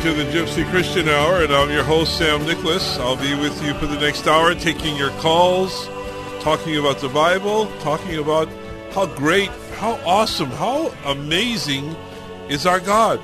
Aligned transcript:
to 0.00 0.14
the 0.14 0.24
Gypsy 0.24 0.66
Christian 0.70 1.10
Hour, 1.10 1.42
and 1.42 1.52
I'm 1.52 1.68
your 1.68 1.84
host, 1.84 2.16
Sam 2.16 2.46
Nicholas. 2.46 2.96
I'll 2.98 3.16
be 3.16 3.34
with 3.34 3.62
you 3.62 3.74
for 3.74 3.84
the 3.84 4.00
next 4.00 4.26
hour, 4.26 4.54
taking 4.54 4.96
your 4.96 5.10
calls, 5.20 5.88
talking 6.40 6.78
about 6.78 7.00
the 7.00 7.10
Bible, 7.10 7.66
talking 7.80 8.16
about 8.16 8.48
how 8.92 9.04
great, 9.04 9.50
how 9.76 10.00
awesome, 10.06 10.48
how 10.52 10.90
amazing 11.04 11.94
is 12.48 12.64
our 12.64 12.80
God. 12.80 13.20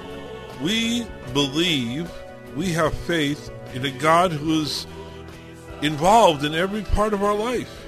We 0.63 1.07
believe, 1.33 2.13
we 2.55 2.73
have 2.73 2.93
faith 2.93 3.51
in 3.73 3.87
a 3.87 3.91
God 3.91 4.31
who's 4.31 4.87
involved 5.81 6.45
in 6.45 6.55
every 6.55 6.83
part 6.83 7.15
of 7.15 7.23
our 7.23 7.35
life. 7.35 7.87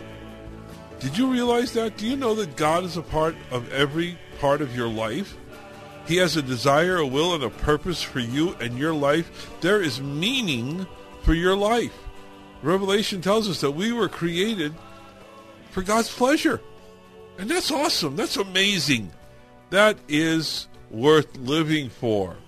Did 0.98 1.19
you 1.19 1.31
realize 1.31 1.75
that? 1.75 1.98
Do 1.98 2.06
you 2.06 2.16
know 2.16 2.34
that 2.36 2.56
God 2.56 2.84
is 2.84 2.97
a 2.97 3.03
part 3.03 3.36
of 3.50 3.70
every 3.70 4.16
part 4.41 4.62
of 4.62 4.75
your 4.75 4.89
life? 4.89 5.36
He 6.09 6.17
has 6.17 6.37
a 6.37 6.42
desire, 6.42 6.97
a 6.97 7.06
will, 7.06 7.34
and 7.34 7.45
a 7.45 7.51
purpose 7.51 8.03
for 8.03 8.19
you 8.19 8.55
and 8.55 8.78
your 8.78 8.95
life. 8.95 9.55
There 9.61 9.83
is 9.83 10.01
meaning 10.01 10.87
for 11.23 11.34
your 11.34 11.55
life. 11.55 11.92
Revelation 12.62 13.20
tells 13.20 13.47
us 13.47 13.61
that 13.61 13.73
we 13.73 13.92
were 13.92 14.09
created 14.09 14.75
for 15.70 15.83
God's 15.83 16.11
pleasure. 16.11 16.62
And 17.37 17.50
that's 17.50 17.70
awesome. 17.70 18.17
That's 18.17 18.39
amazing. 18.39 19.12
That 19.69 19.98
is 20.09 20.67
worth 20.91 21.37
living 21.37 21.91
for. 21.91 22.38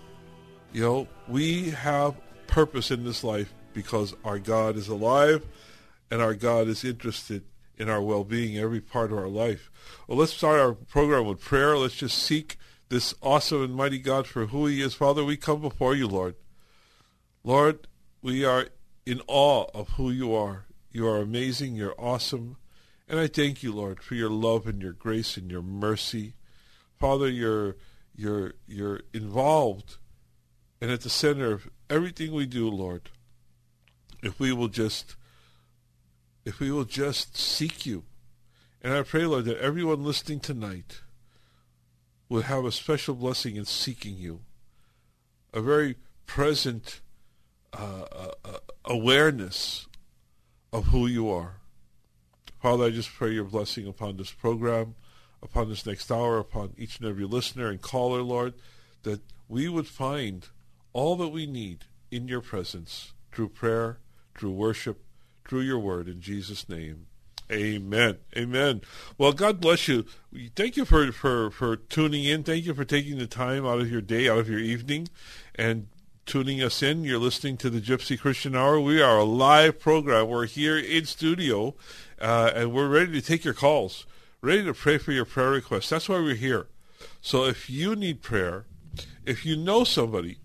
You 0.72 0.82
know, 0.82 1.08
we 1.28 1.70
have 1.70 2.14
purpose 2.46 2.90
in 2.90 3.04
this 3.04 3.22
life 3.22 3.52
because 3.74 4.14
our 4.24 4.38
God 4.38 4.76
is 4.76 4.88
alive 4.88 5.44
and 6.10 6.22
our 6.22 6.34
God 6.34 6.66
is 6.66 6.82
interested 6.82 7.44
in 7.76 7.90
our 7.90 8.00
well-being 8.00 8.56
every 8.56 8.80
part 8.80 9.12
of 9.12 9.18
our 9.18 9.28
life. 9.28 9.70
Well, 10.08 10.16
let's 10.16 10.32
start 10.32 10.58
our 10.58 10.72
program 10.72 11.26
with 11.26 11.40
prayer. 11.40 11.76
Let's 11.76 11.96
just 11.96 12.22
seek 12.22 12.56
this 12.90 13.14
awesome 13.22 13.62
and 13.62 13.74
mighty 13.74 13.98
God 13.98 14.26
for 14.26 14.46
who 14.46 14.66
he 14.66 14.82
is. 14.82 14.94
Father, 14.94 15.24
we 15.24 15.36
come 15.36 15.62
before 15.62 15.94
you, 15.94 16.06
Lord. 16.06 16.34
Lord, 17.42 17.86
we 18.20 18.44
are 18.44 18.66
in 19.06 19.22
awe 19.26 19.66
of 19.72 19.90
who 19.90 20.10
you 20.10 20.34
are. 20.34 20.66
You 20.92 21.06
are 21.08 21.18
amazing. 21.18 21.76
You're 21.76 21.98
awesome. 21.98 22.56
And 23.08 23.18
I 23.18 23.28
thank 23.28 23.62
you, 23.62 23.72
Lord, 23.72 24.02
for 24.02 24.16
your 24.16 24.28
love 24.28 24.66
and 24.66 24.82
your 24.82 24.92
grace 24.92 25.36
and 25.36 25.50
your 25.50 25.62
mercy. 25.62 26.34
Father, 26.98 27.28
you're, 27.28 27.76
you're, 28.14 28.54
you're 28.66 29.00
involved 29.14 29.96
and 30.80 30.90
at 30.90 31.02
the 31.02 31.10
center 31.10 31.52
of 31.52 31.70
everything 31.88 32.32
we 32.32 32.46
do, 32.46 32.68
Lord. 32.68 33.10
If 34.22 34.40
we 34.40 34.52
will 34.52 34.68
just, 34.68 35.14
if 36.44 36.58
we 36.58 36.72
will 36.72 36.84
just 36.84 37.36
seek 37.36 37.86
you. 37.86 38.04
And 38.82 38.92
I 38.92 39.02
pray, 39.02 39.26
Lord, 39.26 39.44
that 39.44 39.58
everyone 39.58 40.04
listening 40.04 40.40
tonight 40.40 41.02
will 42.30 42.42
have 42.42 42.64
a 42.64 42.72
special 42.72 43.14
blessing 43.14 43.56
in 43.56 43.66
seeking 43.66 44.16
you, 44.16 44.40
a 45.52 45.60
very 45.60 45.96
present 46.26 47.00
uh, 47.74 48.04
uh, 48.12 48.30
uh, 48.44 48.58
awareness 48.84 49.88
of 50.72 50.86
who 50.86 51.06
you 51.06 51.28
are. 51.28 51.56
Father, 52.62 52.84
I 52.84 52.90
just 52.90 53.12
pray 53.12 53.32
your 53.32 53.44
blessing 53.44 53.86
upon 53.86 54.16
this 54.16 54.30
program, 54.30 54.94
upon 55.42 55.68
this 55.68 55.84
next 55.84 56.10
hour, 56.10 56.38
upon 56.38 56.72
each 56.78 56.98
and 56.98 57.08
every 57.08 57.24
listener 57.24 57.68
and 57.68 57.82
caller, 57.82 58.22
Lord, 58.22 58.54
that 59.02 59.20
we 59.48 59.68
would 59.68 59.88
find 59.88 60.46
all 60.92 61.16
that 61.16 61.28
we 61.28 61.46
need 61.46 61.86
in 62.12 62.28
your 62.28 62.40
presence 62.40 63.12
through 63.32 63.48
prayer, 63.48 63.98
through 64.36 64.52
worship, 64.52 65.02
through 65.44 65.62
your 65.62 65.78
word. 65.80 66.06
In 66.06 66.20
Jesus' 66.20 66.68
name, 66.68 67.06
Amen. 67.50 68.18
Amen. 68.36 68.80
Well, 69.18 69.32
God 69.32 69.60
bless 69.60 69.88
you. 69.88 70.04
Thank 70.54 70.76
you 70.76 70.84
for, 70.84 71.10
for, 71.10 71.50
for 71.50 71.76
tuning 71.76 72.24
in. 72.24 72.44
Thank 72.44 72.64
you 72.64 72.74
for 72.74 72.84
taking 72.84 73.18
the 73.18 73.26
time 73.26 73.66
out 73.66 73.80
of 73.80 73.90
your 73.90 74.00
day, 74.00 74.28
out 74.28 74.38
of 74.38 74.48
your 74.48 74.60
evening, 74.60 75.08
and 75.56 75.88
tuning 76.26 76.62
us 76.62 76.80
in. 76.80 77.02
You're 77.02 77.18
listening 77.18 77.56
to 77.58 77.70
the 77.70 77.80
Gypsy 77.80 78.18
Christian 78.18 78.54
Hour. 78.54 78.78
We 78.78 79.02
are 79.02 79.18
a 79.18 79.24
live 79.24 79.80
program. 79.80 80.28
We're 80.28 80.46
here 80.46 80.78
in 80.78 81.06
studio, 81.06 81.74
uh, 82.20 82.52
and 82.54 82.72
we're 82.72 82.88
ready 82.88 83.12
to 83.12 83.20
take 83.20 83.44
your 83.44 83.54
calls, 83.54 84.06
ready 84.40 84.62
to 84.64 84.72
pray 84.72 84.98
for 84.98 85.10
your 85.10 85.24
prayer 85.24 85.50
requests. 85.50 85.88
That's 85.88 86.08
why 86.08 86.20
we're 86.20 86.36
here. 86.36 86.68
So 87.20 87.46
if 87.46 87.68
you 87.68 87.96
need 87.96 88.22
prayer, 88.22 88.66
if 89.26 89.44
you 89.44 89.56
know 89.56 89.82
somebody 89.82 90.38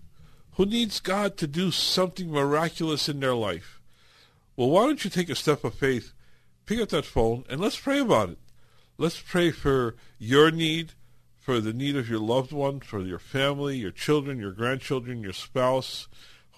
who 0.54 0.66
needs 0.66 0.98
God 0.98 1.36
to 1.36 1.46
do 1.46 1.70
something 1.70 2.32
miraculous 2.32 3.08
in 3.08 3.20
their 3.20 3.34
life, 3.34 3.80
well, 4.56 4.70
why 4.70 4.86
don't 4.86 5.04
you 5.04 5.10
take 5.10 5.28
a 5.28 5.36
step 5.36 5.62
of 5.62 5.74
faith 5.74 6.12
pick 6.66 6.80
up 6.80 6.88
that 6.90 7.04
phone 7.06 7.44
and 7.48 7.60
let's 7.60 7.78
pray 7.78 8.00
about 8.00 8.30
it. 8.30 8.38
Let's 8.98 9.20
pray 9.20 9.50
for 9.50 9.94
your 10.18 10.50
need, 10.50 10.92
for 11.38 11.60
the 11.60 11.72
need 11.72 11.96
of 11.96 12.08
your 12.08 12.18
loved 12.18 12.52
one, 12.52 12.80
for 12.80 13.00
your 13.00 13.18
family, 13.18 13.76
your 13.76 13.90
children, 13.90 14.38
your 14.38 14.52
grandchildren, 14.52 15.22
your 15.22 15.32
spouse, 15.32 16.08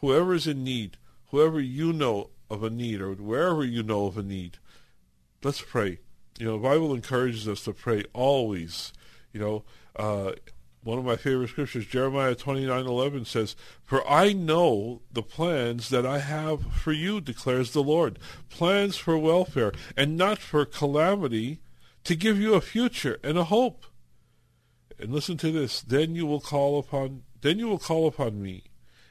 whoever 0.00 0.34
is 0.34 0.46
in 0.46 0.64
need, 0.64 0.96
whoever 1.30 1.60
you 1.60 1.92
know 1.92 2.30
of 2.48 2.62
a 2.62 2.70
need, 2.70 3.00
or 3.00 3.12
wherever 3.12 3.64
you 3.64 3.82
know 3.82 4.06
of 4.06 4.16
a 4.16 4.22
need. 4.22 4.58
Let's 5.42 5.60
pray. 5.60 5.98
You 6.38 6.46
know, 6.46 6.52
the 6.52 6.68
Bible 6.68 6.94
encourages 6.94 7.46
us 7.48 7.64
to 7.64 7.72
pray 7.72 8.04
always. 8.12 8.92
You 9.32 9.40
know, 9.40 9.64
uh, 9.96 10.32
one 10.88 10.98
of 10.98 11.04
my 11.04 11.16
favorite 11.16 11.50
scriptures, 11.50 11.84
Jeremiah 11.84 12.34
twenty 12.34 12.64
nine 12.64 12.86
eleven 12.86 13.26
says, 13.26 13.54
For 13.84 14.08
I 14.10 14.32
know 14.32 15.02
the 15.12 15.22
plans 15.22 15.90
that 15.90 16.06
I 16.06 16.20
have 16.20 16.72
for 16.72 16.92
you, 16.92 17.20
declares 17.20 17.72
the 17.72 17.82
Lord, 17.82 18.18
plans 18.48 18.96
for 18.96 19.18
welfare 19.18 19.72
and 19.98 20.16
not 20.16 20.38
for 20.38 20.64
calamity, 20.64 21.60
to 22.04 22.16
give 22.16 22.40
you 22.40 22.54
a 22.54 22.62
future 22.62 23.18
and 23.22 23.36
a 23.36 23.44
hope. 23.44 23.84
And 24.98 25.12
listen 25.12 25.36
to 25.36 25.52
this, 25.52 25.82
then 25.82 26.14
you 26.14 26.24
will 26.24 26.40
call 26.40 26.78
upon 26.78 27.24
then 27.42 27.58
you 27.58 27.68
will 27.68 27.78
call 27.78 28.06
upon 28.06 28.40
me 28.40 28.64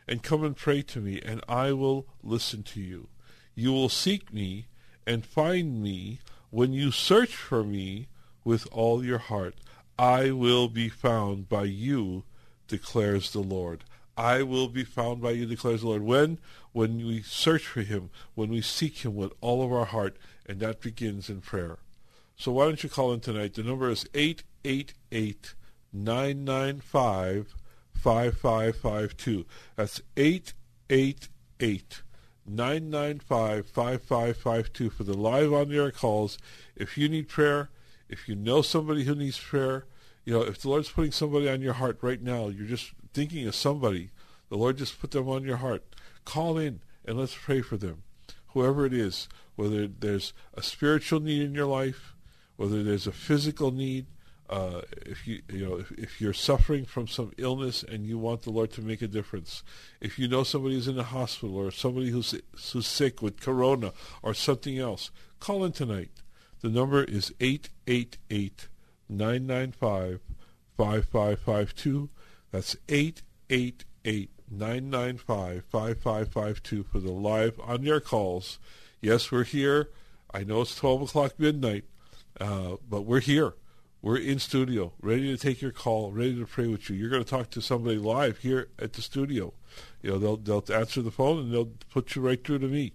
and 0.07 0.23
come 0.23 0.43
and 0.43 0.57
pray 0.57 0.81
to 0.81 0.99
me, 0.99 1.21
and 1.23 1.41
I 1.47 1.73
will 1.73 2.07
listen 2.23 2.63
to 2.63 2.81
you. 2.81 3.09
You 3.53 3.71
will 3.71 3.89
seek 3.89 4.33
me 4.33 4.65
and 5.05 5.23
find 5.23 5.83
me 5.83 6.21
when 6.49 6.73
you 6.73 6.89
search 6.89 7.35
for 7.35 7.63
me 7.63 8.07
with 8.43 8.67
all 8.71 9.05
your 9.05 9.19
heart. 9.19 9.53
I 9.97 10.31
will 10.31 10.67
be 10.67 10.89
found 10.89 11.49
by 11.49 11.63
you, 11.63 12.23
declares 12.67 13.31
the 13.31 13.41
Lord. 13.41 13.83
I 14.15 14.43
will 14.43 14.67
be 14.67 14.83
found 14.83 15.21
by 15.21 15.31
you, 15.31 15.45
declares 15.45 15.81
the 15.81 15.87
Lord. 15.87 16.03
When? 16.03 16.39
When 16.71 16.97
we 16.97 17.21
search 17.21 17.65
for 17.65 17.81
him, 17.81 18.09
when 18.35 18.49
we 18.49 18.61
seek 18.61 18.99
him 18.99 19.15
with 19.15 19.33
all 19.41 19.63
of 19.63 19.71
our 19.71 19.85
heart, 19.85 20.17
and 20.45 20.59
that 20.59 20.81
begins 20.81 21.29
in 21.29 21.41
prayer. 21.41 21.79
So 22.35 22.51
why 22.51 22.65
don't 22.65 22.83
you 22.83 22.89
call 22.89 23.13
in 23.13 23.19
tonight? 23.19 23.55
The 23.55 23.63
number 23.63 23.89
is 23.89 24.07
888 24.13 25.55
995 25.91 27.55
5552. 27.93 29.45
That's 29.75 30.01
888 30.15 32.01
995-5552 32.49 34.91
for 34.91 35.03
the 35.03 35.17
live 35.17 35.53
on 35.53 35.69
the 35.69 35.77
air 35.77 35.91
calls. 35.91 36.37
If 36.75 36.97
you 36.97 37.07
need 37.09 37.27
prayer, 37.27 37.69
if 38.09 38.27
you 38.27 38.35
know 38.35 38.61
somebody 38.61 39.03
who 39.03 39.15
needs 39.15 39.39
prayer, 39.39 39.85
you 40.25 40.33
know, 40.33 40.41
if 40.41 40.61
the 40.61 40.69
Lord's 40.69 40.89
putting 40.89 41.11
somebody 41.11 41.49
on 41.49 41.61
your 41.61 41.73
heart 41.73 41.99
right 42.01 42.21
now, 42.21 42.47
you're 42.47 42.67
just 42.67 42.91
thinking 43.13 43.47
of 43.47 43.55
somebody, 43.55 44.11
the 44.49 44.57
Lord 44.57 44.77
just 44.77 44.99
put 44.99 45.11
them 45.11 45.29
on 45.29 45.43
your 45.43 45.57
heart. 45.57 45.83
Call 46.25 46.57
in 46.57 46.81
and 47.05 47.17
let's 47.17 47.35
pray 47.35 47.61
for 47.61 47.77
them. 47.77 48.03
Whoever 48.47 48.85
it 48.85 48.93
is, 48.93 49.29
whether 49.55 49.87
there's 49.87 50.33
a 50.53 50.63
spiritual 50.63 51.19
need 51.19 51.41
in 51.41 51.53
your 51.53 51.65
life, 51.65 52.15
whether 52.57 52.83
there's 52.83 53.07
a 53.07 53.11
physical 53.11 53.71
need, 53.71 54.07
uh, 54.49 54.81
if 55.05 55.27
you 55.27 55.41
you 55.51 55.67
know 55.67 55.75
if, 55.75 55.91
if 55.91 56.21
you're 56.21 56.33
suffering 56.33 56.85
from 56.85 57.05
some 57.05 57.31
illness 57.37 57.83
and 57.83 58.05
you 58.05 58.17
want 58.17 58.43
the 58.43 58.49
Lord 58.49 58.71
to 58.71 58.81
make 58.81 59.01
a 59.01 59.07
difference, 59.07 59.61
if 59.99 60.17
you 60.17 60.27
know 60.27 60.43
somebody 60.43 60.75
who's 60.75 60.87
in 60.87 60.95
the 60.95 61.03
hospital 61.03 61.57
or 61.57 61.69
somebody 61.69 62.11
who's 62.11 62.33
who's 62.71 62.87
sick 62.87 63.21
with 63.21 63.41
corona 63.41 63.91
or 64.23 64.33
something 64.33 64.77
else, 64.77 65.11
call 65.39 65.65
in 65.65 65.73
tonight. 65.73 66.11
The 66.61 66.69
number 66.69 67.03
is 67.03 67.33
888 67.39 68.67
995 69.09 70.21
5552. 70.77 72.09
That's 72.51 72.75
888 72.89 74.29
995 74.49 75.63
5552 75.69 76.83
for 76.83 76.99
the 76.99 77.11
live 77.11 77.59
on 77.63 77.87
air 77.87 77.99
calls. 77.99 78.59
Yes, 79.01 79.31
we're 79.31 79.43
here. 79.43 79.89
I 80.33 80.43
know 80.43 80.61
it's 80.61 80.75
12 80.75 81.03
o'clock 81.03 81.39
midnight, 81.39 81.85
uh, 82.39 82.77
but 82.89 83.01
we're 83.01 83.19
here. 83.19 83.53
We're 84.01 84.17
in 84.17 84.39
studio, 84.39 84.93
ready 85.01 85.35
to 85.35 85.37
take 85.37 85.61
your 85.61 85.71
call, 85.71 86.11
ready 86.11 86.35
to 86.35 86.45
pray 86.45 86.67
with 86.67 86.89
you. 86.89 86.95
You're 86.95 87.09
going 87.09 87.23
to 87.23 87.29
talk 87.29 87.49
to 87.51 87.61
somebody 87.61 87.97
live 87.97 88.37
here 88.39 88.69
at 88.79 88.93
the 88.93 89.01
studio. 89.01 89.53
You 90.01 90.11
know, 90.11 90.17
they'll 90.17 90.37
they'll 90.37 90.77
answer 90.77 91.01
the 91.01 91.11
phone 91.11 91.39
and 91.39 91.53
they'll 91.53 91.71
put 91.89 92.15
you 92.15 92.21
right 92.21 92.41
through 92.41 92.59
to 92.59 92.67
me. 92.67 92.93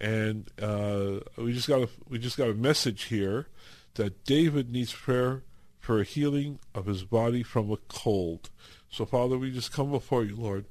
And 0.00 0.50
uh, 0.60 1.20
we 1.36 1.52
just 1.52 1.68
got 1.68 1.82
a 1.82 1.88
we 2.08 2.18
just 2.18 2.38
got 2.38 2.48
a 2.48 2.54
message 2.54 3.04
here 3.04 3.48
that 3.94 4.24
David 4.24 4.70
needs 4.70 4.92
prayer 4.92 5.42
for 5.78 6.00
a 6.00 6.04
healing 6.04 6.58
of 6.74 6.86
his 6.86 7.04
body 7.04 7.42
from 7.42 7.70
a 7.70 7.76
cold. 7.88 8.50
So, 8.90 9.04
Father, 9.04 9.38
we 9.38 9.50
just 9.50 9.72
come 9.72 9.90
before 9.90 10.24
you, 10.24 10.36
Lord, 10.36 10.66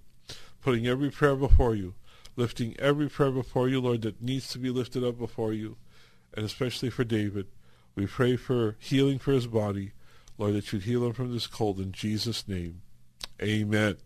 putting 0.61 0.87
every 0.87 1.11
prayer 1.11 1.35
before 1.35 1.75
you, 1.75 1.95
lifting 2.35 2.75
every 2.79 3.09
prayer 3.09 3.31
before 3.31 3.69
you, 3.69 3.81
Lord, 3.81 4.01
that 4.01 4.21
needs 4.21 4.49
to 4.49 4.59
be 4.59 4.69
lifted 4.69 5.03
up 5.03 5.17
before 5.17 5.53
you, 5.53 5.77
and 6.33 6.45
especially 6.45 6.89
for 6.89 7.03
David. 7.03 7.47
We 7.95 8.07
pray 8.07 8.35
for 8.35 8.77
healing 8.79 9.19
for 9.19 9.31
his 9.31 9.47
body, 9.47 9.91
Lord, 10.37 10.53
that 10.53 10.71
you'd 10.71 10.83
heal 10.83 11.05
him 11.05 11.13
from 11.13 11.33
this 11.33 11.47
cold 11.47 11.79
in 11.79 11.91
Jesus' 11.91 12.47
name. 12.47 12.81
Amen. 13.41 13.97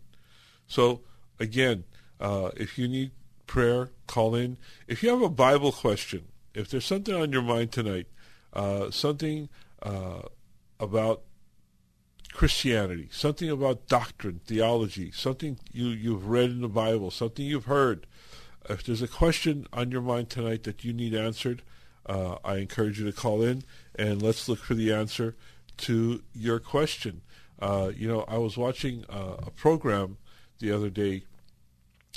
So, 0.66 1.02
again, 1.38 1.84
uh, 2.20 2.50
if 2.56 2.78
you 2.78 2.88
need 2.88 3.12
prayer, 3.46 3.90
call 4.06 4.34
in. 4.34 4.56
If 4.86 5.02
you 5.02 5.10
have 5.10 5.22
a 5.22 5.28
Bible 5.28 5.72
question, 5.72 6.26
if 6.54 6.68
there's 6.68 6.84
something 6.84 7.14
on 7.14 7.32
your 7.32 7.42
mind 7.42 7.72
tonight, 7.72 8.06
uh, 8.52 8.90
something 8.90 9.48
uh, 9.82 10.22
about 10.78 11.22
Christianity, 12.32 13.08
something 13.12 13.48
about 13.48 13.86
doctrine, 13.86 14.40
theology, 14.44 15.10
something 15.12 15.58
you, 15.72 15.86
you've 15.86 16.28
read 16.28 16.50
in 16.50 16.60
the 16.62 16.68
Bible, 16.68 17.10
something 17.10 17.44
you've 17.44 17.66
heard, 17.66 18.06
if 18.68 18.82
there's 18.82 19.02
a 19.02 19.08
question 19.08 19.66
on 19.72 19.90
your 19.90 20.00
mind 20.00 20.30
tonight 20.30 20.62
that 20.64 20.84
you 20.84 20.92
need 20.92 21.14
answered, 21.14 21.62
uh, 22.06 22.36
I 22.44 22.56
encourage 22.56 22.98
you 22.98 23.06
to 23.06 23.12
call 23.12 23.42
in 23.42 23.62
and 23.94 24.22
let's 24.22 24.48
look 24.48 24.58
for 24.58 24.74
the 24.74 24.92
answer 24.92 25.36
to 25.78 26.22
your 26.34 26.58
question. 26.58 27.22
Uh, 27.60 27.90
you 27.94 28.08
know, 28.08 28.24
I 28.26 28.38
was 28.38 28.56
watching 28.56 29.04
uh, 29.08 29.36
a 29.46 29.50
program 29.50 30.18
the 30.58 30.72
other 30.72 30.90
day, 30.90 31.24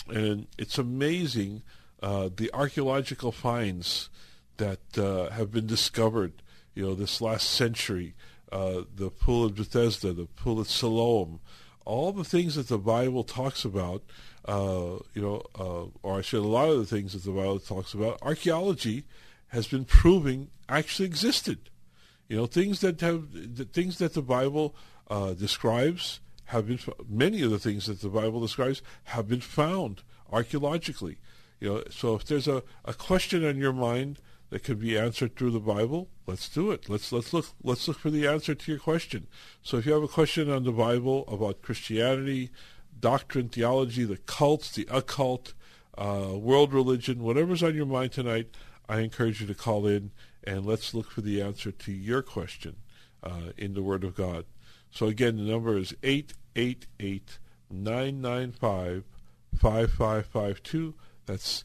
and 0.08 0.48
it's 0.58 0.78
amazing 0.78 1.64
uh, 2.02 2.30
the 2.36 2.52
archaeological 2.54 3.32
finds 3.32 4.10
that 4.58 4.98
uh, 4.98 5.30
have 5.32 5.52
been 5.52 5.68
discovered. 5.68 6.34
You 6.74 6.84
know, 6.84 6.96
this 6.96 7.22
last 7.22 7.50
century, 7.50 8.14
uh, 8.52 8.82
the 8.94 9.10
pool 9.10 9.46
of 9.46 9.56
Bethesda, 9.56 10.14
the 10.14 10.26
pool 10.26 10.60
of 10.60 10.70
Siloam, 10.70 11.40
all 11.86 12.12
the 12.12 12.24
things 12.24 12.56
that 12.56 12.68
the 12.68 12.78
Bible 12.78 13.24
talks 13.24 13.66
about. 13.66 14.04
you 14.48 15.02
know, 15.16 15.92
or 16.04 16.20
I 16.20 16.22
should 16.22 16.44
a 16.44 16.48
lot 16.48 16.70
of 16.70 16.78
the 16.78 16.86
things 16.86 17.14
that 17.14 17.24
the 17.24 17.32
Bible 17.32 17.60
talks 17.60 17.94
about. 17.94 18.20
Archaeology 18.22 19.06
has 19.48 19.68
been 19.68 19.86
proving 19.86 20.50
actually 20.70 21.06
existed. 21.06 21.70
You 22.28 22.38
know, 22.38 22.46
things 22.46 22.82
that 22.82 23.00
have 23.02 23.32
the 23.32 23.66
things 23.66 23.98
that 24.00 24.14
the 24.14 24.22
Bible 24.22 24.76
uh, 25.10 25.34
describes 25.34 26.20
have 26.48 26.68
been 26.68 26.80
many 27.10 27.42
of 27.42 27.52
the 27.52 27.60
things 27.60 27.86
that 27.88 28.02
the 28.02 28.10
Bible 28.10 28.40
describes 28.40 28.82
have 29.06 29.28
been 29.28 29.42
found 29.42 30.04
archaeologically. 30.32 31.18
You 31.60 31.70
know, 31.70 31.84
so 31.90 32.16
if 32.16 32.26
there's 32.26 32.48
a, 32.48 32.64
a 32.86 32.94
question 32.94 33.46
on 33.46 33.58
your 33.58 33.74
mind 33.74 34.20
that 34.50 34.64
could 34.64 34.80
be 34.80 34.98
answered 34.98 35.36
through 35.36 35.52
the 35.52 35.60
Bible, 35.60 36.08
let's 36.26 36.48
do 36.48 36.72
it. 36.72 36.88
Let's 36.88 37.12
let's 37.12 37.34
look 37.34 37.48
let's 37.64 37.88
look 37.88 38.00
for 38.00 38.10
the 38.10 38.28
answer 38.28 38.56
to 38.56 38.72
your 38.72 38.80
question. 38.80 39.28
So 39.62 39.78
if 39.78 39.86
you 39.86 39.94
have 39.94 40.04
a 40.04 40.08
question 40.08 40.50
on 40.50 40.64
the 40.64 40.72
Bible 40.72 41.26
about 41.28 41.62
Christianity, 41.62 42.52
doctrine, 43.00 43.50
theology, 43.50 44.06
the 44.06 44.18
cults, 44.18 44.72
the 44.72 44.88
occult, 44.90 45.54
uh, 45.98 46.32
world 46.34 46.74
religion, 46.74 47.24
whatever's 47.24 47.64
on 47.64 47.76
your 47.76 47.86
mind 47.86 48.14
tonight, 48.14 48.56
I 48.88 49.00
encourage 49.00 49.42
you 49.42 49.48
to 49.48 49.56
call 49.56 49.86
in 49.86 50.12
and 50.46 50.66
let's 50.66 50.94
look 50.94 51.12
for 51.12 51.22
the 51.22 51.42
answer 51.42 51.72
to 51.72 51.92
your 51.92 52.22
question 52.22 52.78
uh, 53.22 53.52
in 53.58 53.74
the 53.74 53.84
Word 53.84 54.06
of 54.06 54.16
God. 54.16 54.46
So 54.98 55.06
again, 55.06 55.38
the 55.38 55.44
number 55.44 55.78
is 55.78 55.94
888 56.02 57.38
995 57.70 59.04
5552. 59.56 60.96
That's 61.28 61.64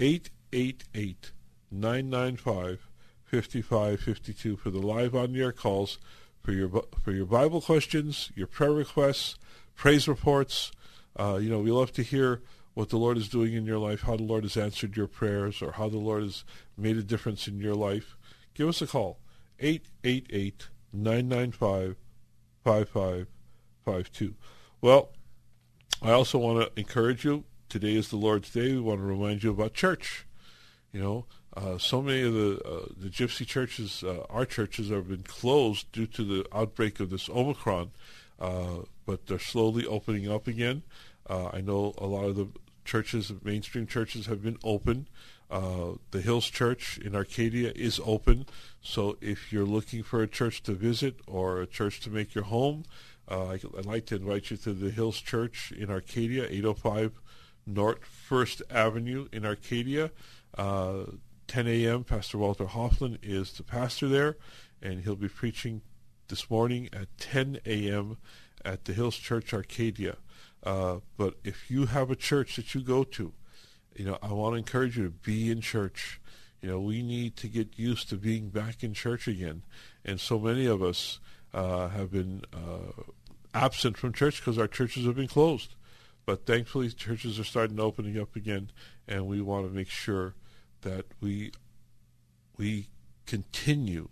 888 0.00 1.30
995 1.70 2.88
5552 3.22 4.56
for 4.56 4.70
the 4.70 4.80
live 4.80 5.14
on 5.14 5.36
air 5.36 5.52
calls 5.52 5.98
for 6.42 6.50
your 6.50 6.82
for 7.00 7.12
your 7.12 7.24
Bible 7.24 7.60
questions, 7.60 8.32
your 8.34 8.48
prayer 8.48 8.72
requests, 8.72 9.36
praise 9.76 10.08
reports. 10.08 10.72
Uh, 11.16 11.38
you 11.40 11.48
know, 11.48 11.60
we 11.60 11.70
love 11.70 11.92
to 11.92 12.02
hear 12.02 12.42
what 12.74 12.88
the 12.88 12.98
Lord 12.98 13.16
is 13.16 13.28
doing 13.28 13.54
in 13.54 13.64
your 13.64 13.78
life, 13.78 14.00
how 14.00 14.16
the 14.16 14.24
Lord 14.24 14.42
has 14.42 14.56
answered 14.56 14.96
your 14.96 15.06
prayers, 15.06 15.62
or 15.62 15.70
how 15.70 15.88
the 15.88 15.98
Lord 15.98 16.24
has 16.24 16.42
made 16.76 16.96
a 16.96 17.04
difference 17.04 17.46
in 17.46 17.60
your 17.60 17.76
life, 17.76 18.16
give 18.54 18.66
us 18.66 18.82
a 18.82 18.88
call. 18.88 19.20
888-995-5552. 22.68 24.34
Well, 24.80 25.10
I 26.02 26.12
also 26.12 26.38
want 26.38 26.60
to 26.60 26.80
encourage 26.80 27.24
you. 27.24 27.44
Today 27.68 27.94
is 27.94 28.08
the 28.08 28.16
Lord's 28.16 28.50
Day. 28.50 28.72
We 28.72 28.80
want 28.80 29.00
to 29.00 29.06
remind 29.06 29.42
you 29.42 29.50
about 29.50 29.74
church. 29.74 30.26
You 30.92 31.00
know, 31.00 31.26
uh, 31.56 31.76
so 31.76 32.00
many 32.00 32.22
of 32.22 32.32
the 32.32 32.60
uh, 32.64 32.86
the 32.96 33.08
gypsy 33.08 33.46
churches, 33.46 34.02
uh, 34.02 34.24
our 34.30 34.46
churches, 34.46 34.90
have 34.90 35.08
been 35.08 35.22
closed 35.22 35.90
due 35.92 36.06
to 36.06 36.24
the 36.24 36.46
outbreak 36.54 37.00
of 37.00 37.10
this 37.10 37.28
Omicron, 37.28 37.90
uh, 38.40 38.78
but 39.04 39.26
they're 39.26 39.38
slowly 39.38 39.84
opening 39.86 40.30
up 40.30 40.46
again. 40.46 40.82
Uh, 41.28 41.50
I 41.52 41.60
know 41.60 41.94
a 41.98 42.06
lot 42.06 42.24
of 42.24 42.36
the 42.36 42.48
churches, 42.84 43.30
mainstream 43.44 43.86
churches, 43.86 44.26
have 44.26 44.42
been 44.42 44.58
open. 44.64 45.08
Uh, 45.50 45.92
the 46.10 46.20
Hills 46.20 46.46
Church 46.50 46.98
in 46.98 47.14
Arcadia 47.14 47.72
is 47.74 48.00
open. 48.04 48.46
So 48.80 49.16
if 49.20 49.52
you're 49.52 49.64
looking 49.64 50.02
for 50.02 50.22
a 50.22 50.28
church 50.28 50.62
to 50.64 50.72
visit 50.72 51.16
or 51.26 51.60
a 51.60 51.66
church 51.66 52.00
to 52.00 52.10
make 52.10 52.34
your 52.34 52.44
home, 52.44 52.84
uh, 53.30 53.50
I'd 53.50 53.86
like 53.86 54.06
to 54.06 54.16
invite 54.16 54.50
you 54.50 54.56
to 54.58 54.72
the 54.72 54.90
Hills 54.90 55.20
Church 55.20 55.72
in 55.72 55.90
Arcadia, 55.90 56.44
805 56.44 57.20
North 57.66 58.04
First 58.04 58.62
Avenue 58.70 59.28
in 59.32 59.44
Arcadia. 59.44 60.10
Uh, 60.56 61.04
10 61.46 61.66
a.m. 61.66 62.04
Pastor 62.04 62.38
Walter 62.38 62.66
Hoffman 62.66 63.18
is 63.22 63.52
the 63.54 63.62
pastor 63.62 64.06
there, 64.06 64.36
and 64.82 65.00
he'll 65.00 65.16
be 65.16 65.28
preaching 65.28 65.80
this 66.28 66.50
morning 66.50 66.88
at 66.92 67.08
10 67.18 67.60
a.m. 67.64 68.18
at 68.64 68.84
the 68.84 68.92
Hills 68.92 69.16
Church 69.16 69.54
Arcadia. 69.54 70.16
Uh, 70.62 70.98
but 71.16 71.34
if 71.44 71.70
you 71.70 71.86
have 71.86 72.10
a 72.10 72.16
church 72.16 72.56
that 72.56 72.74
you 72.74 72.82
go 72.82 73.02
to, 73.02 73.32
you 73.98 74.04
know, 74.04 74.16
I 74.22 74.32
want 74.32 74.54
to 74.54 74.58
encourage 74.58 74.96
you 74.96 75.04
to 75.04 75.10
be 75.10 75.50
in 75.50 75.60
church. 75.60 76.20
You 76.62 76.70
know, 76.70 76.80
we 76.80 77.02
need 77.02 77.36
to 77.38 77.48
get 77.48 77.78
used 77.78 78.08
to 78.10 78.16
being 78.16 78.48
back 78.48 78.84
in 78.84 78.94
church 78.94 79.26
again. 79.26 79.62
And 80.04 80.20
so 80.20 80.38
many 80.38 80.66
of 80.66 80.82
us 80.82 81.18
uh, 81.52 81.88
have 81.88 82.12
been 82.12 82.42
uh, 82.52 83.02
absent 83.52 83.96
from 83.96 84.12
church 84.12 84.38
because 84.38 84.56
our 84.56 84.68
churches 84.68 85.04
have 85.04 85.16
been 85.16 85.28
closed. 85.28 85.74
But 86.26 86.46
thankfully, 86.46 86.90
churches 86.90 87.40
are 87.40 87.44
starting 87.44 87.80
opening 87.80 88.20
up 88.20 88.36
again, 88.36 88.70
and 89.08 89.26
we 89.26 89.40
want 89.40 89.66
to 89.66 89.74
make 89.74 89.88
sure 89.88 90.34
that 90.82 91.06
we 91.20 91.52
we 92.56 92.88
continue 93.26 94.08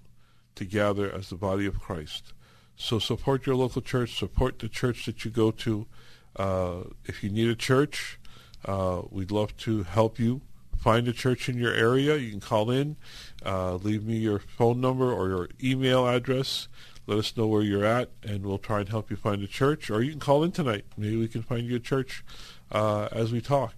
to 0.54 0.64
gather 0.64 1.12
as 1.12 1.28
the 1.28 1.36
body 1.36 1.66
of 1.66 1.78
Christ. 1.78 2.32
So 2.76 2.98
support 2.98 3.46
your 3.46 3.56
local 3.56 3.82
church, 3.82 4.18
support 4.18 4.58
the 4.58 4.68
church 4.68 5.04
that 5.06 5.24
you 5.24 5.30
go 5.30 5.50
to. 5.50 5.86
Uh, 6.34 6.84
if 7.04 7.22
you 7.22 7.30
need 7.30 7.48
a 7.48 7.54
church, 7.54 8.18
uh, 8.66 9.02
we'd 9.10 9.30
love 9.30 9.56
to 9.58 9.84
help 9.84 10.18
you 10.18 10.42
find 10.76 11.08
a 11.08 11.12
church 11.12 11.48
in 11.48 11.56
your 11.58 11.72
area. 11.72 12.16
You 12.16 12.30
can 12.30 12.40
call 12.40 12.70
in, 12.70 12.96
uh, 13.44 13.74
leave 13.76 14.04
me 14.04 14.16
your 14.16 14.38
phone 14.38 14.80
number 14.80 15.12
or 15.12 15.28
your 15.28 15.48
email 15.62 16.06
address. 16.06 16.68
Let 17.06 17.18
us 17.18 17.36
know 17.36 17.46
where 17.46 17.62
you're 17.62 17.84
at, 17.84 18.10
and 18.22 18.44
we'll 18.44 18.58
try 18.58 18.80
and 18.80 18.88
help 18.88 19.10
you 19.10 19.16
find 19.16 19.42
a 19.42 19.46
church. 19.46 19.90
Or 19.90 20.02
you 20.02 20.10
can 20.10 20.20
call 20.20 20.42
in 20.42 20.52
tonight. 20.52 20.84
Maybe 20.96 21.16
we 21.16 21.28
can 21.28 21.42
find 21.42 21.66
you 21.66 21.76
a 21.76 21.80
church 21.80 22.24
uh, 22.72 23.08
as 23.12 23.32
we 23.32 23.40
talk. 23.40 23.74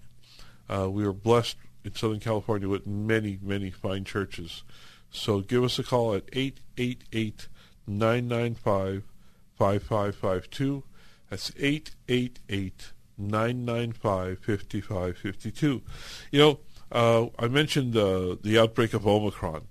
Uh, 0.67 0.89
we 0.89 1.05
are 1.05 1.13
blessed 1.13 1.57
in 1.83 1.93
Southern 1.95 2.19
California 2.19 2.67
with 2.67 2.87
many, 2.87 3.39
many 3.41 3.69
fine 3.69 4.03
churches. 4.03 4.63
So 5.11 5.41
give 5.41 5.63
us 5.63 5.79
a 5.79 5.83
call 5.83 6.13
at 6.13 6.23
888 6.33 7.47
995 7.87 9.03
5552. 9.57 10.83
That's 11.29 11.51
888 11.57 12.91
995 13.19 14.39
5552. 14.39 15.81
You 16.31 16.39
know, 16.39 16.59
uh, 16.91 17.27
I 17.37 17.47
mentioned 17.47 17.95
uh, 17.95 18.35
the 18.41 18.59
outbreak 18.59 18.93
of 18.93 19.05
Omicron, 19.05 19.67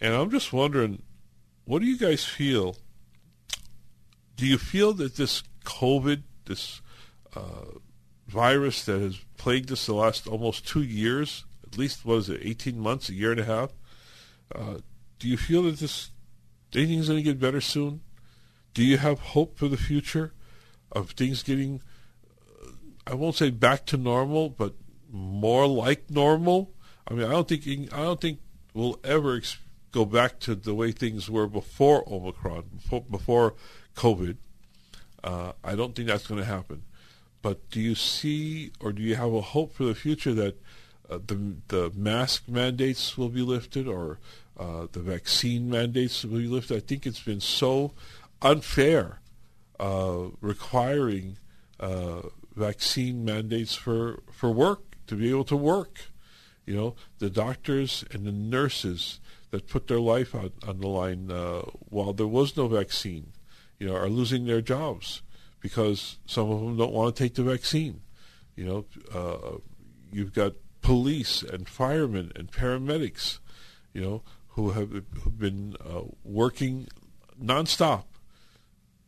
and 0.00 0.14
I'm 0.14 0.30
just 0.30 0.52
wondering, 0.52 1.02
what 1.64 1.80
do 1.80 1.86
you 1.86 1.98
guys 1.98 2.24
feel? 2.24 2.76
Do 4.36 4.46
you 4.46 4.58
feel 4.58 4.92
that 4.94 5.16
this 5.16 5.42
COVID, 5.64 6.22
this 6.46 6.80
uh, 7.34 7.78
virus 8.26 8.84
that 8.84 9.00
has 9.00 9.18
plagued 9.36 9.70
us 9.72 9.86
the 9.86 9.94
last 9.94 10.26
almost 10.26 10.66
two 10.66 10.82
years, 10.82 11.44
at 11.66 11.78
least 11.78 12.04
what 12.04 12.16
is 12.16 12.28
it, 12.28 12.40
18 12.42 12.78
months, 12.78 13.08
a 13.08 13.14
year 13.14 13.30
and 13.30 13.40
a 13.40 13.44
half, 13.44 13.70
uh, 14.54 14.78
do 15.18 15.28
you 15.28 15.36
feel 15.36 15.62
that 15.62 15.78
this 15.78 16.10
anything's 16.74 17.08
going 17.08 17.18
to 17.18 17.22
get 17.22 17.40
better 17.40 17.60
soon? 17.60 18.00
Do 18.74 18.84
you 18.84 18.98
have 18.98 19.18
hope 19.18 19.56
for 19.56 19.68
the 19.68 19.76
future 19.76 20.32
of 20.92 21.10
things 21.10 21.42
getting, 21.42 21.80
I 23.06 23.14
won't 23.14 23.36
say 23.36 23.50
back 23.50 23.86
to 23.86 23.96
normal, 23.96 24.48
but 24.48 24.74
more 25.10 25.66
like 25.66 26.10
normal? 26.10 26.72
I 27.08 27.14
mean, 27.14 27.26
I 27.26 27.30
don't 27.30 27.48
think 27.48 27.66
I 27.92 28.02
don't 28.02 28.20
think 28.20 28.40
we'll 28.74 28.98
ever 29.04 29.36
ex- 29.36 29.58
go 29.92 30.04
back 30.04 30.40
to 30.40 30.54
the 30.54 30.74
way 30.74 30.92
things 30.92 31.30
were 31.30 31.46
before 31.46 32.04
Omicron, 32.06 32.64
before, 32.76 33.00
before 33.02 33.54
COVID. 33.94 34.36
Uh, 35.22 35.52
I 35.64 35.74
don't 35.74 35.94
think 35.94 36.08
that's 36.08 36.26
going 36.26 36.40
to 36.40 36.46
happen. 36.46 36.82
But 37.42 37.70
do 37.70 37.80
you 37.80 37.94
see, 37.94 38.72
or 38.80 38.92
do 38.92 39.02
you 39.02 39.14
have 39.14 39.32
a 39.32 39.40
hope 39.40 39.74
for 39.74 39.84
the 39.84 39.94
future 39.94 40.34
that 40.34 40.60
uh, 41.08 41.18
the 41.24 41.56
the 41.68 41.92
mask 41.94 42.48
mandates 42.48 43.16
will 43.16 43.28
be 43.28 43.42
lifted, 43.42 43.86
or 43.86 44.18
uh, 44.58 44.88
the 44.90 45.00
vaccine 45.00 45.70
mandates 45.70 46.24
will 46.24 46.38
be 46.38 46.48
lifted? 46.48 46.76
I 46.76 46.80
think 46.80 47.06
it's 47.06 47.22
been 47.22 47.40
so 47.40 47.92
unfair 48.42 49.20
uh, 49.78 50.24
requiring 50.40 51.38
uh, 51.78 52.22
vaccine 52.56 53.24
mandates 53.24 53.74
for 53.74 54.22
for 54.32 54.50
work 54.50 54.96
to 55.06 55.14
be 55.14 55.30
able 55.30 55.44
to 55.44 55.56
work. 55.56 56.06
You 56.64 56.74
know, 56.74 56.96
the 57.18 57.30
doctors 57.30 58.04
and 58.10 58.26
the 58.26 58.32
nurses 58.32 59.20
that 59.50 59.68
put 59.68 59.86
their 59.86 60.00
life 60.00 60.34
on, 60.34 60.50
on 60.66 60.80
the 60.80 60.88
line 60.88 61.30
uh, 61.30 61.60
while 61.78 62.12
there 62.12 62.26
was 62.26 62.56
no 62.56 62.66
vaccine, 62.66 63.32
you 63.78 63.86
know, 63.86 63.94
are 63.94 64.08
losing 64.08 64.46
their 64.46 64.60
jobs 64.60 65.22
because 65.60 66.18
some 66.26 66.50
of 66.50 66.60
them 66.60 66.76
don't 66.76 66.92
want 66.92 67.14
to 67.14 67.22
take 67.22 67.34
the 67.34 67.44
vaccine. 67.44 68.00
You 68.56 68.64
know, 68.64 68.84
uh, 69.14 69.58
you've 70.10 70.32
got 70.32 70.54
police 70.80 71.42
and 71.42 71.68
firemen 71.68 72.32
and 72.34 72.50
paramedics, 72.50 73.38
you 73.92 74.00
know, 74.00 74.22
who 74.48 74.70
have 74.70 74.90
who've 74.90 75.38
been 75.38 75.76
uh, 75.84 76.02
working 76.24 76.88
nonstop, 77.40 78.04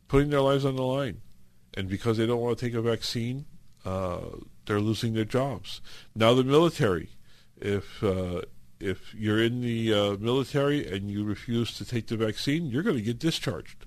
putting 0.07 0.29
their 0.29 0.41
lives 0.41 0.63
on 0.63 0.75
the 0.75 0.83
line, 0.83 1.21
and 1.75 1.87
because 1.87 2.17
they 2.17 2.25
don't 2.25 2.41
want 2.41 2.57
to 2.57 2.65
take 2.65 2.73
a 2.73 2.81
vaccine, 2.81 3.45
uh, 3.85 4.19
they're 4.65 4.79
losing 4.79 5.13
their 5.13 5.25
jobs. 5.25 5.81
Now 6.15 6.33
the 6.33 6.43
military, 6.43 7.09
if 7.57 8.03
uh, 8.03 8.41
if 8.79 9.13
you're 9.13 9.43
in 9.43 9.61
the 9.61 9.93
uh, 9.93 10.17
military 10.19 10.87
and 10.87 11.09
you 11.09 11.23
refuse 11.23 11.77
to 11.77 11.85
take 11.85 12.07
the 12.07 12.17
vaccine, 12.17 12.67
you're 12.67 12.83
going 12.83 12.95
to 12.95 13.01
get 13.01 13.19
discharged. 13.19 13.85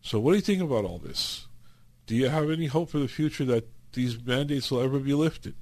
So 0.00 0.20
what 0.20 0.32
do 0.32 0.36
you 0.36 0.42
think 0.42 0.62
about 0.62 0.84
all 0.84 0.98
this? 0.98 1.46
Do 2.06 2.14
you 2.14 2.28
have 2.28 2.50
any 2.50 2.66
hope 2.66 2.90
for 2.90 2.98
the 2.98 3.08
future 3.08 3.44
that 3.46 3.68
these 3.92 4.22
mandates 4.22 4.70
will 4.70 4.80
ever 4.80 4.98
be 4.98 5.14
lifted? 5.14 5.54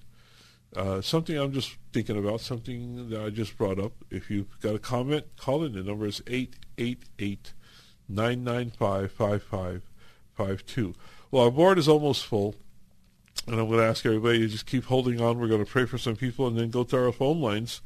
Uh, 0.74 1.00
something 1.00 1.36
I'm 1.36 1.52
just 1.52 1.76
thinking 1.92 2.18
about, 2.18 2.40
something 2.40 3.08
that 3.10 3.20
I 3.20 3.30
just 3.30 3.56
brought 3.56 3.78
up. 3.78 3.92
If 4.10 4.30
you've 4.30 4.60
got 4.60 4.74
a 4.74 4.78
comment, 4.78 5.24
call 5.36 5.64
in. 5.64 5.72
The 5.72 5.82
number 5.82 6.06
is 6.06 6.22
888 6.26 7.54
995 8.08 9.12
5552. 9.12 10.94
Well, 11.30 11.44
our 11.44 11.50
board 11.50 11.78
is 11.78 11.88
almost 11.88 12.24
full, 12.24 12.54
and 13.46 13.58
I'm 13.58 13.66
going 13.66 13.80
to 13.80 13.86
ask 13.86 14.06
everybody 14.06 14.38
to 14.40 14.48
just 14.48 14.66
keep 14.66 14.84
holding 14.84 15.20
on. 15.20 15.38
We're 15.38 15.48
going 15.48 15.64
to 15.64 15.70
pray 15.70 15.84
for 15.84 15.98
some 15.98 16.14
people 16.14 16.46
and 16.46 16.56
then 16.56 16.70
go 16.70 16.84
to 16.84 17.04
our 17.06 17.12
phone 17.12 17.40
lines. 17.40 17.80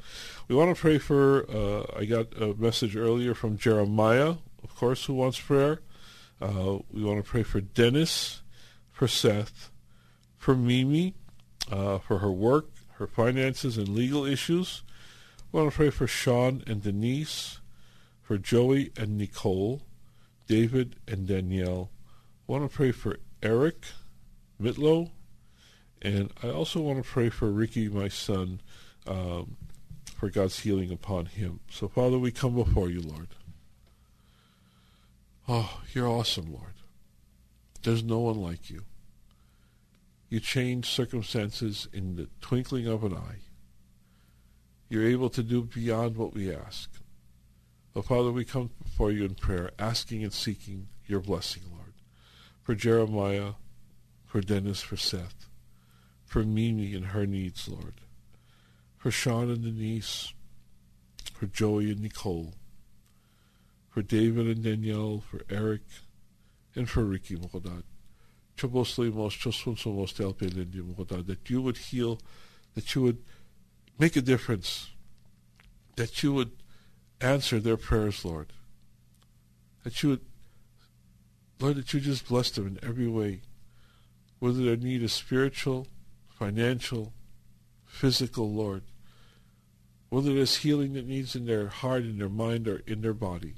We 0.47 0.55
want 0.55 0.75
to 0.75 0.79
pray 0.79 0.99
for, 0.99 1.49
uh, 1.49 1.85
I 1.97 2.05
got 2.05 2.39
a 2.39 2.53
message 2.53 2.95
earlier 2.95 3.33
from 3.33 3.57
Jeremiah, 3.57 4.35
of 4.63 4.75
course, 4.75 5.05
who 5.05 5.15
wants 5.15 5.39
prayer. 5.39 5.81
Uh, 6.39 6.79
we 6.91 7.03
want 7.03 7.23
to 7.23 7.29
pray 7.29 7.41
for 7.41 7.61
Dennis 7.61 8.41
for 8.91 9.07
Seth, 9.07 9.71
for 10.37 10.55
Mimi, 10.55 11.15
uh, 11.71 11.97
for 11.97 12.19
her 12.19 12.31
work, 12.31 12.69
her 12.97 13.07
finances, 13.07 13.75
and 13.75 13.89
legal 13.89 14.23
issues. 14.23 14.83
We 15.51 15.59
want 15.59 15.71
to 15.71 15.75
pray 15.75 15.89
for 15.89 16.05
Sean 16.05 16.63
and 16.67 16.83
Denise, 16.83 17.59
for 18.21 18.37
Joey 18.37 18.91
and 18.95 19.17
Nicole, 19.17 19.81
David 20.47 20.97
and 21.07 21.27
Danielle. 21.27 21.89
We 22.45 22.53
want 22.53 22.69
to 22.69 22.75
pray 22.75 22.91
for 22.91 23.17
Eric 23.41 23.85
Mitlow, 24.61 25.11
and 26.01 26.31
I 26.43 26.49
also 26.49 26.79
want 26.79 27.03
to 27.03 27.09
pray 27.09 27.29
for 27.29 27.51
Ricky, 27.51 27.89
my 27.89 28.07
son, 28.07 28.61
um, 29.07 29.57
for 30.15 30.29
God's 30.29 30.59
healing 30.59 30.91
upon 30.91 31.25
him. 31.25 31.59
So, 31.69 31.87
Father, 31.87 32.19
we 32.19 32.31
come 32.31 32.55
before 32.55 32.89
you, 32.89 33.01
Lord. 33.01 33.29
Oh, 35.47 35.81
you're 35.93 36.07
awesome, 36.07 36.53
Lord. 36.53 36.73
There's 37.83 38.03
no 38.03 38.19
one 38.19 38.39
like 38.39 38.69
you. 38.69 38.83
You 40.29 40.39
change 40.39 40.85
circumstances 40.85 41.87
in 41.91 42.15
the 42.15 42.29
twinkling 42.39 42.87
of 42.87 43.03
an 43.03 43.13
eye. 43.13 43.39
You're 44.87 45.07
able 45.07 45.29
to 45.31 45.43
do 45.43 45.63
beyond 45.63 46.15
what 46.15 46.33
we 46.33 46.53
ask. 46.53 46.89
Oh, 47.95 48.01
Father, 48.01 48.31
we 48.31 48.45
come 48.45 48.69
before 48.81 49.11
you 49.11 49.25
in 49.25 49.35
prayer, 49.35 49.71
asking 49.77 50.23
and 50.23 50.31
seeking 50.31 50.87
your 51.05 51.19
blessing, 51.19 51.63
Lord, 51.69 51.80
for 52.61 52.75
Jeremiah, 52.75 53.53
for 54.25 54.41
Dennis, 54.41 54.81
for 54.81 54.97
Seth, 54.97 55.47
for 56.25 56.43
Mimi 56.43 56.93
and 56.93 57.07
her 57.07 57.25
needs, 57.25 57.67
Lord, 57.67 57.95
for 58.97 59.11
Sean 59.11 59.49
and 59.49 59.63
Denise, 59.63 60.33
for 61.33 61.47
Joey 61.47 61.91
and 61.91 62.01
Nicole, 62.01 62.53
for 63.89 64.01
David 64.01 64.47
and 64.47 64.63
Danielle, 64.63 65.23
for 65.29 65.41
Eric, 65.49 65.81
and 66.75 66.89
for 66.89 67.03
Ricky 67.03 67.35
Mokodad 67.35 67.83
that 71.25 71.49
you 71.49 71.61
would 71.61 71.77
heal, 71.77 72.19
that 72.75 72.93
you 72.93 73.01
would 73.01 73.23
make 73.97 74.15
a 74.15 74.21
difference, 74.21 74.91
that 75.95 76.21
you 76.21 76.31
would 76.33 76.51
answer 77.19 77.59
their 77.59 77.77
prayers, 77.77 78.23
Lord. 78.23 78.53
That 79.83 80.03
you 80.03 80.09
would, 80.09 80.21
Lord, 81.61 81.77
that 81.77 81.93
you 81.93 81.99
just 81.99 82.27
bless 82.27 82.49
them 82.51 82.67
in 82.67 82.79
every 82.81 83.07
way, 83.07 83.41
whether 84.39 84.63
their 84.63 84.75
need 84.75 85.03
is 85.03 85.13
spiritual, 85.13 85.87
financial, 86.29 87.13
physical, 87.85 88.51
Lord, 88.51 88.83
whether 90.09 90.33
there's 90.33 90.57
healing 90.57 90.93
that 90.93 91.07
needs 91.07 91.35
in 91.35 91.45
their 91.45 91.67
heart, 91.67 92.03
in 92.03 92.17
their 92.17 92.29
mind, 92.29 92.67
or 92.67 92.81
in 92.87 93.01
their 93.01 93.13
body. 93.13 93.55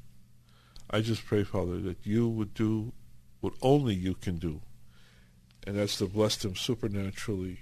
I 0.90 1.02
just 1.02 1.26
pray, 1.26 1.44
Father, 1.44 1.80
that 1.80 2.06
you 2.06 2.28
would 2.28 2.54
do 2.54 2.92
what 3.40 3.54
only 3.62 3.96
you 3.96 4.14
can 4.14 4.38
do 4.38 4.62
and 5.66 5.78
that's 5.78 5.98
to 5.98 6.06
bless 6.06 6.36
them 6.38 6.56
supernaturally, 6.56 7.60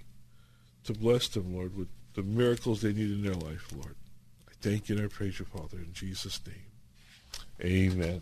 to 0.86 0.94
bless 0.94 1.28
them, 1.28 1.56
Lord, 1.56 1.78
with 1.78 1.88
the 2.16 2.24
miracles 2.24 2.82
they 2.82 2.94
need 2.94 3.12
in 3.12 3.24
their 3.24 3.36
life, 3.36 3.68
Lord. 3.74 3.96
I 4.50 4.54
thank 4.62 4.90
you 4.90 4.98
and 4.98 5.06
I 5.06 5.08
praise 5.08 5.40
you, 5.40 5.46
Father, 5.46 5.78
in 5.78 5.94
Jesus' 5.94 6.40
name. 6.46 7.92
Amen. 7.94 8.22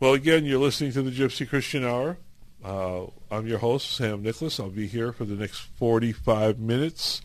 Well, 0.00 0.14
again, 0.14 0.46
you're 0.46 0.58
listening 0.58 0.92
to 0.92 1.02
the 1.02 1.10
Gypsy 1.10 1.46
Christian 1.46 1.84
Hour. 1.84 2.16
Uh, 2.64 3.08
I'm 3.30 3.46
your 3.46 3.58
host, 3.58 3.94
Sam 3.94 4.22
Nicholas. 4.22 4.58
I'll 4.58 4.70
be 4.70 4.86
here 4.86 5.12
for 5.12 5.26
the 5.26 5.34
next 5.34 5.58
45 5.58 6.58
minutes. 6.58 7.20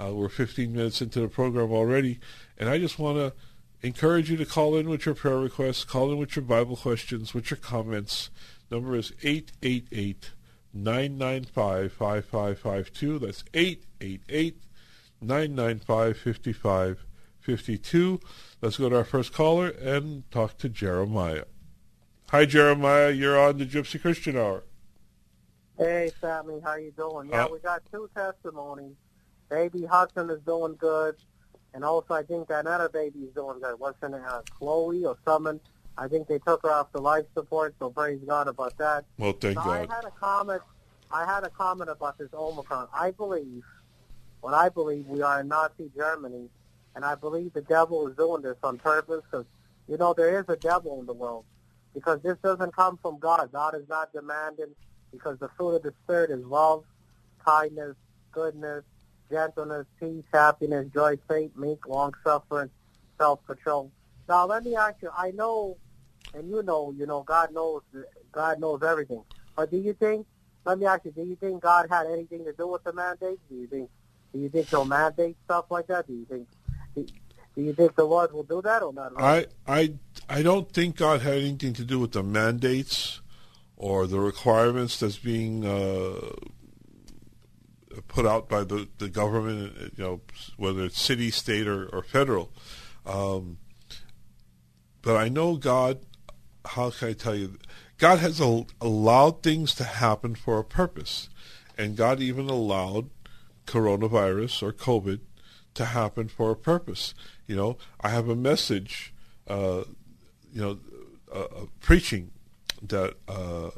Uh, 0.00 0.14
we're 0.14 0.28
15 0.28 0.72
minutes 0.72 1.02
into 1.02 1.20
the 1.20 1.28
program 1.28 1.72
already, 1.72 2.20
and 2.56 2.68
I 2.68 2.78
just 2.78 3.00
want 3.00 3.18
to 3.18 3.32
encourage 3.84 4.30
you 4.30 4.36
to 4.36 4.46
call 4.46 4.76
in 4.76 4.88
with 4.88 5.06
your 5.06 5.16
prayer 5.16 5.38
requests, 5.38 5.84
call 5.84 6.12
in 6.12 6.18
with 6.18 6.36
your 6.36 6.44
Bible 6.44 6.76
questions, 6.76 7.34
with 7.34 7.50
your 7.50 7.58
comments. 7.58 8.30
Number 8.70 8.94
is 8.94 9.10
888- 9.22 10.30
995 10.72 11.92
5552. 11.92 13.18
That's 13.18 13.44
888 13.52 14.56
995 15.20 16.16
5552. 16.16 18.20
Let's 18.62 18.76
go 18.76 18.88
to 18.88 18.96
our 18.96 19.04
first 19.04 19.32
caller 19.32 19.68
and 19.68 20.30
talk 20.30 20.58
to 20.58 20.68
Jeremiah. 20.68 21.44
Hi, 22.30 22.44
Jeremiah. 22.44 23.10
You're 23.10 23.36
on 23.36 23.58
the 23.58 23.66
Gypsy 23.66 24.00
Christian 24.00 24.36
Hour. 24.36 24.62
Hey, 25.76 26.12
Sammy. 26.20 26.60
How 26.62 26.76
you 26.76 26.92
doing? 26.92 27.28
Yeah, 27.28 27.46
uh, 27.46 27.48
we 27.48 27.58
got 27.58 27.82
two 27.90 28.08
testimonies. 28.14 28.94
Baby 29.50 29.84
Hudson 29.84 30.30
is 30.30 30.38
doing 30.46 30.76
good, 30.78 31.16
and 31.74 31.84
also 31.84 32.14
I 32.14 32.22
think 32.22 32.46
that 32.46 32.66
another 32.66 32.88
baby 32.88 33.18
is 33.18 33.34
doing 33.34 33.58
good. 33.58 33.80
What's 33.80 34.00
her 34.00 34.08
name? 34.08 34.22
Uh, 34.24 34.42
Chloe 34.48 35.04
or 35.04 35.16
someone? 35.24 35.58
I 35.98 36.06
think 36.06 36.28
they 36.28 36.38
took 36.38 36.62
her 36.62 36.70
off 36.70 36.92
the 36.92 37.00
life 37.00 37.24
support, 37.34 37.74
so 37.80 37.90
praise 37.90 38.20
God 38.24 38.46
about 38.46 38.78
that. 38.78 39.06
Well, 39.18 39.32
thank 39.32 39.58
so 39.58 39.64
God. 39.64 39.90
I 39.90 39.92
had 39.92 40.04
a 40.04 40.12
comment. 40.12 40.62
I 41.10 41.26
had 41.26 41.42
a 41.42 41.50
comment 41.50 41.90
about 41.90 42.16
this 42.16 42.28
Omicron. 42.32 42.86
I 42.94 43.10
believe 43.10 43.64
what 44.40 44.54
I 44.54 44.68
believe 44.68 45.08
we 45.08 45.20
are 45.20 45.40
in 45.40 45.48
Nazi 45.48 45.90
Germany, 45.96 46.48
and 46.94 47.04
I 47.04 47.16
believe 47.16 47.54
the 47.54 47.62
devil 47.62 48.06
is 48.06 48.14
doing 48.14 48.42
this 48.42 48.56
on 48.62 48.78
purpose 48.78 49.24
because, 49.28 49.46
you 49.88 49.96
know, 49.96 50.14
there 50.14 50.38
is 50.38 50.44
a 50.48 50.54
devil 50.54 51.00
in 51.00 51.06
the 51.06 51.12
world 51.12 51.44
because 51.94 52.20
this 52.22 52.36
doesn't 52.42 52.74
come 52.74 52.98
from 53.02 53.18
God. 53.18 53.50
God 53.52 53.74
is 53.74 53.88
not 53.88 54.12
demanding 54.12 54.74
because 55.12 55.38
the 55.38 55.48
fruit 55.56 55.76
of 55.76 55.82
the 55.82 55.92
Spirit 56.04 56.30
is 56.30 56.44
love, 56.44 56.84
kindness, 57.44 57.96
goodness, 58.32 58.84
gentleness, 59.30 59.86
peace, 59.98 60.24
happiness, 60.32 60.86
joy, 60.92 61.18
faith, 61.28 61.50
meek, 61.56 61.86
long-suffering, 61.86 62.70
self-control. 63.18 63.90
Now, 64.28 64.46
let 64.46 64.64
me 64.64 64.76
ask 64.76 64.96
you, 65.02 65.10
I 65.16 65.30
know, 65.32 65.76
and 66.34 66.48
you 66.48 66.62
know, 66.62 66.92
you 66.96 67.06
know, 67.06 67.22
God 67.22 67.52
knows, 67.52 67.82
God 68.32 68.60
knows 68.60 68.82
everything. 68.82 69.22
But 69.56 69.70
do 69.70 69.78
you 69.78 69.94
think, 69.94 70.26
let 70.64 70.78
me 70.78 70.86
ask 70.86 71.04
you, 71.04 71.10
do 71.10 71.22
you 71.22 71.36
think 71.36 71.62
God 71.62 71.86
had 71.90 72.06
anything 72.06 72.44
to 72.44 72.52
do 72.52 72.68
with 72.68 72.84
the 72.84 72.92
mandate? 72.92 73.40
Do 73.48 73.56
you 73.56 73.66
think, 73.66 73.90
do 74.32 74.38
you 74.38 74.48
think 74.48 74.68
he'll 74.68 74.84
mandate 74.84 75.36
stuff 75.44 75.66
like 75.70 75.88
that? 75.88 76.06
Do 76.06 76.12
you 76.12 76.26
think, 76.26 77.10
do, 77.54 77.62
you 77.62 77.72
think 77.72 77.96
the 77.96 78.04
Lord 78.04 78.32
will 78.32 78.42
do 78.42 78.62
that 78.62 78.82
or 78.82 78.92
not? 78.92 79.12
I, 79.16 79.46
I, 79.66 79.94
I 80.28 80.42
don't 80.42 80.70
think 80.72 80.96
God 80.96 81.22
had 81.22 81.38
anything 81.38 81.72
to 81.74 81.84
do 81.84 81.98
with 81.98 82.12
the 82.12 82.22
mandates 82.22 83.20
or 83.76 84.06
the 84.06 84.20
requirements 84.20 84.98
that's 85.00 85.18
being 85.18 85.64
uh, 85.64 86.30
put 88.08 88.26
out 88.26 88.48
by 88.48 88.64
the, 88.64 88.88
the 88.98 89.08
government, 89.08 89.94
you 89.96 90.04
know, 90.04 90.20
whether 90.56 90.84
it's 90.84 91.00
city, 91.00 91.30
state, 91.30 91.66
or, 91.66 91.86
or 91.86 92.02
federal. 92.02 92.52
Um, 93.06 93.58
but 95.02 95.16
I 95.16 95.28
know 95.28 95.56
God, 95.56 96.00
how 96.64 96.90
can 96.90 97.08
I 97.08 97.12
tell 97.14 97.34
you? 97.34 97.58
God 97.98 98.18
has 98.18 98.40
al- 98.40 98.66
allowed 98.80 99.42
things 99.42 99.74
to 99.76 99.84
happen 99.84 100.34
for 100.34 100.58
a 100.58 100.64
purpose. 100.64 101.28
And 101.76 101.96
God 101.96 102.20
even 102.20 102.48
allowed 102.50 103.10
coronavirus 103.66 104.62
or 104.62 104.72
COVID 104.72 105.20
to 105.74 105.86
happen 105.86 106.28
for 106.28 106.50
a 106.50 106.56
purpose. 106.56 107.14
You 107.46 107.56
know, 107.56 107.78
I 108.00 108.10
have 108.10 108.28
a 108.28 108.36
message, 108.36 109.14
uh, 109.48 109.84
you 110.52 110.60
know, 110.60 110.78
uh, 111.32 111.66
preaching 111.80 112.30
that 112.82 113.14
uh, 113.28 113.70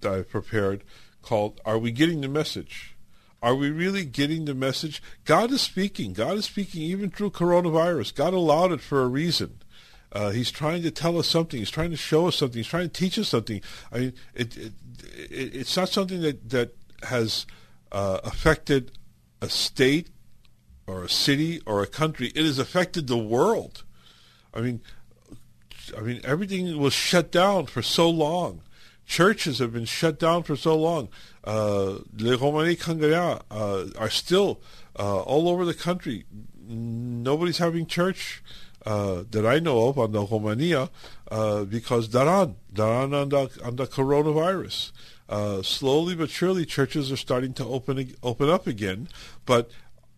that 0.00 0.12
I 0.12 0.22
prepared 0.22 0.84
called 1.22 1.60
"Are 1.64 1.78
We 1.78 1.90
Getting 1.90 2.20
the 2.20 2.28
Message?" 2.28 2.96
Are 3.42 3.54
we 3.54 3.70
really 3.70 4.04
getting 4.04 4.46
the 4.46 4.54
message? 4.54 5.02
God 5.24 5.52
is 5.52 5.60
speaking. 5.60 6.14
God 6.14 6.38
is 6.38 6.46
speaking 6.46 6.82
even 6.82 7.10
through 7.10 7.30
coronavirus. 7.30 8.14
God 8.14 8.34
allowed 8.34 8.72
it 8.72 8.80
for 8.80 9.02
a 9.02 9.06
reason. 9.06 9.62
Uh, 10.10 10.30
he's 10.30 10.50
trying 10.50 10.82
to 10.82 10.90
tell 10.90 11.18
us 11.18 11.28
something. 11.28 11.58
He's 11.58 11.70
trying 11.70 11.90
to 11.90 11.96
show 11.96 12.26
us 12.26 12.36
something. 12.36 12.58
He's 12.58 12.66
trying 12.66 12.88
to 12.88 12.92
teach 12.92 13.18
us 13.18 13.28
something. 13.28 13.60
I 13.92 13.98
mean, 13.98 14.12
it, 14.34 14.56
it, 14.56 14.72
it 15.30 15.54
it's 15.54 15.76
not 15.76 15.90
something 15.90 16.22
that 16.22 16.48
that 16.50 16.74
has 17.02 17.46
uh, 17.92 18.20
affected 18.24 18.92
a 19.42 19.48
state 19.48 20.08
or 20.86 21.04
a 21.04 21.08
city 21.08 21.60
or 21.66 21.82
a 21.82 21.86
country. 21.86 22.28
It 22.34 22.44
has 22.44 22.58
affected 22.58 23.06
the 23.06 23.18
world. 23.18 23.84
I 24.54 24.60
mean, 24.60 24.80
I 25.96 26.00
mean, 26.00 26.20
everything 26.24 26.78
was 26.78 26.92
shut 26.92 27.30
down 27.30 27.66
for 27.66 27.82
so 27.82 28.08
long. 28.08 28.62
Churches 29.06 29.60
have 29.60 29.72
been 29.72 29.84
shut 29.84 30.18
down 30.18 30.42
for 30.42 30.56
so 30.56 30.76
long. 30.76 31.08
Uh, 31.44 31.98
Les 32.18 32.36
Kangaya 32.36 33.40
uh, 33.50 33.86
are 33.96 34.10
still 34.10 34.60
uh, 34.98 35.20
all 35.20 35.48
over 35.48 35.64
the 35.64 35.74
country. 35.74 36.24
Nobody's 36.66 37.58
having 37.58 37.86
church 37.86 38.42
uh, 38.84 39.22
that 39.30 39.46
I 39.46 39.60
know 39.60 39.88
of 39.88 39.98
on 39.98 40.12
the 40.12 40.22
Romania 40.22 40.90
uh, 41.30 41.64
because 41.64 42.08
daran, 42.08 42.54
daran 42.72 43.14
on 43.14 43.28
the, 43.28 43.50
on 43.64 43.76
the 43.76 43.86
coronavirus. 43.86 44.90
Uh, 45.28 45.60
slowly 45.62 46.14
but 46.14 46.30
surely, 46.30 46.64
churches 46.64 47.10
are 47.10 47.16
starting 47.16 47.52
to 47.52 47.64
open 47.64 48.14
open 48.22 48.48
up 48.48 48.68
again, 48.68 49.08
but 49.44 49.70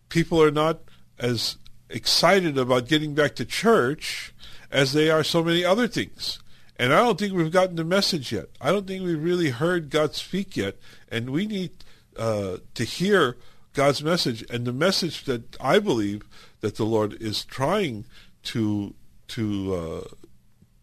people 0.09 0.41
are 0.41 0.51
not 0.51 0.81
as 1.17 1.57
excited 1.89 2.57
about 2.57 2.87
getting 2.87 3.13
back 3.13 3.35
to 3.35 3.45
church 3.45 4.33
as 4.71 4.93
they 4.93 5.09
are 5.09 5.23
so 5.23 5.43
many 5.43 5.63
other 5.63 5.87
things. 5.87 6.39
And 6.77 6.93
I 6.93 6.99
don't 6.99 7.19
think 7.19 7.33
we've 7.33 7.51
gotten 7.51 7.75
the 7.75 7.83
message 7.83 8.31
yet. 8.31 8.47
I 8.61 8.71
don't 8.71 8.87
think 8.87 9.03
we've 9.03 9.21
really 9.21 9.49
heard 9.49 9.89
God 9.89 10.15
speak 10.15 10.55
yet. 10.55 10.75
And 11.09 11.31
we 11.31 11.45
need 11.45 11.71
uh, 12.17 12.57
to 12.75 12.83
hear 12.83 13.37
God's 13.73 14.03
message. 14.03 14.45
And 14.49 14.65
the 14.65 14.73
message 14.73 15.25
that 15.25 15.57
I 15.59 15.79
believe 15.79 16.23
that 16.61 16.75
the 16.75 16.85
Lord 16.85 17.21
is 17.21 17.43
trying 17.43 18.05
to 18.43 18.93
to 19.29 19.73
uh, 19.73 20.07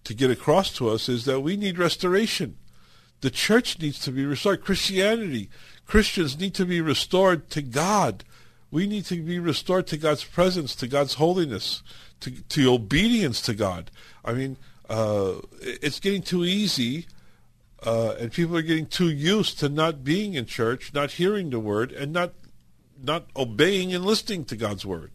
to 0.04 0.14
get 0.14 0.30
across 0.30 0.72
to 0.74 0.88
us 0.88 1.08
is 1.08 1.24
that 1.24 1.40
we 1.40 1.56
need 1.56 1.78
restoration. 1.78 2.56
The 3.22 3.30
church 3.30 3.78
needs 3.80 3.98
to 4.00 4.12
be 4.12 4.24
restored. 4.26 4.62
Christianity, 4.62 5.48
Christians 5.86 6.38
need 6.38 6.54
to 6.54 6.66
be 6.66 6.80
restored 6.80 7.48
to 7.50 7.62
God. 7.62 8.22
We 8.70 8.86
need 8.86 9.04
to 9.06 9.22
be 9.22 9.38
restored 9.38 9.86
to 9.88 9.96
God's 9.96 10.24
presence, 10.24 10.74
to 10.76 10.88
God's 10.88 11.14
holiness, 11.14 11.82
to, 12.20 12.30
to 12.30 12.72
obedience 12.72 13.40
to 13.42 13.54
God. 13.54 13.90
I 14.24 14.32
mean, 14.32 14.56
uh, 14.88 15.34
it's 15.60 16.00
getting 16.00 16.22
too 16.22 16.44
easy, 16.44 17.06
uh, 17.84 18.14
and 18.18 18.32
people 18.32 18.56
are 18.56 18.62
getting 18.62 18.86
too 18.86 19.10
used 19.10 19.58
to 19.60 19.68
not 19.68 20.04
being 20.04 20.34
in 20.34 20.46
church, 20.46 20.92
not 20.94 21.12
hearing 21.12 21.50
the 21.50 21.60
word, 21.60 21.92
and 21.92 22.12
not 22.12 22.32
not 23.02 23.26
obeying 23.36 23.92
and 23.92 24.06
listening 24.06 24.42
to 24.46 24.56
God's 24.56 24.86
word. 24.86 25.12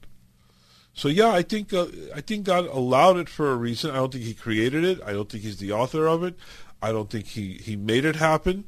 So 0.94 1.08
yeah, 1.08 1.32
I 1.32 1.42
think 1.42 1.74
uh, 1.74 1.88
I 2.16 2.22
think 2.22 2.46
God 2.46 2.66
allowed 2.68 3.18
it 3.18 3.30
for 3.30 3.52
a 3.52 3.56
reason. 3.56 3.92
I 3.92 3.96
don't 3.96 4.12
think 4.12 4.26
He 4.26 4.34
created 4.34 4.84
it. 4.84 5.02
I 5.06 5.14
don't 5.14 5.30
think 5.30 5.44
He's 5.44 5.58
the 5.58 5.72
author 5.72 6.08
of 6.08 6.24
it. 6.24 6.36
I 6.82 6.92
don't 6.92 7.10
think 7.10 7.28
He 7.28 7.54
He 7.54 7.76
made 7.76 8.06
it 8.06 8.18
happen, 8.18 8.66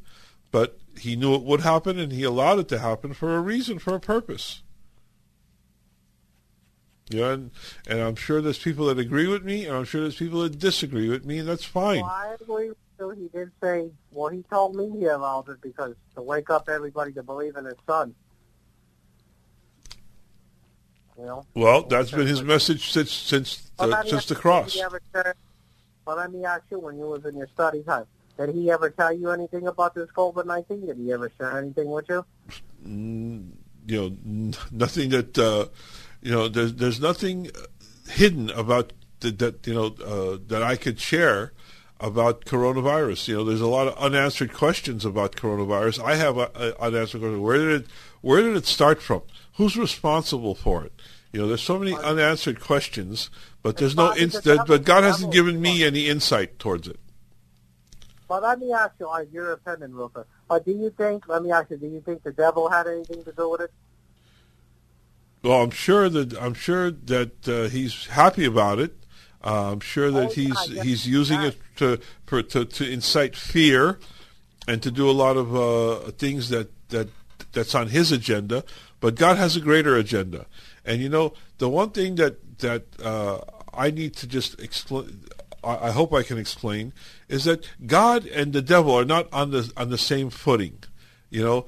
but 0.51 0.79
He 0.97 1.15
knew 1.15 1.35
it 1.35 1.43
would 1.43 1.61
happen, 1.61 1.99
and 1.99 2.11
He 2.11 2.23
allowed 2.23 2.59
it 2.59 2.67
to 2.69 2.79
happen 2.79 3.13
for 3.13 3.35
a 3.35 3.41
reason, 3.41 3.77
for 3.77 3.93
a 3.93 3.99
purpose. 3.99 4.62
Yeah, 7.09 7.33
and, 7.33 7.51
and 7.87 7.99
I'm 7.99 8.15
sure 8.15 8.41
there's 8.41 8.57
people 8.57 8.85
that 8.87 8.97
agree 8.97 9.27
with 9.27 9.43
me, 9.43 9.65
and 9.65 9.75
I'm 9.75 9.83
sure 9.83 10.01
there's 10.01 10.15
people 10.15 10.41
that 10.43 10.57
disagree 10.57 11.09
with 11.09 11.25
me, 11.25 11.39
and 11.39 11.47
that's 11.47 11.65
fine. 11.65 12.01
Well, 12.01 12.09
I 12.09 12.35
agree 12.39 12.69
with. 12.69 12.77
He 13.17 13.27
did 13.27 13.51
say, 13.61 13.89
well, 14.11 14.29
he 14.29 14.43
told 14.43 14.75
me 14.77 14.89
he 14.97 15.07
allowed 15.07 15.49
it 15.49 15.59
because 15.61 15.93
to 16.15 16.21
wake 16.21 16.49
up 16.49 16.69
everybody 16.69 17.11
to 17.13 17.23
believe 17.23 17.57
in 17.57 17.65
his 17.65 17.75
son. 17.85 18.15
You 21.17 21.25
know? 21.25 21.45
Well, 21.53 21.81
that's 21.83 22.11
been 22.11 22.27
his 22.27 22.41
message 22.41 22.91
since 22.91 23.11
since 23.11 23.71
the, 23.77 24.03
since 24.03 24.25
the 24.27 24.35
cross. 24.35 24.77
well, 26.05 26.15
let 26.15 26.31
me 26.31 26.45
ask 26.45 26.63
you, 26.71 26.79
when 26.79 26.97
you 26.97 27.05
was 27.05 27.25
in 27.25 27.35
your 27.35 27.47
study 27.47 27.83
time, 27.83 28.05
did 28.37 28.55
he 28.55 28.71
ever 28.71 28.89
tell 28.89 29.11
you 29.11 29.31
anything 29.31 29.67
about 29.67 29.95
this 29.95 30.09
COVID-19? 30.11 30.87
Did 30.87 30.97
he 30.97 31.11
ever 31.11 31.29
share 31.37 31.57
anything 31.59 31.89
with 31.89 32.05
you? 32.07 32.25
Mm, 32.87 33.49
you 33.85 33.97
know, 33.97 34.05
n- 34.05 34.55
nothing 34.71 35.09
that... 35.09 35.37
Uh, 35.37 35.65
you 36.23 36.31
know, 36.31 36.47
there's 36.47 36.73
there's 36.75 37.01
nothing 37.01 37.51
hidden 38.09 38.49
about 38.51 38.93
the, 39.19 39.31
that 39.31 39.67
you 39.67 39.73
know 39.73 39.87
uh, 40.03 40.37
that 40.47 40.63
I 40.63 40.77
could 40.77 40.99
share 40.99 41.51
about 41.99 42.45
coronavirus. 42.45 43.27
You 43.27 43.35
know, 43.35 43.43
there's 43.43 43.61
a 43.61 43.67
lot 43.67 43.87
of 43.87 43.97
unanswered 43.97 44.53
questions 44.53 45.03
about 45.03 45.35
coronavirus. 45.35 46.03
I 46.03 46.15
have 46.15 46.37
a, 46.37 46.49
a 46.55 46.81
unanswered 46.81 47.21
question. 47.21 47.41
Where 47.41 47.57
did 47.57 47.81
it 47.81 47.87
Where 48.21 48.41
did 48.41 48.55
it 48.55 48.65
start 48.65 49.01
from? 49.01 49.23
Who's 49.55 49.75
responsible 49.75 50.55
for 50.55 50.85
it? 50.85 50.93
You 51.33 51.41
know, 51.41 51.47
there's 51.47 51.61
so 51.61 51.77
many 51.77 51.93
unanswered 51.93 52.61
questions, 52.61 53.29
but 53.61 53.77
there's 53.77 53.95
no 53.95 54.11
inst- 54.11 54.45
but 54.45 54.85
God 54.85 55.03
hasn't 55.03 55.33
given 55.33 55.59
me 55.59 55.83
any 55.83 56.07
insight 56.07 56.57
towards 56.57 56.87
it. 56.87 56.99
Well, 58.29 58.41
let 58.41 58.59
me 58.59 58.71
ask 58.71 58.93
you 58.99 59.07
on 59.07 59.27
your 59.31 59.51
opinion, 59.51 59.93
quick. 60.13 60.25
Uh, 60.49 60.59
do 60.59 60.71
you 60.71 60.89
think? 60.91 61.27
Let 61.27 61.43
me 61.43 61.51
ask 61.51 61.69
you. 61.69 61.77
Do 61.77 61.87
you 61.87 62.01
think 62.01 62.23
the 62.23 62.31
devil 62.31 62.69
had 62.69 62.87
anything 62.87 63.23
to 63.25 63.31
do 63.33 63.49
with 63.49 63.61
it? 63.61 63.71
Well, 65.43 65.61
I'm 65.61 65.71
sure 65.71 66.07
that 66.07 66.37
I'm 66.41 66.53
sure 66.53 66.89
that 66.89 67.47
uh, 67.49 67.67
he's 67.67 68.07
happy 68.07 68.45
about 68.45 68.79
it. 68.79 68.95
Uh, 69.43 69.73
I'm 69.73 69.81
sure 69.81 70.09
that 70.09 70.29
oh, 70.29 70.33
he's 70.33 70.69
yeah, 70.69 70.83
he's 70.83 71.05
using 71.05 71.41
it 71.41 71.57
to, 71.75 71.99
for, 72.25 72.41
to 72.41 72.63
to 72.63 72.89
incite 72.89 73.35
fear, 73.35 73.99
and 74.69 74.81
to 74.81 74.89
do 74.89 75.09
a 75.09 75.11
lot 75.11 75.35
of 75.35 75.53
uh, 75.53 76.11
things 76.11 76.47
that 76.47 76.71
that 76.89 77.09
that's 77.51 77.75
on 77.75 77.89
his 77.89 78.11
agenda. 78.11 78.63
But 79.01 79.15
God 79.15 79.35
has 79.35 79.57
a 79.57 79.59
greater 79.59 79.97
agenda, 79.97 80.45
and 80.85 81.01
you 81.01 81.09
know 81.09 81.33
the 81.57 81.67
one 81.67 81.89
thing 81.89 82.15
that 82.15 82.59
that 82.59 82.85
uh, 83.03 83.39
I 83.73 83.91
need 83.91 84.15
to 84.17 84.27
just 84.27 84.59
explain. 84.61 85.25
I 85.65 85.91
hope 85.91 86.11
I 86.11 86.23
can 86.23 86.37
explain 86.37 86.91
is 87.29 87.45
that 87.45 87.65
God 87.85 88.25
and 88.25 88.51
the 88.51 88.61
devil 88.61 88.93
are 88.93 89.05
not 89.05 89.31
on 89.31 89.51
the 89.51 89.71
on 89.77 89.89
the 89.89 89.97
same 89.97 90.29
footing. 90.29 90.83
You 91.29 91.41
know, 91.41 91.65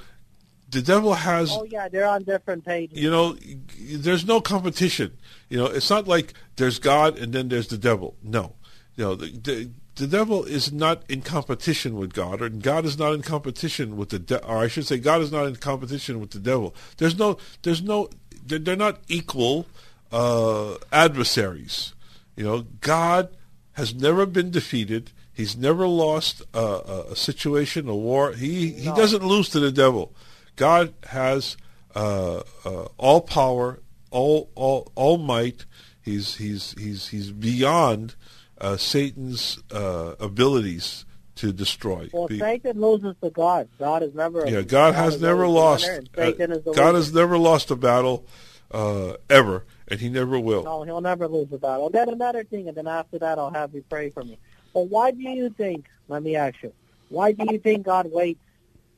the 0.75 0.81
devil 0.81 1.13
has. 1.13 1.51
Oh 1.51 1.63
yeah, 1.63 1.87
they're 1.87 2.07
on 2.07 2.23
different 2.23 2.65
pages. 2.65 2.99
You 2.99 3.09
know, 3.09 3.37
there's 3.79 4.25
no 4.25 4.41
competition. 4.41 5.17
You 5.47 5.57
know, 5.57 5.65
it's 5.67 5.89
not 5.89 6.05
like 6.05 6.33
there's 6.57 6.79
God 6.79 7.17
and 7.17 7.31
then 7.31 7.47
there's 7.47 7.69
the 7.69 7.77
devil. 7.77 8.17
No, 8.21 8.55
you 8.97 9.05
know, 9.05 9.15
the, 9.15 9.27
the, 9.27 9.69
the 9.95 10.07
devil 10.07 10.43
is 10.43 10.73
not 10.73 11.09
in 11.09 11.21
competition 11.21 11.95
with 11.95 12.13
God, 12.13 12.41
or 12.41 12.49
God 12.49 12.83
is 12.83 12.97
not 12.99 13.13
in 13.13 13.21
competition 13.21 13.95
with 13.95 14.09
the, 14.09 14.19
de- 14.19 14.45
or 14.45 14.57
I 14.57 14.67
should 14.67 14.85
say, 14.85 14.97
God 14.97 15.21
is 15.21 15.31
not 15.31 15.45
in 15.45 15.55
competition 15.55 16.19
with 16.19 16.31
the 16.31 16.39
devil. 16.39 16.75
There's 16.97 17.17
no, 17.17 17.37
there's 17.61 17.81
no, 17.81 18.09
they're, 18.45 18.59
they're 18.59 18.75
not 18.75 18.99
equal 19.07 19.67
uh, 20.11 20.75
adversaries. 20.91 21.93
You 22.35 22.43
know, 22.43 22.65
God 22.81 23.29
has 23.73 23.95
never 23.95 24.25
been 24.25 24.51
defeated. 24.51 25.11
He's 25.31 25.55
never 25.55 25.87
lost 25.87 26.41
a, 26.53 27.07
a 27.11 27.15
situation, 27.15 27.87
a 27.87 27.95
war. 27.95 28.33
He 28.33 28.71
he 28.71 28.85
doesn't 28.85 29.23
lose 29.23 29.49
to 29.49 29.59
the 29.59 29.71
devil. 29.71 30.13
God 30.55 30.93
has 31.07 31.57
uh, 31.95 32.41
uh, 32.63 32.85
all 32.97 33.21
power, 33.21 33.79
all 34.11 34.49
all 34.55 34.91
all 34.95 35.17
might. 35.17 35.65
He's 36.01 36.35
he's 36.35 36.75
he's 36.77 37.07
he's 37.07 37.31
beyond 37.31 38.15
uh, 38.59 38.77
Satan's 38.77 39.59
uh, 39.71 40.15
abilities 40.19 41.05
to 41.35 41.51
destroy. 41.51 42.09
Well, 42.13 42.27
Be- 42.27 42.39
Satan 42.39 42.79
loses 42.79 43.15
to 43.21 43.29
God. 43.29 43.67
God 43.79 44.01
has 44.01 44.13
never. 44.13 44.47
yeah, 44.47 44.61
God 44.61 44.95
has 44.95 45.15
is 45.15 45.21
never 45.21 45.47
lost. 45.47 45.85
the 45.85 45.91
winner, 45.91 45.97
and 45.99 46.09
uh, 46.17 46.21
Satan 46.21 46.51
is 46.51 46.63
the 46.63 46.71
God 46.71 46.93
loser. 46.93 46.97
has 46.97 47.13
never 47.13 47.37
lost 47.37 47.71
a 47.71 47.75
battle 47.75 48.25
uh, 48.71 49.13
ever, 49.29 49.65
and 49.87 49.99
He 49.99 50.09
never 50.09 50.39
will. 50.39 50.63
No, 50.63 50.83
he'll 50.83 51.01
never 51.01 51.27
lose 51.27 51.51
a 51.51 51.57
battle. 51.57 51.89
Then 51.89 52.09
another 52.09 52.43
thing, 52.43 52.67
and 52.67 52.77
then 52.77 52.87
after 52.87 53.19
that, 53.19 53.37
I'll 53.37 53.51
have 53.51 53.73
you 53.73 53.83
pray 53.89 54.09
for 54.09 54.23
me. 54.23 54.37
But 54.73 54.89
why 54.89 55.11
do 55.11 55.21
you 55.21 55.49
think? 55.49 55.85
Let 56.07 56.23
me 56.23 56.35
ask 56.35 56.61
you. 56.61 56.71
Why 57.09 57.31
do 57.31 57.45
you 57.49 57.59
think 57.59 57.85
God 57.85 58.11
waits 58.11 58.39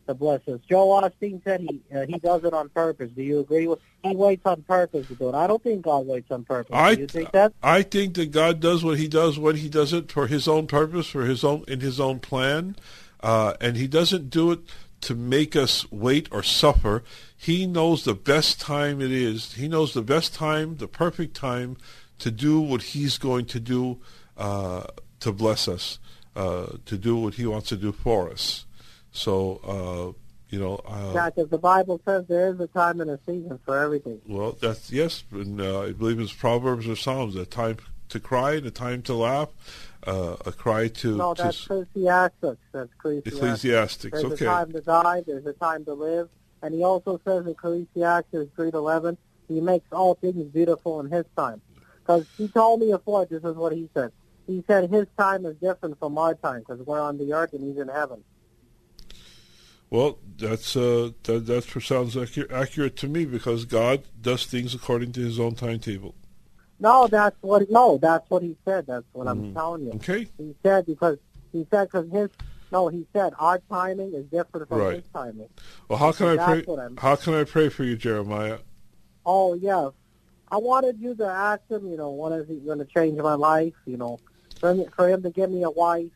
to 0.07 0.13
bless 0.13 0.47
us? 0.47 0.59
Joel 0.67 1.01
Osteen 1.01 1.43
said 1.43 1.61
he 1.61 1.81
uh, 1.95 2.05
he 2.05 2.17
does 2.19 2.43
it 2.43 2.53
on 2.53 2.69
purpose. 2.69 3.11
Do 3.15 3.23
you 3.23 3.39
agree 3.39 3.67
with? 3.67 3.79
He 4.03 4.15
waits 4.15 4.45
on 4.45 4.63
purpose 4.63 5.07
to 5.07 5.15
do 5.15 5.29
it. 5.29 5.35
I 5.35 5.47
don't 5.47 5.61
think 5.61 5.83
God 5.83 6.05
waits 6.07 6.31
on 6.31 6.43
purpose. 6.43 6.75
I 6.75 6.95
do 6.95 7.01
you 7.01 7.07
think 7.07 7.31
that? 7.31 7.53
I 7.61 7.81
think 7.81 8.15
that 8.15 8.31
God 8.31 8.59
does 8.59 8.83
what 8.83 8.97
He 8.97 9.07
does 9.07 9.37
when 9.37 9.57
He 9.57 9.69
does 9.69 9.93
it 9.93 10.11
for 10.11 10.27
His 10.27 10.47
own 10.47 10.67
purpose, 10.67 11.07
for 11.07 11.25
His 11.25 11.43
own 11.43 11.63
in 11.67 11.79
His 11.79 11.99
own 11.99 12.19
plan, 12.19 12.75
uh, 13.21 13.53
and 13.61 13.77
He 13.77 13.87
doesn't 13.87 14.29
do 14.29 14.51
it 14.51 14.61
to 15.01 15.15
make 15.15 15.55
us 15.55 15.89
wait 15.91 16.27
or 16.31 16.43
suffer. 16.43 17.03
He 17.35 17.67
knows 17.67 18.03
the 18.03 18.15
best 18.15 18.59
time 18.59 19.01
it 19.01 19.11
is. 19.11 19.53
He 19.53 19.67
knows 19.67 19.93
the 19.93 20.01
best 20.01 20.33
time, 20.33 20.77
the 20.77 20.87
perfect 20.87 21.35
time, 21.35 21.77
to 22.19 22.31
do 22.31 22.59
what 22.59 22.81
He's 22.81 23.17
going 23.17 23.45
to 23.45 23.59
do 23.59 23.99
uh, 24.37 24.83
to 25.19 25.31
bless 25.31 25.67
us, 25.67 25.99
uh, 26.35 26.77
to 26.85 26.97
do 26.97 27.15
what 27.17 27.35
He 27.35 27.45
wants 27.45 27.69
to 27.69 27.77
do 27.77 27.91
for 27.91 28.29
us. 28.29 28.65
So, 29.11 30.15
uh, 30.15 30.19
you 30.49 30.59
know. 30.59 30.75
Uh, 30.85 31.11
Yeah, 31.13 31.29
because 31.29 31.49
the 31.49 31.57
Bible 31.57 32.01
says 32.05 32.25
there 32.27 32.49
is 32.53 32.59
a 32.59 32.67
time 32.67 33.01
and 33.01 33.09
a 33.09 33.19
season 33.25 33.59
for 33.65 33.77
everything. 33.77 34.21
Well, 34.27 34.57
that's 34.59 34.91
yes, 34.91 35.23
and 35.31 35.59
uh, 35.59 35.81
I 35.81 35.91
believe 35.93 36.19
it's 36.19 36.33
Proverbs 36.33 36.87
or 36.87 36.95
Psalms. 36.95 37.35
A 37.35 37.45
time 37.45 37.77
to 38.09 38.19
cry 38.19 38.55
and 38.55 38.65
a 38.65 38.71
time 38.71 39.01
to 39.03 39.13
laugh. 39.13 39.49
Uh, 40.05 40.37
a 40.45 40.51
cry 40.53 40.87
to, 40.87 41.17
No, 41.17 41.33
to 41.33 41.43
that's 41.43 41.63
Ecclesiastes. 41.65 42.57
That's 42.71 42.89
Ecclesiastes. 42.93 43.35
Ecclesiastics. 43.35 44.21
There's 44.21 44.33
Okay, 44.33 44.45
a 44.45 44.47
time 44.47 44.71
to 44.71 44.81
die. 44.81 45.23
There's 45.25 45.45
a 45.45 45.53
time 45.53 45.83
to 45.85 45.93
live. 45.93 46.29
And 46.61 46.73
he 46.73 46.83
also 46.83 47.19
says 47.25 47.45
in 47.45 47.51
Ecclesiastes 47.51 48.49
3:11, 48.57 49.17
he 49.47 49.59
makes 49.59 49.85
all 49.91 50.15
things 50.15 50.45
beautiful 50.51 50.99
in 51.01 51.09
his 51.11 51.25
time. 51.35 51.61
Because 51.99 52.25
he 52.37 52.47
told 52.47 52.79
me 52.79 52.91
before, 52.91 53.25
this 53.25 53.43
is 53.43 53.55
what 53.55 53.73
he 53.73 53.89
said. 53.93 54.11
He 54.45 54.63
said 54.65 54.89
his 54.89 55.07
time 55.19 55.45
is 55.45 55.57
different 55.57 55.99
from 55.99 56.17
our 56.17 56.35
time 56.35 56.59
because 56.59 56.79
we're 56.85 57.01
on 57.01 57.17
the 57.17 57.33
earth 57.33 57.51
and 57.51 57.63
he's 57.63 57.77
in 57.77 57.89
heaven. 57.89 58.23
Well, 59.89 60.19
that's 60.37 60.75
uh, 60.75 61.11
that 61.23 61.45
that 61.47 61.63
sounds 61.63 62.15
accu- 62.15 62.51
accurate 62.51 62.95
to 62.97 63.07
me 63.07 63.25
because 63.25 63.65
God 63.65 64.03
does 64.21 64.45
things 64.45 64.73
according 64.73 65.13
to 65.13 65.21
His 65.21 65.39
own 65.39 65.55
timetable. 65.55 66.15
No, 66.79 67.07
that's 67.07 67.35
what. 67.41 67.69
No, 67.69 67.97
that's 67.97 68.29
what 68.29 68.43
he 68.43 68.55
said. 68.63 68.85
That's 68.87 69.05
what 69.13 69.27
I'm 69.27 69.41
Mhm. 69.45 69.53
telling 69.53 69.85
you. 69.85 69.91
Okay, 69.93 70.27
He 70.37 70.55
said 70.61 70.85
because 70.85 71.17
he 71.51 71.65
said 71.71 71.85
because 71.85 72.09
his. 72.11 72.29
No, 72.71 72.89
he 72.89 73.07
said 73.13 73.33
our 73.39 73.59
timing 73.69 74.13
is 74.13 74.25
different 74.25 74.67
from 74.67 74.79
Right. 74.79 74.95
his 74.97 75.05
timing. 75.13 75.49
well, 75.87 75.97
how 75.97 76.11
can 76.11 76.37
I 76.37 76.61
pray? 76.61 76.91
How 76.97 77.15
can 77.15 77.33
I 77.33 77.45
pray 77.45 77.69
for 77.69 77.83
you, 77.83 77.95
Jeremiah? 77.95 78.59
Oh 79.25 79.53
yes, 79.55 79.91
I 80.51 80.57
wanted 80.57 80.99
you 80.99 81.15
to 81.15 81.25
ask 81.25 81.61
him. 81.69 81.87
You 81.87 81.97
know, 81.97 82.11
when 82.11 82.33
is 82.33 82.47
he 82.47 82.57
going 82.57 82.79
to 82.79 82.85
change 82.85 83.17
my 83.19 83.33
life? 83.35 83.73
You 83.85 83.97
know, 83.97 84.19
for 84.59 84.73
him, 84.73 84.85
for 84.95 85.07
him 85.09 85.23
to 85.23 85.29
give 85.31 85.49
me 85.49 85.63
a 85.63 85.69
wife. 85.71 86.11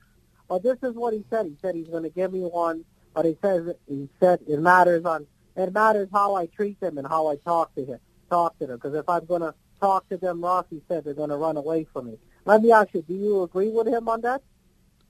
But 0.47 0.61
this 0.63 0.77
is 0.83 0.93
what 0.95 1.13
he 1.13 1.23
said. 1.29 1.45
He 1.45 1.57
said 1.61 1.73
he's 1.75 1.87
going 1.87 2.03
to 2.03 2.09
give 2.09 2.33
me 2.33 2.41
one. 2.41 2.83
But 3.13 3.25
he 3.25 3.37
says 3.41 3.75
he 3.87 4.09
said 4.19 4.39
it 4.47 4.59
matters 4.59 5.05
on 5.05 5.27
it 5.55 5.73
matters 5.73 6.07
how 6.13 6.35
I 6.35 6.45
treat 6.45 6.79
them 6.79 6.97
and 6.97 7.07
how 7.07 7.27
I 7.27 7.35
talk 7.37 7.75
to 7.75 7.85
him, 7.85 7.99
talk 8.29 8.57
to 8.59 8.67
them. 8.67 8.77
Because 8.77 8.95
if 8.95 9.07
I'm 9.09 9.25
going 9.25 9.41
to 9.41 9.53
talk 9.79 10.07
to 10.09 10.17
them 10.17 10.43
he 10.69 10.81
said 10.87 11.03
they're 11.03 11.13
going 11.13 11.29
to 11.29 11.37
run 11.37 11.57
away 11.57 11.85
from 11.91 12.07
me. 12.07 12.17
Let 12.45 12.61
me 12.61 12.71
ask 12.71 12.93
you: 12.93 13.01
Do 13.01 13.13
you 13.13 13.43
agree 13.43 13.69
with 13.69 13.87
him 13.87 14.07
on 14.07 14.21
that? 14.21 14.41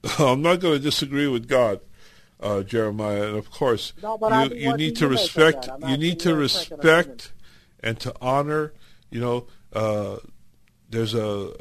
I'm 0.19 0.41
not 0.41 0.59
going 0.59 0.73
to 0.73 0.79
disagree 0.79 1.27
with 1.27 1.47
God, 1.47 1.79
uh, 2.39 2.63
Jeremiah, 2.63 3.27
and 3.27 3.37
of 3.37 3.51
course, 3.51 3.93
No, 4.01 4.17
but 4.17 4.33
I 4.33 4.45
you, 4.45 4.49
mean, 4.49 4.59
you 4.59 4.77
need 4.77 4.95
to 4.97 5.01
you 5.01 5.05
of 5.07 5.11
respect. 5.11 5.69
You 5.87 5.97
need 5.97 6.19
to 6.21 6.29
your 6.29 6.47
second 6.47 6.79
opinion. 6.79 7.07
respect 7.07 7.33
and 7.81 7.99
to 7.99 8.15
honor. 8.19 8.73
You 9.09 9.21
know, 9.21 9.47
uh, 9.73 10.17
there's 10.89 11.13
a, 11.13 11.53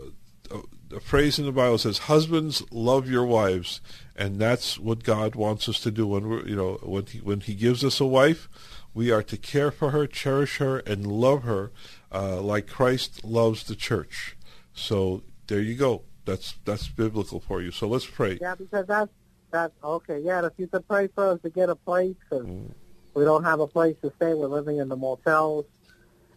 a, 0.50 0.96
a 0.96 1.00
phrase 1.00 1.38
in 1.38 1.44
the 1.44 1.52
Bible 1.52 1.72
that 1.72 1.80
says, 1.80 1.98
"Husbands, 1.98 2.62
love 2.70 3.08
your 3.08 3.24
wives," 3.26 3.80
and 4.16 4.38
that's 4.38 4.78
what 4.78 5.02
God 5.04 5.34
wants 5.34 5.68
us 5.68 5.80
to 5.80 5.90
do. 5.90 6.06
When 6.06 6.28
we're, 6.28 6.46
you 6.46 6.56
know, 6.56 6.78
when 6.82 7.06
he, 7.06 7.18
when 7.18 7.40
He 7.40 7.54
gives 7.54 7.84
us 7.84 8.00
a 8.00 8.06
wife, 8.06 8.48
we 8.94 9.10
are 9.10 9.22
to 9.22 9.36
care 9.36 9.70
for 9.70 9.90
her, 9.90 10.06
cherish 10.06 10.58
her, 10.58 10.78
and 10.80 11.06
love 11.06 11.44
her 11.44 11.70
uh, 12.12 12.40
like 12.40 12.66
Christ 12.66 13.24
loves 13.24 13.64
the 13.64 13.76
church. 13.76 14.36
So 14.74 15.22
there 15.46 15.60
you 15.60 15.74
go. 15.74 16.02
That's 16.24 16.54
that's 16.64 16.88
biblical 16.88 17.40
for 17.40 17.62
you. 17.62 17.70
So 17.70 17.88
let's 17.88 18.06
pray. 18.06 18.38
Yeah, 18.40 18.54
because 18.54 18.86
that's 18.86 19.10
that's 19.50 19.74
okay. 19.82 20.20
Yeah, 20.20 20.46
if 20.46 20.52
you 20.58 20.66
could 20.66 20.86
pray 20.86 21.08
for 21.08 21.28
us 21.30 21.40
to 21.42 21.50
get 21.50 21.68
a 21.68 21.76
place, 21.76 22.14
because 22.28 22.46
Mm. 22.46 22.72
we 23.14 23.24
don't 23.24 23.44
have 23.44 23.60
a 23.60 23.66
place 23.66 23.96
to 24.02 24.12
stay. 24.16 24.34
We're 24.34 24.46
living 24.46 24.78
in 24.78 24.88
the 24.88 24.96
motels, 24.96 25.64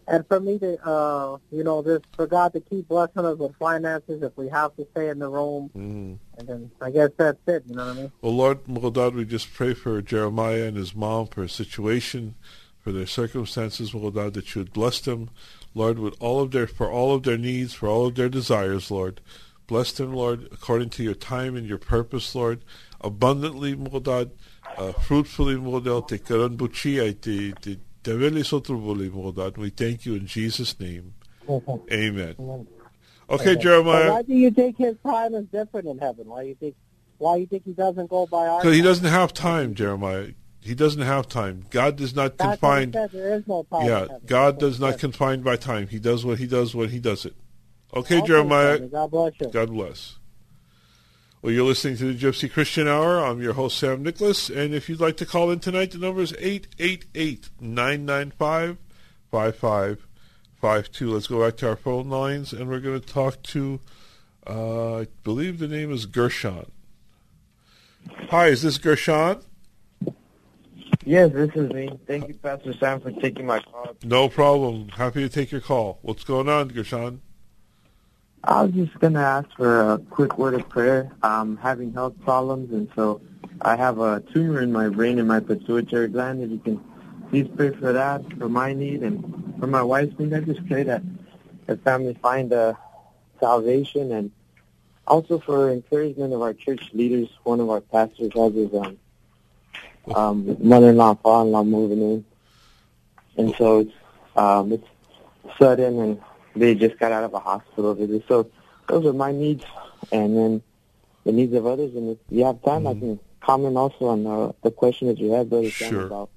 and 0.06 0.26
for 0.28 0.40
me 0.40 0.58
to, 0.58 0.78
uh, 0.86 1.38
you 1.50 1.64
know, 1.64 1.82
just 1.82 2.04
for 2.14 2.26
God 2.26 2.52
to 2.52 2.60
keep 2.60 2.88
blessing 2.88 3.24
us 3.24 3.38
with 3.38 3.56
finances 3.56 4.22
if 4.22 4.36
we 4.36 4.48
have 4.48 4.74
to 4.76 4.86
stay 4.92 5.08
in 5.08 5.18
the 5.18 5.28
room, 5.28 5.70
Mm. 5.74 6.18
and 6.38 6.48
then 6.48 6.70
I 6.80 6.90
guess 6.90 7.10
that's 7.16 7.38
it. 7.46 7.64
You 7.68 7.76
know 7.76 7.86
what 7.86 7.96
I 7.96 8.00
mean? 8.00 8.12
Well, 8.22 8.34
Lord, 8.36 8.64
Moldad, 8.64 9.14
we 9.14 9.24
just 9.24 9.52
pray 9.52 9.74
for 9.74 10.00
Jeremiah 10.02 10.64
and 10.64 10.76
his 10.76 10.94
mom, 10.94 11.26
for 11.28 11.42
his 11.42 11.52
situation, 11.52 12.34
for 12.78 12.92
their 12.92 13.06
circumstances, 13.06 13.92
Moldad, 13.92 14.34
that 14.34 14.54
you 14.54 14.60
would 14.60 14.72
bless 14.72 15.00
them, 15.00 15.30
Lord, 15.74 15.98
with 15.98 16.14
all 16.20 16.40
of 16.40 16.50
their, 16.50 16.66
for 16.66 16.90
all 16.90 17.14
of 17.14 17.22
their 17.22 17.38
needs, 17.38 17.72
for 17.74 17.88
all 17.88 18.06
of 18.06 18.14
their 18.14 18.28
desires, 18.28 18.90
Lord. 18.90 19.20
Bless 19.66 19.92
them, 19.92 20.12
Lord, 20.12 20.48
according 20.52 20.90
to 20.90 21.02
your 21.02 21.14
time 21.14 21.56
and 21.56 21.66
your 21.66 21.78
purpose, 21.78 22.34
Lord. 22.34 22.62
Abundantly, 23.00 23.74
Moldad, 23.74 24.30
uh, 24.76 24.92
fruitfully, 24.92 25.54
Moldad, 25.54 26.08
te 26.08 26.18
karan 26.18 26.56
buchia, 26.58 27.18
te, 27.18 27.52
te, 27.52 27.78
te 28.04 28.14
veli 28.14 28.42
sotrubuli, 28.42 29.10
Moldad. 29.10 29.56
We 29.56 29.70
thank 29.70 30.06
you 30.06 30.14
in 30.14 30.26
Jesus' 30.26 30.78
name. 30.78 31.14
Amen. 31.92 32.36
Okay, 33.28 33.54
But 33.54 33.60
Jeremiah. 33.62 34.10
why 34.12 34.22
do 34.22 34.34
you 34.34 34.50
think 34.50 34.76
his 34.76 34.96
time 35.04 35.34
is 35.34 35.46
different 35.46 35.88
in 35.88 35.98
heaven? 35.98 36.28
Why 36.28 36.42
you 36.42 36.54
think? 36.54 36.76
Why 37.18 37.36
you 37.36 37.46
think 37.46 37.64
he 37.64 37.72
doesn't 37.72 38.10
go 38.10 38.26
by 38.26 38.46
our? 38.46 38.60
Because 38.60 38.76
he 38.76 38.82
doesn't 38.82 39.06
have 39.06 39.32
time, 39.32 39.74
Jeremiah. 39.74 40.28
He 40.60 40.74
doesn't 40.74 41.02
have 41.02 41.28
time. 41.28 41.64
God 41.70 41.96
does 41.96 42.14
not 42.14 42.38
That's 42.38 42.58
confine. 42.60 42.90
There 42.90 43.34
is 43.34 43.46
no 43.46 43.66
time. 43.70 43.86
Yeah. 43.86 44.06
God 44.26 44.58
does 44.58 44.80
not 44.80 44.98
confine 44.98 45.42
by 45.42 45.56
time. 45.56 45.88
He 45.88 45.98
does 45.98 46.24
what 46.24 46.38
he 46.38 46.46
does 46.46 46.74
when 46.74 46.88
he 46.88 46.98
does 46.98 47.26
it. 47.26 47.34
Okay, 47.94 48.18
Okay, 48.18 48.26
Jeremiah. 48.26 48.78
God 48.78 49.10
bless 49.10 49.32
you. 49.40 49.48
God 49.48 49.70
bless. 49.70 50.18
Well, 51.44 51.52
you're 51.52 51.66
listening 51.66 51.98
to 51.98 52.10
the 52.10 52.18
Gypsy 52.18 52.50
Christian 52.50 52.88
Hour. 52.88 53.22
I'm 53.22 53.42
your 53.42 53.52
host, 53.52 53.76
Sam 53.76 54.02
Nicholas. 54.02 54.48
And 54.48 54.74
if 54.74 54.88
you'd 54.88 54.98
like 54.98 55.18
to 55.18 55.26
call 55.26 55.50
in 55.50 55.60
tonight, 55.60 55.90
the 55.90 55.98
number 55.98 56.22
is 56.22 56.32
888-995-5552. 57.60 58.78
Let's 61.02 61.26
go 61.26 61.44
back 61.44 61.58
to 61.58 61.68
our 61.68 61.76
phone 61.76 62.08
lines, 62.08 62.54
and 62.54 62.66
we're 62.70 62.80
going 62.80 62.98
to 62.98 63.06
talk 63.06 63.42
to, 63.42 63.78
uh, 64.46 65.00
I 65.00 65.08
believe 65.22 65.58
the 65.58 65.68
name 65.68 65.92
is 65.92 66.06
Gershon. 66.06 66.72
Hi, 68.30 68.46
is 68.46 68.62
this 68.62 68.78
Gershon? 68.78 69.42
Yes, 71.04 71.30
this 71.30 71.50
is 71.54 71.70
me. 71.74 71.90
Thank 72.06 72.28
you, 72.28 72.34
Pastor 72.36 72.72
Sam, 72.72 73.02
for 73.02 73.10
taking 73.12 73.44
my 73.44 73.60
call. 73.60 73.94
No 74.02 74.30
problem. 74.30 74.88
Happy 74.88 75.20
to 75.20 75.28
take 75.28 75.52
your 75.52 75.60
call. 75.60 75.98
What's 76.00 76.24
going 76.24 76.48
on, 76.48 76.68
Gershon? 76.68 77.20
I 78.46 78.62
was 78.62 78.72
just 78.72 78.98
going 79.00 79.14
to 79.14 79.20
ask 79.20 79.48
for 79.56 79.92
a 79.92 79.98
quick 79.98 80.36
word 80.36 80.52
of 80.52 80.68
prayer. 80.68 81.10
I'm 81.22 81.56
having 81.56 81.94
health 81.94 82.14
problems, 82.24 82.72
and 82.72 82.90
so 82.94 83.22
I 83.62 83.74
have 83.74 84.00
a 84.00 84.20
tumor 84.20 84.60
in 84.60 84.70
my 84.70 84.90
brain 84.90 85.18
and 85.18 85.26
my 85.26 85.40
pituitary 85.40 86.08
gland. 86.08 86.42
If 86.42 86.50
you 86.50 86.58
can 86.58 86.84
please 87.30 87.48
pray 87.56 87.70
for 87.70 87.94
that, 87.94 88.20
for 88.36 88.50
my 88.50 88.74
need, 88.74 89.02
and 89.02 89.56
for 89.58 89.66
my 89.66 89.82
wife's 89.82 90.18
need. 90.18 90.34
I 90.34 90.40
just 90.40 90.66
pray 90.68 90.82
that 90.82 91.02
the 91.66 91.78
family 91.78 92.18
find 92.20 92.52
uh, 92.52 92.74
salvation, 93.40 94.12
and 94.12 94.30
also 95.06 95.38
for 95.38 95.70
encouragement 95.70 96.34
of 96.34 96.42
our 96.42 96.52
church 96.52 96.90
leaders. 96.92 97.30
One 97.44 97.60
of 97.60 97.70
our 97.70 97.80
pastors 97.80 98.30
has 98.34 98.52
his 98.52 98.74
um, 98.74 98.98
um, 100.14 100.56
mother-in-law, 100.60 101.14
father-in-law 101.14 101.64
moving 101.64 102.02
in, 102.02 102.24
and 103.38 103.54
so 103.56 103.78
it's 103.80 103.92
um, 104.36 104.72
it's 104.72 104.86
sudden, 105.58 105.98
and 105.98 106.20
they 106.54 106.74
just 106.74 106.98
got 106.98 107.12
out 107.12 107.24
of 107.24 107.34
a 107.34 107.40
hospital 107.40 107.94
visit. 107.94 108.24
So 108.28 108.50
those 108.88 109.06
are 109.06 109.12
my 109.12 109.32
needs, 109.32 109.64
and 110.12 110.36
then 110.36 110.62
the 111.24 111.32
needs 111.32 111.54
of 111.54 111.66
others. 111.66 111.94
And 111.94 112.10
if 112.10 112.18
you 112.30 112.44
have 112.44 112.62
time, 112.62 112.86
I 112.86 112.94
can 112.94 113.18
comment 113.40 113.76
also 113.76 114.06
on 114.06 114.26
uh, 114.26 114.52
the 114.62 114.70
question 114.70 115.08
that 115.08 115.18
you 115.18 115.32
had, 115.32 115.50
Brother 115.50 115.70
Sure. 115.70 116.06
about 116.06 116.30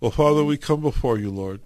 Well, 0.00 0.10
Father, 0.10 0.44
we 0.44 0.56
come 0.56 0.80
before 0.80 1.18
you, 1.18 1.30
Lord, 1.30 1.60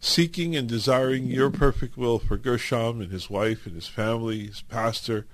seeking 0.00 0.56
and 0.56 0.68
desiring 0.68 1.26
your 1.26 1.50
perfect 1.50 1.96
will 1.96 2.18
for 2.18 2.36
Gershon 2.36 3.02
and 3.02 3.10
his 3.10 3.30
wife 3.30 3.66
and 3.66 3.74
his 3.74 3.88
family, 3.88 4.46
his 4.46 4.62
pastor. 4.62 5.26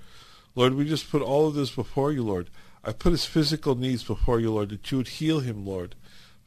Lord, 0.55 0.73
we 0.73 0.85
just 0.85 1.11
put 1.11 1.21
all 1.21 1.47
of 1.47 1.55
this 1.55 1.71
before 1.71 2.11
you, 2.11 2.23
Lord. 2.23 2.49
I 2.83 2.91
put 2.93 3.11
his 3.11 3.25
physical 3.25 3.75
needs 3.75 4.03
before 4.03 4.39
you, 4.39 4.51
Lord, 4.51 4.69
that 4.69 4.91
you 4.91 4.97
would 4.97 5.07
heal 5.07 5.39
him, 5.39 5.65
Lord. 5.65 5.95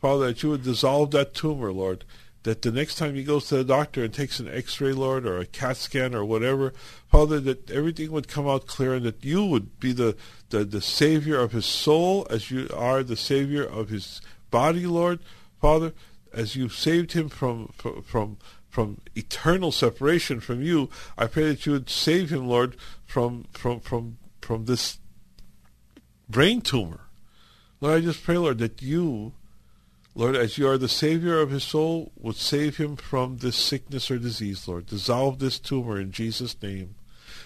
Father, 0.01 0.29
that 0.29 0.43
you 0.43 0.51
would 0.51 0.63
dissolve 0.63 1.11
that 1.11 1.35
tumor, 1.35 1.73
Lord, 1.73 2.05
that 2.45 2.63
the 2.63 2.71
next 2.71 2.97
time 2.97 3.15
he 3.15 3.25
goes 3.25 3.49
to 3.49 3.57
the 3.57 3.65
doctor 3.65 4.05
and 4.05 4.15
takes 4.15 4.41
an 4.41 4.49
x-ray, 4.49 4.93
Lord, 4.93 5.27
or 5.27 5.39
a 5.39 5.47
CAT 5.47 5.77
scan 5.77 6.15
or 6.15 6.25
whatever, 6.25 6.73
Father, 7.09 7.41
that 7.41 7.71
everything 7.71 8.13
would 8.13 8.29
come 8.29 8.49
out 8.49 8.67
clear 8.67 8.95
and 8.95 9.05
that 9.05 9.25
you 9.25 9.45
would 9.45 9.79
be 9.81 9.93
the, 9.93 10.17
the, 10.51 10.65
the 10.65 10.81
Savior 10.81 11.39
of 11.39 11.53
his 11.53 11.67
soul 11.67 12.27
as 12.31 12.51
you 12.51 12.69
are 12.75 13.03
the 13.03 13.17
Savior 13.17 13.65
of 13.65 13.89
his 13.89 14.21
body, 14.51 14.87
Lord. 14.87 15.21
Father, 15.61 15.93
as 16.33 16.57
you 16.57 16.69
saved 16.69 17.13
him 17.13 17.29
from, 17.29 17.69
from, 17.77 18.03
from 18.03 18.39
from 18.69 19.01
eternal 19.17 19.73
separation 19.73 20.41
from 20.41 20.63
you. 20.63 20.89
I 21.17 21.27
pray 21.27 21.49
that 21.49 21.67
you 21.67 21.73
would 21.73 21.91
save 21.91 22.31
him, 22.31 22.47
Lord, 22.47 22.77
from 23.07 23.47
from 23.53 23.81
from 23.81 24.19
from 24.41 24.67
this 24.67 24.99
brain 26.29 26.61
tumor. 26.61 27.01
Lord, 27.81 27.97
I 27.97 28.01
just 28.05 28.23
pray, 28.23 28.37
Lord, 28.37 28.59
that 28.59 28.83
you, 28.83 29.33
Lord, 30.19 30.35
as 30.35 30.59
you 30.59 30.67
are 30.67 30.77
the 30.77 30.89
Savior 30.89 31.39
of 31.39 31.53
his 31.53 31.63
soul, 31.63 32.11
would 32.17 32.35
save 32.35 32.79
him 32.79 32.97
from 32.97 33.37
this 33.37 33.55
sickness 33.55 34.11
or 34.11 34.19
disease, 34.19 34.67
Lord. 34.67 34.87
Dissolve 34.87 35.39
this 35.39 35.61
tumor 35.61 36.01
in 36.01 36.11
Jesus' 36.11 36.61
name. 36.61 36.97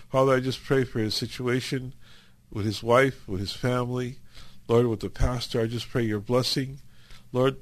Father, 0.08 0.32
I 0.32 0.40
just 0.40 0.64
pray 0.64 0.84
for 0.84 0.98
his 0.98 1.14
situation 1.14 1.92
with 2.50 2.64
his 2.64 2.82
wife, 2.82 3.28
with 3.28 3.40
his 3.40 3.52
family, 3.52 4.20
Lord, 4.68 4.86
with 4.86 5.00
the 5.00 5.10
pastor. 5.10 5.60
I 5.60 5.66
just 5.66 5.90
pray 5.90 6.04
your 6.04 6.18
blessing. 6.18 6.80
Lord, 7.30 7.58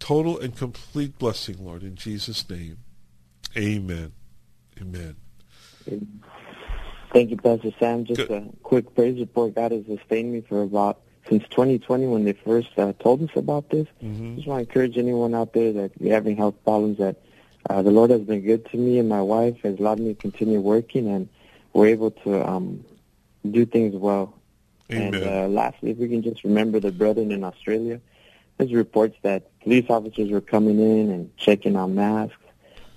total 0.00 0.40
and 0.40 0.56
complete 0.56 1.20
blessing, 1.20 1.64
Lord, 1.64 1.84
in 1.84 1.94
Jesus' 1.94 2.50
name. 2.50 2.78
Amen. 3.56 4.10
Amen. 4.80 5.14
Thank 7.12 7.30
you, 7.30 7.36
Pastor 7.36 7.70
Sam. 7.78 8.04
Just 8.06 8.26
Good. 8.26 8.30
a 8.32 8.44
quick 8.64 8.92
praise 8.96 9.20
report. 9.20 9.54
God 9.54 9.70
has 9.70 9.86
sustained 9.86 10.32
me 10.32 10.40
for 10.40 10.62
about 10.62 11.00
since 11.28 11.44
2020 11.48 12.06
when 12.06 12.24
they 12.24 12.32
first 12.32 12.70
uh, 12.78 12.92
told 13.00 13.22
us 13.22 13.36
about 13.36 13.68
this. 13.70 13.86
Mm-hmm. 14.02 14.36
Just 14.36 14.48
want 14.48 14.64
to 14.64 14.68
encourage 14.68 14.98
anyone 14.98 15.34
out 15.34 15.52
there 15.52 15.72
that 15.72 15.92
you're 16.00 16.14
having 16.14 16.36
health 16.36 16.54
problems 16.64 16.98
that 16.98 17.16
uh, 17.70 17.82
the 17.82 17.90
Lord 17.90 18.10
has 18.10 18.22
been 18.22 18.42
good 18.42 18.66
to 18.70 18.76
me 18.76 18.98
and 18.98 19.08
my 19.08 19.22
wife 19.22 19.60
has 19.62 19.78
allowed 19.78 20.00
me 20.00 20.14
to 20.14 20.20
continue 20.20 20.60
working 20.60 21.08
and 21.08 21.28
we're 21.72 21.86
able 21.86 22.10
to 22.10 22.46
um, 22.48 22.84
do 23.48 23.64
things 23.64 23.94
well. 23.94 24.34
Amen. 24.90 25.14
And 25.14 25.24
uh, 25.24 25.48
lastly, 25.48 25.92
if 25.92 25.98
we 25.98 26.08
can 26.08 26.22
just 26.22 26.44
remember 26.44 26.80
the 26.80 26.92
brethren 26.92 27.32
in 27.32 27.44
Australia, 27.44 28.00
there's 28.58 28.72
reports 28.72 29.16
that 29.22 29.58
police 29.60 29.86
officers 29.88 30.30
were 30.30 30.40
coming 30.40 30.78
in 30.78 31.10
and 31.10 31.36
checking 31.36 31.76
on 31.76 31.94
masks 31.94 32.36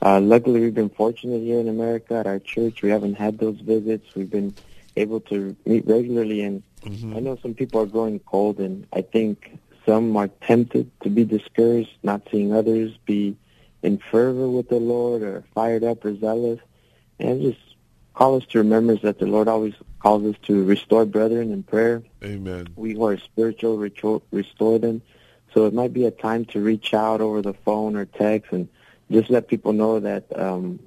uh, 0.06 0.20
luckily, 0.20 0.60
we've 0.60 0.76
been 0.76 0.90
fortunate 0.90 1.40
here 1.40 1.60
in 1.60 1.68
America 1.68 2.14
at 2.14 2.28
our 2.28 2.38
church. 2.38 2.84
We 2.84 2.92
haven't 2.92 3.16
had 3.16 3.40
those 3.40 3.60
visits. 3.60 4.14
We've 4.14 4.30
been 4.30 4.54
able 4.96 5.20
to 5.22 5.56
meet 5.66 5.88
regularly, 5.88 6.42
and 6.42 6.62
mm-hmm. 6.86 7.16
I 7.16 7.20
know 7.20 7.38
some 7.42 7.54
people 7.54 7.82
are 7.82 7.86
growing 7.86 8.20
cold, 8.20 8.60
and 8.60 8.88
I 8.94 9.02
think 9.02 9.58
some 9.86 10.16
are 10.18 10.28
tempted 10.28 10.90
to 11.02 11.10
be 11.10 11.26
discouraged, 11.26 11.92
not 12.04 12.22
seeing 12.32 12.54
others 12.54 12.98
be 13.06 13.38
in 13.84 13.98
fervor 13.98 14.50
with 14.50 14.70
the 14.70 14.80
Lord 14.80 15.22
or 15.22 15.44
fired 15.54 15.84
up 15.84 16.04
or 16.06 16.16
zealous, 16.18 16.60
and 17.20 17.42
just 17.42 17.60
call 18.14 18.36
us 18.38 18.46
to 18.48 18.60
remembrance 18.60 19.02
that 19.02 19.20
the 19.20 19.28
Lord 19.28 19.48
always 19.48 19.74
calls 20.00 20.24
us 20.26 20.36
to 20.44 20.64
restore 20.64 21.06
brethren 21.06 21.52
in 21.52 21.64
prayer. 21.64 22.02
Amen. 22.24 22.68
We 22.76 22.94
who 22.94 23.06
are 23.06 23.18
spiritual, 23.18 23.78
restore 24.32 24.80
them. 24.80 25.02
So 25.54 25.66
it 25.66 25.74
might 25.74 25.94
be 25.94 26.06
a 26.06 26.12
time 26.12 26.46
to 26.46 26.60
reach 26.60 26.94
out 26.94 27.22
over 27.22 27.42
the 27.42 27.54
phone 27.54 27.96
or 27.96 28.06
text 28.06 28.52
and 28.52 28.68
just 29.12 29.30
let 29.30 29.48
people 29.48 29.74
know 29.74 30.00
that 30.00 30.38
um, 30.38 30.80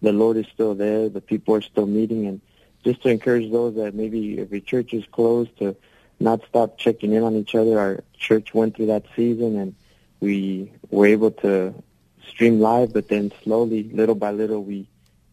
the 0.00 0.12
Lord 0.12 0.36
is 0.36 0.46
still 0.52 0.74
there, 0.74 1.08
the 1.08 1.20
people 1.20 1.54
are 1.54 1.62
still 1.62 1.86
meeting, 1.86 2.26
and 2.26 2.40
just 2.84 3.02
to 3.02 3.08
encourage 3.08 3.50
those 3.50 3.74
that 3.76 3.94
maybe 3.94 4.38
if 4.38 4.50
your 4.50 4.60
church 4.60 4.92
is 4.92 5.04
closed 5.10 5.56
to 5.58 5.74
not 6.20 6.40
stop 6.48 6.78
checking 6.78 7.12
in 7.12 7.22
on 7.22 7.34
each 7.34 7.54
other. 7.54 7.78
Our 7.78 8.04
church 8.16 8.54
went 8.54 8.76
through 8.76 8.86
that 8.86 9.04
season, 9.16 9.56
and 9.56 9.74
we 10.20 10.72
were 10.90 11.06
able 11.06 11.32
to 11.32 11.74
stream 12.28 12.60
live, 12.60 12.92
but 12.92 13.08
then 13.08 13.32
slowly, 13.42 13.84
little 13.92 14.14
by 14.14 14.30
little, 14.30 14.62
we 14.62 14.88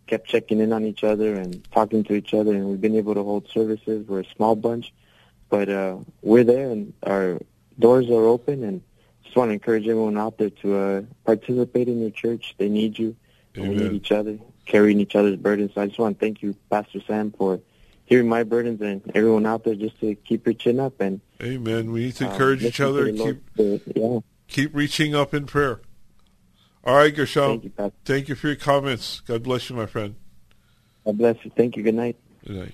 kept 0.08 0.28
checking 0.28 0.60
in 0.60 0.74
on 0.74 0.84
each 0.84 1.04
other 1.04 1.36
and 1.36 1.64
talking 1.72 2.04
to 2.06 2.14
each 2.14 2.34
other, 2.34 2.54
and 2.54 2.68
we've 2.68 2.82
been 2.82 2.96
able 2.96 3.14
to 3.14 3.24
hold 3.24 3.48
services. 3.50 4.08
We're 4.08 4.22
a 4.22 4.36
small 4.36 4.56
bunch, 4.56 4.94
but 5.50 5.70
uh, 5.70 5.98
we're 6.22 6.44
there, 6.44 6.70
and 6.70 6.94
our 7.04 7.40
doors 7.80 8.10
are 8.10 8.26
open, 8.26 8.64
and 8.64 8.82
just 9.24 9.36
want 9.36 9.50
to 9.50 9.54
encourage 9.54 9.88
everyone 9.88 10.18
out 10.18 10.38
there 10.38 10.50
to 10.50 10.76
uh, 10.76 11.02
participate 11.26 11.88
in 11.88 12.02
your 12.02 12.12
church. 12.12 12.56
They 12.58 12.70
need 12.70 12.98
you. 13.00 13.16
And 13.54 13.68
we 13.68 13.76
need 13.76 13.92
each 13.92 14.12
other, 14.14 14.40
carrying 14.66 15.00
each 15.00 15.16
other's 15.16 15.38
burdens. 15.38 15.72
So 15.76 15.82
I 15.82 15.88
just 15.88 16.00
want 16.00 16.20
to 16.20 16.26
thank 16.26 16.42
you, 16.42 16.56
Pastor 16.70 17.00
Sam, 17.08 17.32
for 17.32 17.60
hearing 18.06 18.28
my 18.28 18.44
burdens 18.44 18.82
and 18.82 19.02
everyone 19.16 19.46
out 19.46 19.64
there 19.64 19.76
just 19.76 20.00
to 20.02 20.16
keep 20.16 20.46
your 20.46 20.54
chin 20.54 20.80
up. 20.80 21.00
and 21.00 21.22
Amen. 21.42 21.92
We 21.92 22.06
need 22.06 22.16
to 22.18 22.26
um, 22.26 22.32
encourage 22.32 22.62
um, 22.62 22.68
each 22.68 22.80
other 22.80 23.08
and 23.08 23.18
keep, 23.18 23.42
yeah. 23.96 24.20
keep 24.48 24.76
reaching 24.76 25.16
up 25.16 25.34
in 25.34 25.46
prayer. 25.46 25.82
All 26.84 26.96
right, 26.96 27.14
gershon 27.14 27.62
Thank 27.62 27.64
you, 27.64 27.94
thank 28.06 28.30
you 28.30 28.36
for 28.36 28.48
your 28.48 28.56
comments. 28.56 29.22
God 29.22 29.44
bless 29.44 29.70
you, 29.70 29.76
my 29.76 29.86
friend. 29.86 30.16
God 31.06 31.18
bless 31.18 31.38
you. 31.44 31.52
Thank 31.56 31.78
you. 31.78 31.84
Good 31.84 31.96
night. 31.96 32.18
Good 32.46 32.56
night. 32.56 32.74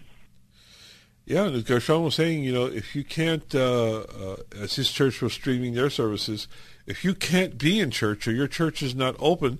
Yeah, 1.28 1.44
as 1.44 1.64
Gershon 1.64 2.04
was 2.04 2.16
saying, 2.16 2.46
you 2.46 2.54
know, 2.54 2.68
if 2.68 2.96
you 2.96 3.04
can't, 3.04 3.54
uh, 3.54 4.00
uh, 4.00 4.36
as 4.58 4.78
his 4.78 4.90
church 4.90 5.22
was 5.22 5.34
streaming 5.34 5.74
their 5.74 5.90
services, 5.90 6.48
if 6.86 7.04
you 7.04 7.14
can't 7.14 7.58
be 7.58 7.82
in 7.82 7.92
church 7.92 8.30
or 8.30 8.32
your 8.32 8.48
church 8.48 8.82
is 8.82 8.96
not 8.96 9.18
open, 9.20 9.60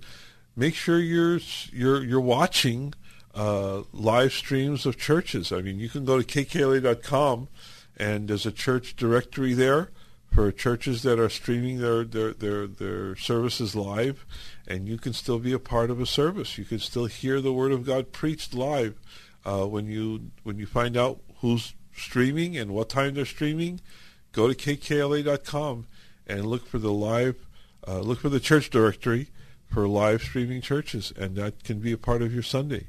make 0.58 0.76
sure 0.76 1.00
you're 1.00 1.40
you're 1.72 2.04
you're 2.04 2.20
watching 2.20 2.94
uh, 3.34 3.84
live 3.94 4.34
streams 4.34 4.86
of 4.86 4.98
churches. 4.98 5.52
I 5.54 5.62
mean, 5.62 5.80
you 5.80 5.88
can 5.88 6.04
go 6.04 6.20
to 6.22 6.26
kkla.com, 6.26 7.48
and 7.96 8.28
there's 8.28 8.46
a 8.46 8.52
church 8.52 8.96
directory 8.96 9.54
there 9.54 9.92
for 10.34 10.52
churches 10.52 11.04
that 11.04 11.20
are 11.20 11.30
streaming 11.30 11.80
their 11.80 12.04
their 12.04 12.34
their, 12.34 12.68
their 12.68 13.16
services 13.16 13.76
live, 13.76 14.26
and 14.68 14.88
you 14.88 14.98
can 14.98 15.14
still 15.14 15.40
be 15.40 15.54
a 15.54 15.60
part 15.60 15.92
of 15.92 16.02
a 16.02 16.06
service. 16.06 16.58
You 16.58 16.66
can 16.66 16.80
still 16.80 17.06
hear 17.06 17.40
the 17.40 17.54
Word 17.54 17.72
of 17.72 17.86
God 17.86 18.12
preached 18.12 18.54
live. 18.54 18.96
Uh, 19.46 19.66
when 19.66 19.86
you 19.86 20.32
when 20.44 20.58
you 20.58 20.66
find 20.66 20.98
out 20.98 21.22
who's 21.38 21.74
streaming 21.96 22.58
and 22.58 22.72
what 22.72 22.90
time 22.90 23.14
they're 23.14 23.26
streaming, 23.26 23.80
go 24.32 24.52
to 24.52 24.56
kkla.com 24.56 25.86
and 26.26 26.46
look 26.46 26.68
for 26.68 26.80
the 26.80 26.92
live, 26.92 27.48
uh, 27.88 28.00
look 28.00 28.20
for 28.20 28.30
the 28.30 28.40
church 28.40 28.70
directory 28.70 29.30
for 29.70 29.88
live 29.88 30.22
streaming 30.22 30.62
churches, 30.62 31.14
and 31.18 31.36
that 31.36 31.64
can 31.64 31.80
be 31.80 31.92
a 31.92 31.98
part 31.98 32.22
of 32.22 32.34
your 32.34 32.44
Sunday. 32.44 32.88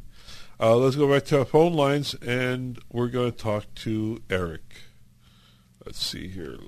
Uh, 0.61 0.77
let's 0.77 0.97
go 0.97 1.13
back 1.13 1.25
to 1.27 1.39
our 1.39 1.45
phone 1.45 1.73
lines, 1.73 2.15
and 2.15 2.79
we're 2.91 3.09
going 3.09 3.31
to 3.31 3.37
talk 3.37 3.67
to 3.77 4.21
Eric. 4.29 4.83
Let's 5.85 6.05
see 6.05 6.29
here. 6.29 6.59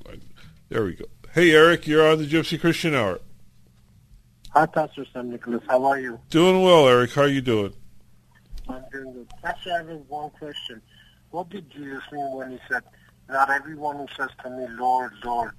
There 0.68 0.84
we 0.84 0.94
go. 0.94 1.06
Hey, 1.32 1.50
Eric, 1.52 1.86
you're 1.86 2.08
on 2.08 2.18
the 2.18 2.26
Gypsy 2.26 2.60
Christian 2.60 2.94
Hour. 2.94 3.20
Hi, 4.50 4.66
Pastor 4.66 5.04
Sam 5.12 5.30
Nicholas. 5.30 5.62
How 5.68 5.84
are 5.84 5.98
you? 6.00 6.18
Doing 6.28 6.62
well, 6.62 6.88
Eric. 6.88 7.12
How 7.12 7.22
are 7.22 7.28
you 7.28 7.40
doing? 7.40 7.72
I'm 8.68 8.82
doing 8.92 9.12
good. 9.12 9.28
Pastor, 9.42 9.72
I 9.72 9.76
have 9.78 10.00
one 10.08 10.30
question. 10.30 10.82
What 11.30 11.48
did 11.50 11.70
Jesus 11.70 12.02
mean 12.10 12.36
when 12.36 12.50
he 12.52 12.58
said, 12.68 12.82
Not 13.28 13.50
everyone 13.50 13.96
who 13.96 14.06
says 14.16 14.30
to 14.42 14.50
me, 14.50 14.66
Lord, 14.70 15.12
Lord, 15.24 15.54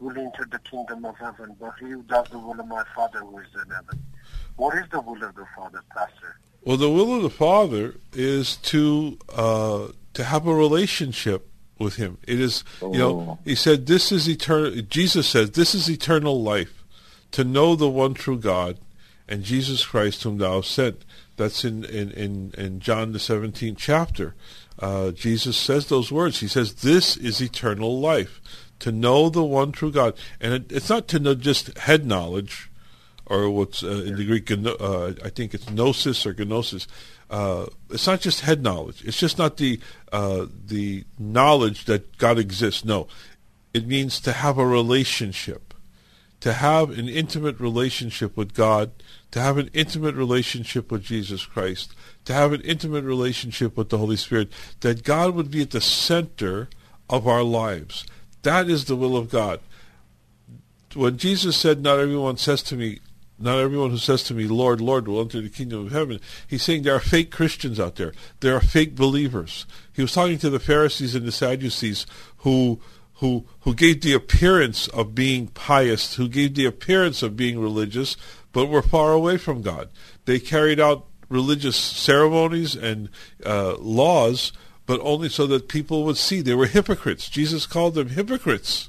will 0.00 0.18
enter 0.18 0.46
the 0.50 0.58
kingdom 0.60 1.04
of 1.04 1.16
heaven, 1.18 1.56
but 1.60 1.74
he 1.80 1.86
who 1.86 2.02
does 2.02 2.28
the 2.28 2.38
will 2.38 2.58
of 2.58 2.66
my 2.66 2.84
Father 2.94 3.20
who 3.20 3.38
is 3.38 3.46
in 3.54 3.70
heaven? 3.70 4.02
What 4.56 4.76
is 4.76 4.84
the 4.90 5.00
will 5.00 5.22
of 5.22 5.34
the 5.34 5.46
Father, 5.56 5.82
Pastor? 5.94 6.38
Well, 6.64 6.76
the 6.76 6.90
will 6.90 7.16
of 7.16 7.22
the 7.22 7.30
Father 7.30 7.94
is 8.12 8.56
to 8.56 9.18
uh, 9.34 9.88
to 10.14 10.24
have 10.24 10.46
a 10.46 10.54
relationship 10.54 11.48
with 11.78 11.96
Him. 11.96 12.18
It 12.26 12.40
is, 12.40 12.64
oh. 12.82 12.92
you 12.92 12.98
know, 12.98 13.10
oh. 13.10 13.38
He 13.44 13.54
said, 13.54 13.86
"This 13.86 14.10
is 14.10 14.28
eternal." 14.28 14.70
Jesus 14.82 15.28
says, 15.28 15.52
"This 15.52 15.74
is 15.74 15.88
eternal 15.88 16.42
life, 16.42 16.82
to 17.32 17.44
know 17.44 17.76
the 17.76 17.88
one 17.88 18.14
true 18.14 18.38
God, 18.38 18.78
and 19.28 19.44
Jesus 19.44 19.84
Christ 19.86 20.22
whom 20.22 20.38
Thou 20.38 20.60
sent." 20.60 21.04
That's 21.36 21.64
in 21.64 21.84
in 21.84 22.10
in, 22.10 22.54
in 22.58 22.80
John 22.80 23.12
the 23.12 23.20
seventeenth 23.20 23.78
chapter 23.78 24.34
uh, 24.78 25.10
Jesus 25.10 25.56
says 25.56 25.86
those 25.86 26.12
words. 26.12 26.40
He 26.40 26.48
says, 26.48 26.74
"This 26.74 27.16
is 27.16 27.40
eternal 27.40 27.98
life, 28.00 28.40
to 28.80 28.92
know 28.92 29.28
the 29.28 29.44
one 29.44 29.72
true 29.72 29.90
God." 29.90 30.14
And 30.40 30.54
it, 30.54 30.72
it's 30.72 30.88
not 30.88 31.08
to 31.08 31.18
know 31.18 31.34
just 31.34 31.76
head 31.78 32.06
knowledge, 32.06 32.70
or 33.26 33.50
what's 33.50 33.82
uh, 33.82 34.04
in 34.06 34.16
the 34.16 34.24
Greek, 34.24 34.50
uh, 34.50 35.12
I 35.24 35.28
think 35.30 35.54
it's 35.54 35.70
gnosis 35.70 36.26
or 36.26 36.34
gnosis. 36.34 36.86
Uh, 37.30 37.66
it's 37.90 38.06
not 38.06 38.20
just 38.20 38.40
head 38.40 38.62
knowledge. 38.62 39.04
It's 39.04 39.18
just 39.18 39.38
not 39.38 39.58
the 39.58 39.80
uh, 40.12 40.46
the 40.66 41.04
knowledge 41.18 41.84
that 41.84 42.18
God 42.18 42.38
exists. 42.38 42.84
No, 42.84 43.08
it 43.74 43.86
means 43.86 44.20
to 44.20 44.32
have 44.32 44.58
a 44.58 44.66
relationship, 44.66 45.74
to 46.40 46.54
have 46.54 46.90
an 46.98 47.08
intimate 47.08 47.60
relationship 47.60 48.36
with 48.36 48.54
God, 48.54 48.92
to 49.30 49.40
have 49.40 49.58
an 49.58 49.68
intimate 49.74 50.14
relationship 50.14 50.90
with 50.90 51.02
Jesus 51.02 51.44
Christ 51.44 51.94
to 52.28 52.34
have 52.34 52.52
an 52.52 52.60
intimate 52.60 53.04
relationship 53.04 53.74
with 53.74 53.88
the 53.88 53.96
Holy 53.96 54.14
Spirit, 54.14 54.52
that 54.80 55.02
God 55.02 55.34
would 55.34 55.50
be 55.50 55.62
at 55.62 55.70
the 55.70 55.80
center 55.80 56.68
of 57.08 57.26
our 57.26 57.42
lives. 57.42 58.04
That 58.48 58.70
is 58.70 58.86
the 58.86 58.96
will 58.96 59.14
of 59.14 59.28
God. 59.28 59.60
When 60.94 61.18
Jesus 61.18 61.54
said, 61.54 61.82
Not 61.82 61.98
everyone 61.98 62.38
says 62.38 62.62
to 62.62 62.76
me, 62.76 63.00
not 63.38 63.58
everyone 63.58 63.90
who 63.90 63.98
says 63.98 64.22
to 64.24 64.34
me, 64.34 64.46
Lord, 64.46 64.80
Lord, 64.80 65.06
will 65.06 65.20
enter 65.20 65.42
the 65.42 65.50
kingdom 65.50 65.84
of 65.84 65.92
heaven. 65.92 66.18
He's 66.46 66.62
saying 66.62 66.82
there 66.82 66.94
are 66.94 66.98
fake 66.98 67.30
Christians 67.30 67.78
out 67.78 67.96
there. 67.96 68.14
There 68.40 68.56
are 68.56 68.62
fake 68.62 68.94
believers. 68.94 69.66
He 69.92 70.00
was 70.00 70.14
talking 70.14 70.38
to 70.38 70.48
the 70.48 70.58
Pharisees 70.58 71.14
and 71.14 71.26
the 71.26 71.30
Sadducees 71.30 72.06
who 72.38 72.80
who 73.16 73.44
who 73.60 73.74
gave 73.74 74.00
the 74.00 74.14
appearance 74.14 74.88
of 74.88 75.14
being 75.14 75.48
pious, 75.48 76.14
who 76.14 76.26
gave 76.26 76.54
the 76.54 76.64
appearance 76.64 77.22
of 77.22 77.36
being 77.36 77.60
religious, 77.60 78.16
but 78.52 78.70
were 78.70 78.80
far 78.80 79.12
away 79.12 79.36
from 79.36 79.60
God. 79.60 79.90
They 80.24 80.40
carried 80.40 80.80
out 80.80 81.04
religious 81.28 81.76
ceremonies 81.76 82.74
and 82.74 83.10
uh, 83.44 83.76
laws, 83.76 84.54
but 84.88 85.00
only 85.02 85.28
so 85.28 85.46
that 85.46 85.68
people 85.68 86.02
would 86.04 86.16
see. 86.16 86.40
They 86.40 86.54
were 86.54 86.66
hypocrites. 86.66 87.28
Jesus 87.28 87.66
called 87.66 87.94
them 87.94 88.08
hypocrites. 88.08 88.88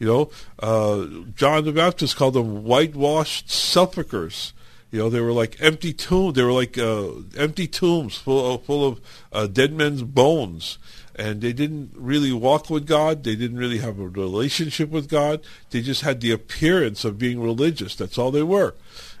You 0.00 0.06
know, 0.08 0.30
uh, 0.58 1.06
John 1.36 1.64
the 1.64 1.72
Baptist 1.72 2.16
called 2.16 2.34
them 2.34 2.64
whitewashed 2.64 3.48
sepulchres. 3.48 4.52
You 4.90 4.98
know, 4.98 5.08
they 5.08 5.20
were 5.20 5.32
like 5.32 5.56
empty 5.60 5.92
tombs. 5.92 6.34
They 6.34 6.42
were 6.42 6.52
like 6.52 6.76
uh, 6.76 7.10
empty 7.36 7.68
tombs 7.68 8.18
full 8.18 8.54
of, 8.54 8.64
full 8.64 8.86
of 8.86 9.00
uh, 9.32 9.46
dead 9.46 9.72
men's 9.72 10.02
bones. 10.02 10.78
And 11.14 11.40
they 11.40 11.52
didn't 11.52 11.92
really 11.94 12.32
walk 12.32 12.68
with 12.68 12.84
God. 12.84 13.22
They 13.22 13.36
didn't 13.36 13.56
really 13.56 13.78
have 13.78 14.00
a 14.00 14.08
relationship 14.08 14.90
with 14.90 15.08
God. 15.08 15.42
They 15.70 15.80
just 15.80 16.02
had 16.02 16.20
the 16.20 16.32
appearance 16.32 17.04
of 17.04 17.18
being 17.18 17.40
religious. 17.40 17.94
That's 17.94 18.18
all 18.18 18.32
they 18.32 18.42
were. 18.42 18.74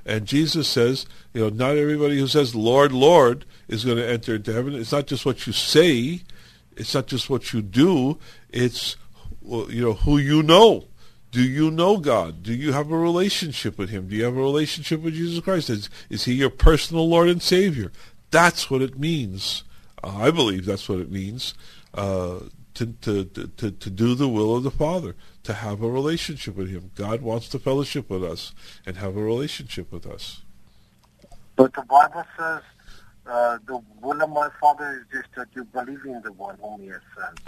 And 0.06 0.24
Jesus 0.24 0.68
says, 0.68 1.04
you 1.34 1.40
know, 1.42 1.48
not 1.48 1.76
everybody 1.76 2.18
who 2.18 2.28
says, 2.28 2.54
Lord, 2.54 2.92
Lord, 2.92 3.44
is 3.66 3.84
going 3.84 3.96
to 3.96 4.08
enter 4.08 4.36
into 4.36 4.52
heaven. 4.52 4.74
It's 4.74 4.92
not 4.92 5.08
just 5.08 5.26
what 5.26 5.46
you 5.46 5.52
say. 5.52 6.22
It's 6.76 6.94
not 6.94 7.08
just 7.08 7.28
what 7.28 7.52
you 7.52 7.60
do. 7.60 8.18
It's, 8.48 8.96
you 9.42 9.82
know, 9.82 9.94
who 9.94 10.16
you 10.18 10.44
know. 10.44 10.84
Do 11.32 11.42
you 11.42 11.72
know 11.72 11.98
God? 11.98 12.44
Do 12.44 12.54
you 12.54 12.72
have 12.72 12.90
a 12.90 12.96
relationship 12.96 13.76
with 13.76 13.90
Him? 13.90 14.08
Do 14.08 14.14
you 14.14 14.24
have 14.24 14.36
a 14.36 14.40
relationship 14.40 15.02
with 15.02 15.14
Jesus 15.14 15.42
Christ? 15.42 15.68
Is, 15.68 15.90
is 16.08 16.24
He 16.24 16.34
your 16.34 16.50
personal 16.50 17.08
Lord 17.08 17.28
and 17.28 17.42
Savior? 17.42 17.90
That's 18.30 18.70
what 18.70 18.82
it 18.82 18.98
means. 18.98 19.64
Uh, 20.04 20.16
I 20.18 20.30
believe 20.30 20.66
that's 20.66 20.88
what 20.88 21.00
it 21.00 21.10
means 21.10 21.54
uh, 21.94 22.40
to, 22.74 22.86
to, 22.86 23.24
to, 23.24 23.70
to 23.70 23.90
do 23.90 24.14
the 24.14 24.28
will 24.28 24.54
of 24.54 24.62
the 24.62 24.70
Father, 24.70 25.16
to 25.46 25.54
have 25.54 25.82
a 25.82 25.88
relationship 25.88 26.56
with 26.56 26.68
Him. 26.70 26.90
God 26.96 27.22
wants 27.22 27.48
to 27.50 27.58
fellowship 27.58 28.10
with 28.10 28.24
us 28.24 28.52
and 28.84 28.96
have 28.96 29.16
a 29.16 29.22
relationship 29.22 29.90
with 29.92 30.06
us. 30.06 30.42
But 31.54 31.72
the 31.72 31.82
Bible 31.82 32.24
says 32.36 32.62
uh, 33.26 33.58
the 33.66 33.80
will 34.00 34.22
of 34.22 34.30
my 34.30 34.48
Father 34.60 35.00
is 35.00 35.20
just 35.20 35.34
that 35.36 35.48
you 35.54 35.64
believe 35.64 36.04
in 36.04 36.20
the 36.22 36.32
one 36.32 36.58
whom 36.60 36.80
He 36.80 36.88
has 36.88 37.00
sent. 37.16 37.40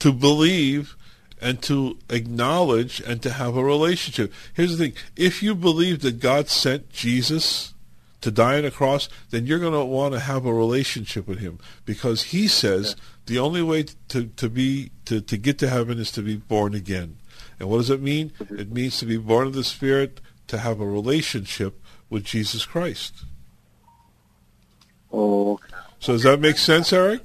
To 0.00 0.12
believe 0.12 0.96
and 1.40 1.62
to 1.62 1.98
acknowledge 2.08 3.00
and 3.00 3.22
to 3.22 3.30
have 3.30 3.56
a 3.56 3.62
relationship. 3.64 4.32
Here's 4.54 4.76
the 4.76 4.88
thing 4.88 4.96
if 5.14 5.42
you 5.42 5.54
believe 5.54 6.00
that 6.02 6.20
God 6.20 6.48
sent 6.48 6.90
Jesus 6.90 7.74
to 8.20 8.30
die 8.30 8.58
on 8.58 8.64
a 8.64 8.70
cross, 8.70 9.08
then 9.30 9.46
you're 9.46 9.58
going 9.58 9.72
to 9.72 9.84
want 9.84 10.14
to 10.14 10.20
have 10.20 10.44
a 10.44 10.52
relationship 10.52 11.28
with 11.28 11.38
him 11.38 11.58
because 11.84 12.24
he 12.24 12.48
says 12.48 12.96
the 13.28 13.38
only 13.38 13.62
way 13.62 13.84
to, 14.08 14.26
to 14.26 14.48
be 14.48 14.90
to, 15.04 15.20
to 15.20 15.36
get 15.36 15.58
to 15.58 15.68
heaven 15.68 15.98
is 15.98 16.10
to 16.12 16.22
be 16.22 16.36
born 16.36 16.74
again. 16.74 17.18
And 17.60 17.68
what 17.68 17.78
does 17.78 17.90
it 17.90 18.02
mean? 18.02 18.30
Mm-hmm. 18.40 18.58
It 18.58 18.72
means 18.72 18.98
to 18.98 19.06
be 19.06 19.16
born 19.18 19.46
of 19.46 19.54
the 19.54 19.64
Spirit, 19.64 20.20
to 20.48 20.58
have 20.58 20.80
a 20.80 20.86
relationship 20.86 21.80
with 22.10 22.24
Jesus 22.24 22.64
Christ. 22.64 23.24
Oh, 25.12 25.52
okay. 25.52 25.64
So 26.00 26.14
does 26.14 26.22
that 26.22 26.40
make 26.40 26.58
sense, 26.58 26.92
Eric? 26.92 27.22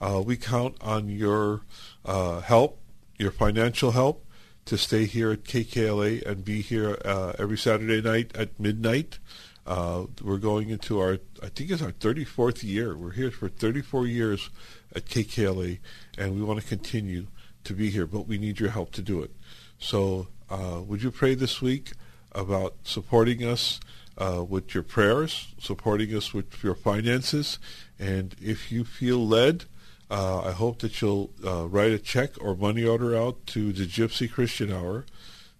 Uh, 0.00 0.22
we 0.24 0.36
count 0.36 0.76
on 0.80 1.08
your 1.08 1.62
uh, 2.04 2.40
help, 2.40 2.80
your 3.18 3.30
financial 3.30 3.92
help, 3.92 4.24
to 4.66 4.78
stay 4.78 5.04
here 5.04 5.30
at 5.30 5.44
KKLA 5.44 6.24
and 6.26 6.44
be 6.44 6.62
here 6.62 6.98
uh, 7.04 7.34
every 7.38 7.58
Saturday 7.58 8.00
night 8.00 8.34
at 8.36 8.58
midnight. 8.58 9.18
Uh, 9.66 10.04
we're 10.22 10.38
going 10.38 10.68
into 10.68 11.00
our, 11.00 11.18
I 11.42 11.48
think 11.48 11.70
it's 11.70 11.82
our 11.82 11.92
34th 11.92 12.62
year. 12.62 12.96
We're 12.96 13.12
here 13.12 13.30
for 13.30 13.48
34 13.48 14.06
years 14.06 14.50
at 14.94 15.06
KKLA, 15.06 15.78
and 16.18 16.34
we 16.34 16.42
want 16.42 16.60
to 16.60 16.66
continue 16.66 17.28
to 17.64 17.72
be 17.74 17.90
here, 17.90 18.06
but 18.06 18.26
we 18.26 18.38
need 18.38 18.60
your 18.60 18.70
help 18.70 18.92
to 18.92 19.02
do 19.02 19.22
it. 19.22 19.30
So 19.78 20.28
uh, 20.50 20.80
would 20.86 21.02
you 21.02 21.10
pray 21.10 21.34
this 21.34 21.60
week 21.60 21.92
about 22.32 22.74
supporting 22.84 23.44
us 23.44 23.80
uh, 24.16 24.44
with 24.48 24.74
your 24.74 24.82
prayers, 24.82 25.54
supporting 25.58 26.14
us 26.14 26.32
with 26.32 26.62
your 26.62 26.74
finances, 26.74 27.58
and 27.98 28.34
if 28.40 28.70
you 28.70 28.84
feel 28.84 29.26
led, 29.26 29.64
uh, 30.10 30.42
I 30.42 30.52
hope 30.52 30.80
that 30.80 31.00
you'll 31.00 31.30
uh, 31.44 31.66
write 31.66 31.92
a 31.92 31.98
check 31.98 32.30
or 32.40 32.54
money 32.54 32.84
order 32.84 33.16
out 33.16 33.46
to 33.48 33.72
the 33.72 33.86
Gypsy 33.86 34.30
Christian 34.30 34.72
Hour. 34.72 35.06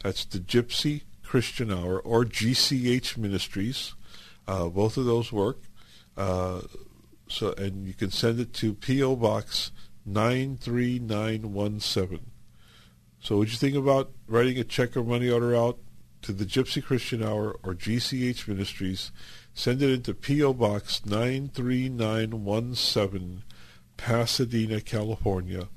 That's 0.03 0.25
the 0.25 0.39
Gypsy 0.39 1.03
Christian 1.25 1.73
Hour 1.73 1.99
or 1.99 2.25
GCH 2.25 3.17
Ministries. 3.17 3.95
Uh, 4.47 4.69
both 4.69 4.97
of 4.97 5.07
those 5.07 5.33
work. 5.33 5.59
Uh, 6.17 6.61
so, 7.29 7.53
and 7.55 7.87
you 7.87 7.95
can 7.95 8.11
send 8.11 8.39
it 8.39 8.53
to 8.55 8.75
PO 8.75 9.17
Box 9.17 9.71
nine 10.05 10.57
three 10.57 10.99
nine 10.99 11.53
one 11.53 11.81
seven. 11.81 12.31
So, 13.21 13.39
would 13.39 13.51
you 13.51 13.57
think 13.57 13.77
about 13.77 14.13
writing 14.27 14.59
a 14.59 14.65
check 14.65 14.97
or 14.97 15.05
money 15.05 15.31
order 15.31 15.57
out 15.57 15.79
to 16.23 16.33
the 16.33 16.45
Gypsy 16.45 16.85
Christian 16.85 17.23
Hour 17.23 17.59
or 17.63 17.75
GCH 17.75 18.47
Ministries? 18.47 19.13
Send 19.55 19.83
it 19.83 19.91
into 19.91 20.15
PO 20.15 20.55
Box 20.55 21.07
nine 21.07 21.49
three 21.49 21.89
nine 21.89 22.45
one 22.45 22.75
seven. 22.75 23.45
Pasadena, 23.97 24.81
California, 24.81 25.69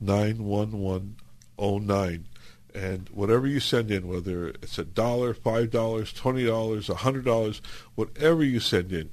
91109. 0.00 2.26
And 2.72 3.08
whatever 3.08 3.46
you 3.46 3.60
send 3.60 3.90
in, 3.90 4.06
whether 4.06 4.48
it's 4.48 4.78
a 4.78 4.84
dollar, 4.84 5.34
five 5.34 5.70
dollars, 5.70 6.12
twenty 6.12 6.46
dollars, 6.46 6.88
a 6.88 6.94
hundred 6.96 7.24
dollars, 7.24 7.60
whatever 7.96 8.44
you 8.44 8.60
send 8.60 8.92
in, 8.92 9.10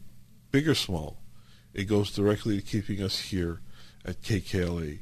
big 0.52 0.68
or 0.68 0.76
small, 0.76 1.18
it 1.74 1.86
goes 1.86 2.12
directly 2.12 2.58
to 2.58 2.62
keeping 2.62 3.02
us 3.02 3.20
here 3.20 3.62
at 4.08 4.22
KKLA. 4.22 5.00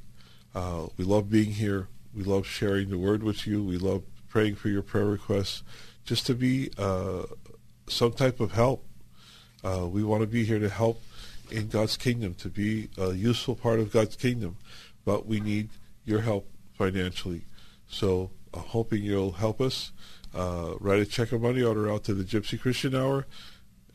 Uh, 0.53 0.87
we 0.97 1.05
love 1.05 1.29
being 1.29 1.51
here. 1.51 1.87
We 2.13 2.23
love 2.23 2.47
sharing 2.47 2.89
the 2.89 2.97
word 2.97 3.23
with 3.23 3.45
you. 3.45 3.63
We 3.63 3.77
love 3.77 4.03
praying 4.27 4.55
for 4.55 4.69
your 4.69 4.81
prayer 4.81 5.05
requests, 5.05 5.63
just 6.03 6.25
to 6.25 6.33
be 6.33 6.71
uh, 6.77 7.23
some 7.87 8.13
type 8.13 8.39
of 8.39 8.51
help. 8.51 8.85
Uh, 9.63 9.87
we 9.87 10.03
want 10.03 10.21
to 10.21 10.27
be 10.27 10.43
here 10.43 10.59
to 10.59 10.69
help 10.69 11.01
in 11.51 11.67
God's 11.67 11.97
kingdom, 11.97 12.33
to 12.35 12.49
be 12.49 12.89
a 12.97 13.13
useful 13.13 13.55
part 13.55 13.79
of 13.79 13.91
God's 13.91 14.15
kingdom, 14.15 14.57
but 15.03 15.25
we 15.25 15.39
need 15.39 15.69
your 16.03 16.21
help 16.21 16.47
financially. 16.73 17.45
So 17.87 18.31
I'm 18.53 18.61
hoping 18.61 19.03
you'll 19.03 19.33
help 19.33 19.61
us. 19.61 19.91
Uh, 20.33 20.73
write 20.79 20.99
a 20.99 21.05
check 21.05 21.31
or 21.31 21.39
money 21.39 21.61
order 21.61 21.89
out 21.89 22.03
to 22.05 22.13
the 22.13 22.23
Gypsy 22.23 22.59
Christian 22.59 22.93
Hour, 22.93 23.25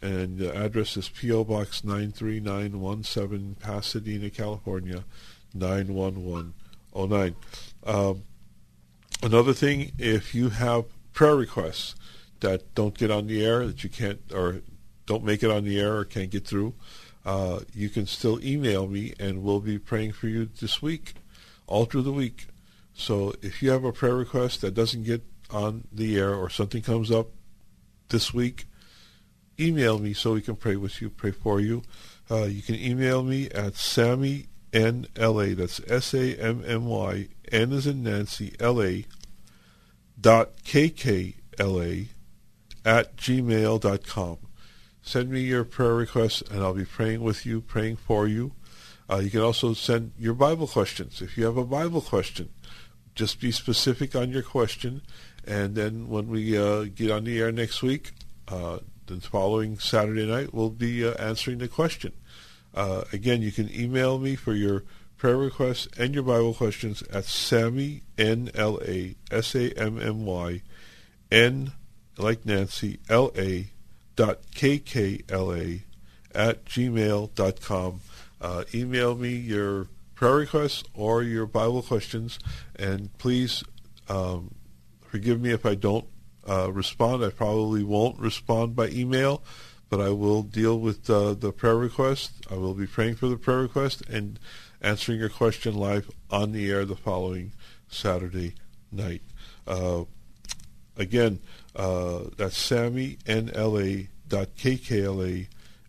and 0.03 0.39
the 0.39 0.55
address 0.57 0.97
is 0.97 1.09
P.O. 1.09 1.45
Box 1.45 1.85
93917, 1.85 3.57
Pasadena, 3.61 4.31
California, 4.31 5.05
91109. 5.55 7.37
Um, 7.85 8.23
another 9.23 9.53
thing, 9.53 9.93
if 9.99 10.35
you 10.35 10.51
have 10.51 10.87
prayer 11.13 11.37
requests 11.37 11.95
that 12.41 12.75
don't 12.75 12.97
get 12.97 13.11
on 13.11 13.27
the 13.27 13.45
air, 13.45 13.67
that 13.67 13.85
you 13.85 13.91
can't, 13.91 14.21
or 14.33 14.63
don't 15.07 15.25
make 15.25 15.43
it 15.43 15.51
on 15.51 15.65
the 15.65 15.79
air 15.79 15.97
or 15.97 16.05
can't 16.05 16.31
get 16.31 16.47
through, 16.47 16.75
uh, 17.27 17.61
you 17.75 17.91
can 17.91 18.07
still 18.07 18.43
email 18.45 18.87
me 18.87 19.13
and 19.21 19.43
we'll 19.43 19.61
be 19.61 19.79
praying 19.79 20.13
for 20.13 20.29
you 20.29 20.49
this 20.61 20.81
week, 20.81 21.15
all 21.67 21.85
through 21.85 22.03
the 22.03 22.13
week. 22.13 22.47
So 22.95 23.35
if 23.43 23.63
you 23.63 23.71
have 23.71 23.85
a 23.85 23.93
prayer 23.93 24.17
request 24.17 24.63
that 24.63 24.75
doesn't 24.75 25.05
get 25.05 25.23
on 25.51 25.85
the 25.93 26.19
air 26.19 26.35
or 26.35 26.49
something 26.49 26.83
comes 26.83 27.11
up 27.11 27.29
this 28.09 28.33
week, 28.33 28.65
email 29.61 29.99
me 29.99 30.14
so 30.14 30.35
we 30.35 30.42
can 30.42 30.57
pray 30.57 30.77
with 30.77 31.01
you, 31.01 31.11
pray 31.11 31.31
for 31.31 31.61
you. 31.61 31.83
Uh, 32.31 32.44
you 32.44 32.62
can 32.62 32.77
email 32.77 33.22
me 33.22 33.51
at 33.51 33.76
Sammy 33.76 34.47
N 34.72 35.07
L 35.16 35.41
A. 35.41 35.55
That's 35.55 35.80
S 35.89 36.14
A 36.14 36.37
M 36.37 36.62
M 36.66 36.87
Y 36.87 37.28
N 37.51 37.72
as 37.72 37.87
in 37.87 38.05
Nancy 38.05 38.55
L 38.61 38.82
A 38.82 39.05
dot 40.20 40.51
K 40.64 40.89
K 40.89 41.35
L 41.59 41.82
A 41.82 42.09
at 42.85 43.16
gmail 43.16 43.80
dot 43.80 44.07
com. 44.07 44.39
Send 45.03 45.30
me 45.30 45.41
your 45.41 45.64
prayer 45.64 45.95
requests, 45.95 46.43
and 46.43 46.62
I'll 46.62 46.74
be 46.74 46.85
praying 46.85 47.22
with 47.22 47.45
you, 47.45 47.61
praying 47.61 47.97
for 47.97 48.28
you. 48.28 48.53
Uh, 49.11 49.16
you 49.16 49.30
can 49.30 49.41
also 49.41 49.74
send 49.74 50.12
your 50.18 50.35
Bible 50.35 50.68
questions. 50.68 51.20
If 51.20 51.37
you 51.37 51.45
have 51.47 51.57
a 51.57 51.64
Bible 51.64 52.01
question, 52.01 52.51
just 53.14 53.41
be 53.41 53.51
specific 53.51 54.14
on 54.14 54.30
your 54.30 54.43
question, 54.43 55.03
and 55.45 55.74
then 55.74 56.09
when 56.09 56.28
we 56.28 56.57
uh, 56.57 56.85
get 56.95 57.11
on 57.11 57.24
the 57.24 57.41
air 57.41 57.51
next 57.51 57.82
week, 57.82 58.12
uh, 58.47 58.78
the 59.19 59.21
following 59.21 59.79
Saturday 59.79 60.27
night, 60.27 60.55
we'll 60.55 60.71
be 60.71 61.07
uh, 61.07 61.13
answering 61.15 61.59
the 61.59 61.69
question. 61.69 62.13
Uh, 62.75 63.03
again, 63.13 63.43
you 63.43 63.51
can 63.51 63.73
email 63.75 64.19
me 64.19 64.37
for 64.37 64.55
your 64.55 64.85
prayer 65.17 65.37
requests 65.37 65.89
and 65.99 66.15
your 66.15 66.23
Bible 66.23 66.55
questions 66.55 67.03
at 67.13 67.25
Sammy 67.25 68.03
N 68.17 68.51
L 68.55 68.81
A 68.87 69.17
S 69.31 69.55
A 69.55 69.71
M 69.79 70.01
M 70.01 70.25
Y 70.25 70.63
N 71.31 71.73
like 72.17 72.47
Nancy 72.47 73.01
L 73.09 73.33
A 73.37 73.67
dot 74.17 74.41
kkla 74.55 75.81
at 76.35 76.65
gmail.com. 76.65 78.01
Uh, 78.41 78.65
email 78.73 79.15
me 79.17 79.31
your 79.31 79.89
prayer 80.15 80.37
requests 80.37 80.85
or 80.95 81.23
your 81.23 81.47
Bible 81.47 81.83
questions, 81.83 82.39
and 82.77 83.17
please 83.19 83.65
um, 84.09 84.55
forgive 85.01 85.41
me 85.41 85.51
if 85.51 85.67
I 85.67 85.75
don't 85.75 86.07
uh, 86.49 86.72
respond. 86.72 87.24
I 87.24 87.30
probably 87.30 87.82
won't 87.84 88.18
respond 88.18 88.76
by 88.76 88.88
email, 88.88 89.43
but 89.88 90.01
I 90.01 90.11
will 90.11 90.43
deal 90.43 90.78
with 90.78 91.09
uh, 91.11 91.34
the 91.34 91.53
prayer 91.53 91.76
request. 91.76 92.32
I 92.51 92.55
will 92.55 92.74
be 92.74 92.86
praying 92.86 93.16
for 93.16 93.28
the 93.28 93.36
prayer 93.36 93.61
request 93.61 94.03
and 94.09 94.38
answering 94.80 95.18
your 95.18 95.28
question 95.28 95.74
live 95.74 96.11
on 96.30 96.53
the 96.53 96.70
air 96.70 96.84
the 96.84 96.97
following 96.97 97.53
Saturday 97.88 98.55
night. 98.91 99.22
Uh, 99.66 100.05
again, 100.97 101.41
uh, 101.76 102.24
that's 102.36 102.70
sammynla.kkla 102.70 104.09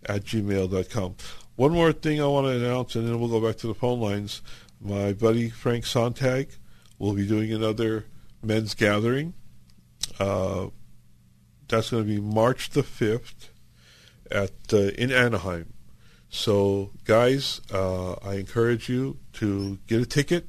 at 0.06 0.24
gmail.com. 0.24 1.16
One 1.56 1.74
more 1.74 1.94
thing 1.94 2.22
I 2.22 2.26
want 2.26 2.48
to 2.48 2.54
announce, 2.54 2.96
and 2.96 3.08
then 3.08 3.20
we'll 3.20 3.30
go 3.30 3.46
back 3.46 3.58
to 3.58 3.68
the 3.68 3.76
phone 3.76 4.00
lines. 4.00 4.42
My 4.80 5.14
buddy 5.14 5.50
Frank 5.50 5.86
Sontag 5.86 6.50
will 6.98 7.14
be 7.14 7.28
doing 7.28 7.54
another 7.54 8.06
men's 8.42 8.74
gathering. 8.74 9.34
Uh, 10.22 10.70
that's 11.68 11.90
going 11.90 12.04
to 12.04 12.08
be 12.08 12.22
March 12.22 12.70
the 12.70 12.84
5th 12.84 13.50
at 14.30 14.52
uh, 14.72 14.78
in 14.78 15.12
Anaheim. 15.12 15.74
So, 16.30 16.92
guys, 17.06 17.60
uh, 17.74 18.14
I 18.24 18.36
encourage 18.36 18.88
you 18.88 19.18
to 19.34 19.80
get 19.88 20.00
a 20.00 20.06
ticket 20.06 20.48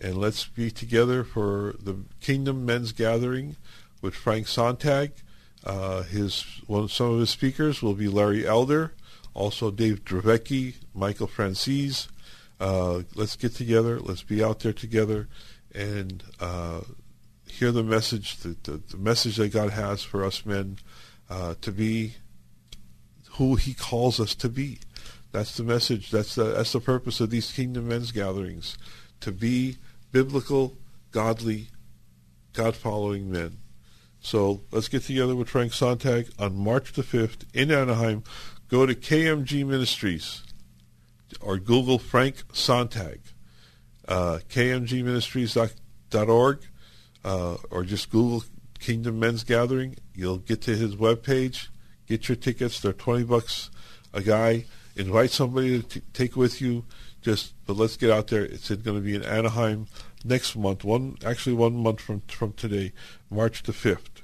and 0.00 0.16
let's 0.16 0.46
be 0.46 0.70
together 0.70 1.24
for 1.24 1.74
the 1.78 1.96
Kingdom 2.22 2.64
Men's 2.64 2.92
Gathering 2.92 3.56
with 4.00 4.14
Frank 4.14 4.46
Sontag. 4.46 5.12
Uh, 5.62 6.04
his 6.04 6.62
one, 6.66 6.88
some 6.88 7.12
of 7.12 7.20
his 7.20 7.30
speakers 7.30 7.82
will 7.82 7.94
be 7.94 8.08
Larry 8.08 8.46
Elder, 8.46 8.94
also 9.34 9.70
Dave 9.70 10.06
Dravecky, 10.06 10.76
Michael 10.94 11.28
Franzese. 11.28 12.08
Uh, 12.58 13.02
let's 13.14 13.36
get 13.36 13.54
together. 13.54 14.00
Let's 14.00 14.22
be 14.22 14.42
out 14.42 14.60
there 14.60 14.72
together 14.72 15.28
and 15.74 16.22
uh, 16.40 16.80
hear 17.52 17.70
the 17.70 17.82
message, 17.82 18.38
the, 18.38 18.56
the, 18.62 18.80
the, 18.90 18.96
message 18.96 19.36
that 19.36 19.52
God 19.52 19.70
has 19.70 20.02
for 20.02 20.24
us 20.24 20.46
men 20.46 20.78
uh, 21.28 21.54
to 21.60 21.70
be 21.70 22.14
who 23.32 23.56
He 23.56 23.74
calls 23.74 24.18
us 24.18 24.34
to 24.36 24.48
be. 24.48 24.78
That's 25.32 25.56
the 25.56 25.62
message. 25.62 26.10
That's 26.10 26.34
the 26.34 26.44
that's 26.44 26.72
the 26.72 26.80
purpose 26.80 27.20
of 27.20 27.30
these 27.30 27.52
Kingdom 27.52 27.88
Men's 27.88 28.12
gatherings, 28.12 28.76
to 29.20 29.32
be 29.32 29.76
biblical, 30.10 30.76
godly, 31.10 31.68
God-following 32.52 33.30
men. 33.30 33.58
So 34.20 34.62
let's 34.70 34.88
get 34.88 35.02
together 35.02 35.34
with 35.34 35.48
Frank 35.48 35.72
Sontag 35.72 36.28
on 36.38 36.56
March 36.56 36.92
the 36.92 37.02
5th 37.02 37.44
in 37.52 37.70
Anaheim. 37.70 38.22
Go 38.68 38.86
to 38.86 38.94
KMG 38.94 39.66
Ministries 39.66 40.44
or 41.40 41.58
Google 41.58 41.98
Frank 41.98 42.44
Sontag, 42.52 43.20
uh, 44.06 44.38
kmgministries.org, 44.48 46.58
uh, 47.24 47.56
or 47.70 47.84
just 47.84 48.10
Google 48.10 48.44
Kingdom 48.78 49.20
Men's 49.20 49.44
Gathering. 49.44 49.96
You'll 50.14 50.38
get 50.38 50.60
to 50.62 50.76
his 50.76 50.96
webpage. 50.96 51.68
Get 52.06 52.28
your 52.28 52.36
tickets. 52.36 52.80
They're 52.80 52.92
20 52.92 53.24
bucks 53.24 53.70
a 54.12 54.22
guy. 54.22 54.66
Invite 54.96 55.30
somebody 55.30 55.80
to 55.80 55.88
t- 55.88 56.02
take 56.12 56.36
with 56.36 56.60
you. 56.60 56.84
Just, 57.22 57.54
but 57.66 57.76
let's 57.76 57.96
get 57.96 58.10
out 58.10 58.26
there. 58.26 58.44
It's 58.44 58.68
going 58.68 58.96
to 58.96 59.00
be 59.00 59.14
in 59.14 59.22
Anaheim 59.22 59.86
next 60.24 60.56
month. 60.56 60.82
One, 60.84 61.16
actually, 61.24 61.54
one 61.54 61.76
month 61.76 62.00
from 62.00 62.20
from 62.22 62.52
today, 62.52 62.92
March 63.30 63.62
the 63.62 63.70
5th. 63.72 64.22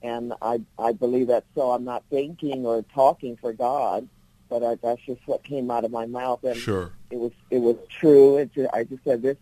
and 0.05 0.35
I 0.43 0.61
I 0.79 0.93
believe 0.93 1.29
that 1.29 1.45
so. 1.55 1.71
I'm 1.71 1.85
not 1.85 2.05
thinking 2.11 2.67
or 2.67 2.83
talking 2.95 3.37
for 3.37 3.53
God, 3.55 4.07
but 4.51 4.63
I, 4.63 4.75
that's 4.77 5.01
just 5.07 5.27
what 5.27 5.43
came 5.43 5.71
out 5.71 5.85
of 5.85 5.91
my 5.91 6.05
mouth. 6.05 6.45
And 6.45 6.57
sure. 6.57 6.93
it 7.11 7.19
was 7.19 7.33
it 7.51 7.59
was 7.59 7.77
true. 7.89 8.37
It 8.37 8.53
just, 8.53 8.73
I 8.75 8.85
just 8.85 9.03
said 9.03 9.23
this 9.23 9.39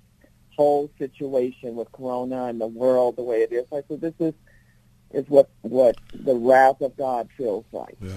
whole 0.56 0.88
situation 0.98 1.74
with 1.74 1.90
Corona 1.90 2.44
and 2.44 2.60
the 2.60 2.68
world 2.68 3.16
the 3.16 3.22
way 3.22 3.42
it 3.42 3.52
is. 3.52 3.64
I 3.72 3.82
said, 3.88 4.00
this 4.00 4.14
is 4.20 4.34
is 5.10 5.28
what 5.28 5.50
what 5.62 5.96
the 6.14 6.34
wrath 6.34 6.80
of 6.80 6.96
God 6.96 7.28
feels 7.36 7.64
like. 7.72 7.96
Yeah. 8.00 8.12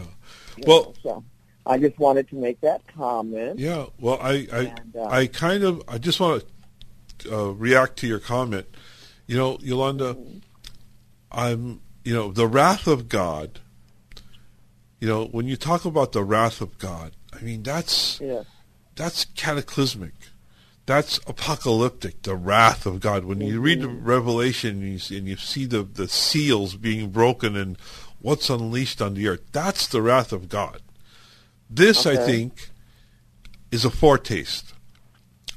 Well, 0.67 0.83
know, 0.83 0.93
so 1.01 1.23
I 1.65 1.79
just 1.79 1.97
wanted 1.97 2.29
to 2.29 2.35
make 2.35 2.61
that 2.61 2.81
comment. 2.95 3.57
Yeah. 3.57 3.87
Well, 3.99 4.19
I 4.21 4.47
I, 4.53 4.59
and, 4.59 4.95
uh, 4.95 5.05
I 5.05 5.25
kind 5.25 5.63
of 5.63 5.81
I 5.87 5.97
just 5.97 6.19
want 6.19 6.43
to 7.19 7.35
uh, 7.35 7.49
react 7.53 7.97
to 7.97 8.07
your 8.07 8.19
comment. 8.19 8.67
You 9.25 9.35
know, 9.35 9.57
Yolanda, 9.61 10.13
mm-hmm. 10.13 10.37
I'm 11.31 11.81
you 12.05 12.13
know 12.13 12.31
the 12.31 12.47
wrath 12.47 12.87
of 12.87 13.09
God. 13.09 13.59
You 15.01 15.09
know, 15.09 15.25
when 15.25 15.45
you 15.45 15.57
talk 15.57 15.83
about 15.83 16.13
the 16.13 16.23
wrath 16.23 16.61
of 16.61 16.77
God, 16.77 17.11
I 17.33 17.41
mean 17.41 17.63
that's 17.63 18.21
yeah. 18.21 18.43
that's 18.95 19.25
cataclysmic 19.35 20.13
that's 20.85 21.19
apocalyptic, 21.25 22.21
the 22.21 22.35
wrath 22.35 22.85
of 22.85 22.99
God. 22.99 23.25
When 23.25 23.41
you 23.41 23.59
read 23.59 23.81
the 23.81 23.87
mm-hmm. 23.87 24.05
Revelation 24.05 24.81
and 24.81 25.01
you, 25.01 25.17
and 25.17 25.27
you 25.27 25.35
see 25.35 25.65
the, 25.65 25.81
the 25.81 26.07
seals 26.07 26.75
being 26.75 27.09
broken 27.09 27.55
and 27.55 27.77
what's 28.21 28.49
unleashed 28.49 29.01
on 29.01 29.15
the 29.15 29.27
earth, 29.27 29.41
that's 29.51 29.87
the 29.87 30.01
wrath 30.01 30.31
of 30.31 30.47
God. 30.47 30.81
This, 31.69 32.05
okay. 32.05 32.21
I 32.21 32.25
think, 32.25 32.69
is 33.71 33.83
a 33.83 33.89
foretaste 33.89 34.73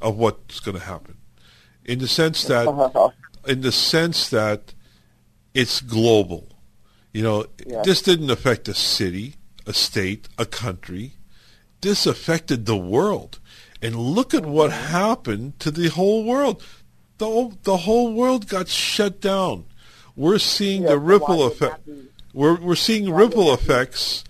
of 0.00 0.16
what's 0.16 0.60
going 0.60 0.78
to 0.78 0.84
happen, 0.84 1.18
in 1.84 1.98
the 1.98 2.08
sense 2.08 2.44
that, 2.44 3.12
in 3.46 3.60
the 3.60 3.72
sense 3.72 4.30
that 4.30 4.72
it's 5.58 5.80
global. 5.80 6.46
You 7.12 7.22
know, 7.22 7.46
yeah. 7.66 7.82
this 7.82 8.00
didn't 8.00 8.30
affect 8.30 8.68
a 8.68 8.74
city, 8.74 9.34
a 9.66 9.72
state, 9.72 10.28
a 10.38 10.46
country. 10.46 11.14
This 11.80 12.06
affected 12.06 12.66
the 12.66 12.76
world 12.76 13.40
and 13.82 13.96
look 13.96 14.34
at 14.34 14.46
what 14.46 14.70
happened 14.70 15.58
to 15.60 15.72
the 15.72 15.88
whole 15.88 16.24
world. 16.24 16.62
The 17.18 17.26
whole, 17.26 17.54
the 17.64 17.78
whole 17.78 18.14
world 18.14 18.48
got 18.48 18.68
shut 18.68 19.20
down. 19.20 19.64
We're 20.14 20.38
seeing 20.38 20.82
the 20.82 20.98
ripple 20.98 21.44
effect. 21.44 21.88
We're 22.32 22.60
we're 22.60 22.76
seeing 22.76 23.12
ripple 23.12 23.52
effects 23.52 24.22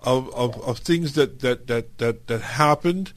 of, 0.00 0.34
of, 0.34 0.58
of 0.62 0.78
things 0.78 1.12
that, 1.14 1.40
that, 1.40 1.66
that, 1.66 1.98
that, 1.98 2.26
that 2.28 2.40
happened 2.40 3.12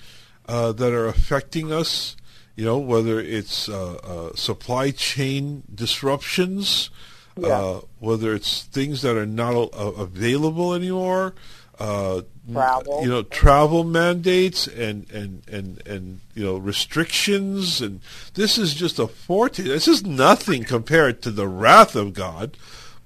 uh, 0.47 0.73
that 0.73 0.91
are 0.91 1.07
affecting 1.07 1.71
us 1.71 2.17
you 2.55 2.65
know, 2.65 2.77
whether 2.77 3.19
it's 3.19 3.67
uh, 3.67 3.93
uh, 3.95 4.35
supply 4.35 4.91
chain 4.91 5.63
disruptions, 5.73 6.91
Yeah. 7.35 7.47
uh, 7.47 7.81
whether 7.99 8.33
it's 8.33 8.63
things 8.63 9.01
that 9.01 9.17
are 9.17 9.25
not 9.25 9.69
available 9.73 10.73
anymore, 10.73 11.33
uh, 11.79 12.21
Travel. 12.51 13.03
you 13.03 13.09
know, 13.09 13.23
travel 13.23 13.83
mandates 13.83 14.67
and, 14.67 15.09
and, 15.11 15.43
and, 15.47 15.87
and, 15.87 16.19
you 16.35 16.43
know, 16.43 16.57
restrictions. 16.57 17.81
And 17.81 18.01
this 18.33 18.57
is 18.57 18.73
just 18.73 18.99
a 18.99 19.07
foretaste. 19.07 19.67
This 19.67 19.87
is 19.87 20.05
nothing 20.05 20.63
compared 20.63 21.21
to 21.23 21.31
the 21.31 21.47
wrath 21.47 21.95
of 21.95 22.13
God, 22.13 22.57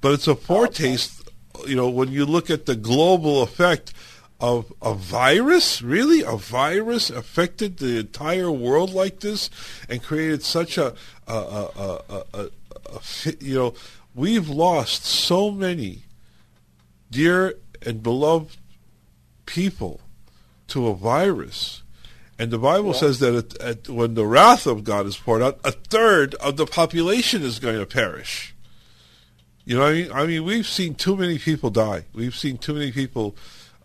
but 0.01 0.13
it's 0.13 0.28
a 0.28 0.36
foretaste, 0.36 1.30
you 1.67 1.75
know, 1.75 1.88
when 1.89 2.11
you 2.11 2.25
look 2.25 2.49
at 2.49 2.65
the 2.65 2.75
global 2.75 3.41
effect 3.43 3.93
of 4.39 4.71
a 4.82 4.93
virus, 4.93 5.82
really? 5.82 6.21
A 6.21 6.36
virus 6.38 7.09
affected 7.09 7.78
the 7.78 7.99
entire 7.99 8.51
world 8.51 8.93
like 8.93 9.19
this 9.21 9.49
and 9.89 10.03
created 10.03 10.43
such 10.43 10.78
a, 10.78 10.93
a, 11.28 11.34
a, 11.34 11.71
a, 11.75 12.01
a, 12.09 12.23
a, 12.34 12.49
a 12.95 13.34
you 13.39 13.55
know, 13.55 13.73
we've 14.18 14.49
lost 14.49 15.05
so 15.05 15.51
many 15.51 16.03
dear 17.09 17.53
and 17.86 18.03
beloved 18.03 18.57
people 19.45 20.01
to 20.68 20.88
a 20.88 20.95
virus. 20.95 21.84
And 22.39 22.51
the 22.51 22.57
Bible 22.57 22.93
says 22.93 23.20
that 23.20 23.34
at, 23.34 23.61
at, 23.61 23.89
when 23.89 24.15
the 24.15 24.26
wrath 24.26 24.68
of 24.68 24.84
God 24.84 25.05
is 25.05 25.18
poured 25.18 25.41
out, 25.41 25.59
a 25.63 25.72
third 25.72 26.36
of 26.36 26.57
the 26.57 26.65
population 26.65 27.41
is 27.41 27.59
going 27.59 27.80
to 27.80 27.86
perish. 27.86 28.53
You 29.63 29.76
know, 29.76 29.82
what 29.82 29.89
I 29.89 29.93
mean, 29.93 30.11
I 30.11 30.26
mean, 30.26 30.43
we've 30.43 30.68
seen 30.68 30.95
too 30.95 31.15
many 31.15 31.39
people 31.39 31.70
die. 31.70 32.05
We've 32.13 32.36
seen 32.36 32.57
too 32.57 32.74
many 32.74 32.91
people 32.91 33.36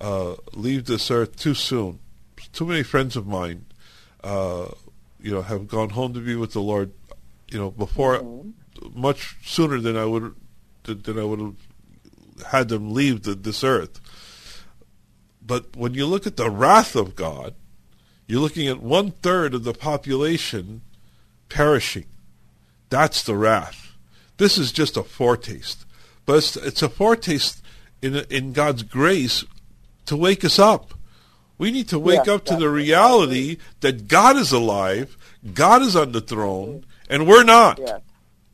uh, 0.01 0.35
leave 0.53 0.87
this 0.87 1.11
earth 1.11 1.37
too 1.37 1.55
soon. 1.55 1.99
Too 2.53 2.67
many 2.67 2.83
friends 2.83 3.17
of 3.17 3.27
mine, 3.27 3.67
uh, 4.23 4.69
you 5.21 5.33
know, 5.33 5.43
have 5.43 5.67
gone 5.69 5.91
home 5.91 6.13
to 6.15 6.21
be 6.21 6.37
with 6.37 6.53
the 6.53 6.61
Lord. 6.61 6.93
You 7.51 7.59
know, 7.59 7.71
before 7.71 8.23
much 8.95 9.37
sooner 9.45 9.79
than 9.81 9.97
I 9.97 10.05
would 10.05 10.35
than 10.85 11.19
I 11.19 11.25
would 11.25 11.39
have 11.41 11.57
had 12.51 12.69
them 12.69 12.93
leave 12.93 13.23
the, 13.23 13.35
this 13.35 13.63
earth. 13.63 14.01
But 15.45 15.77
when 15.77 15.95
you 15.95 16.07
look 16.07 16.27
at 16.27 16.37
the 16.37 16.51
wrath 16.51 16.97
of 16.97 17.15
God, 17.17 17.55
you're 18.27 18.41
looking 18.41 18.69
at 18.69 18.81
one 18.81 19.11
third 19.11 19.55
of 19.55 19.65
the 19.65 19.75
population 19.75 20.83
perishing. 21.49 22.07
That's 22.89 23.23
the 23.23 23.37
wrath. 23.37 23.93
This 24.39 24.59
is 24.59 24.73
just 24.73 24.97
a 24.97 25.03
foretaste, 25.03 25.85
but 26.27 26.39
it's, 26.39 26.57
it's 26.57 26.83
a 26.83 26.89
foretaste 26.89 27.63
in 28.01 28.17
in 28.31 28.53
God's 28.53 28.83
grace 28.83 29.45
to 30.07 30.17
wake 30.17 30.45
us 30.45 30.59
up. 30.59 30.95
We 31.59 31.71
need 31.71 31.89
to 31.89 31.99
wake 31.99 32.27
Yeah, 32.27 32.35
up 32.35 32.45
to 32.47 32.57
the 32.57 32.69
reality 32.69 33.59
that 33.81 34.09
God 34.09 34.37
is 34.37 34.51
alive, 34.51 35.17
God 35.55 35.83
is 35.83 35.95
on 35.95 36.13
the 36.13 36.21
throne, 36.21 36.85
and 37.09 37.29
we're 37.29 37.45
not. 37.45 37.79
Yes. 37.79 38.01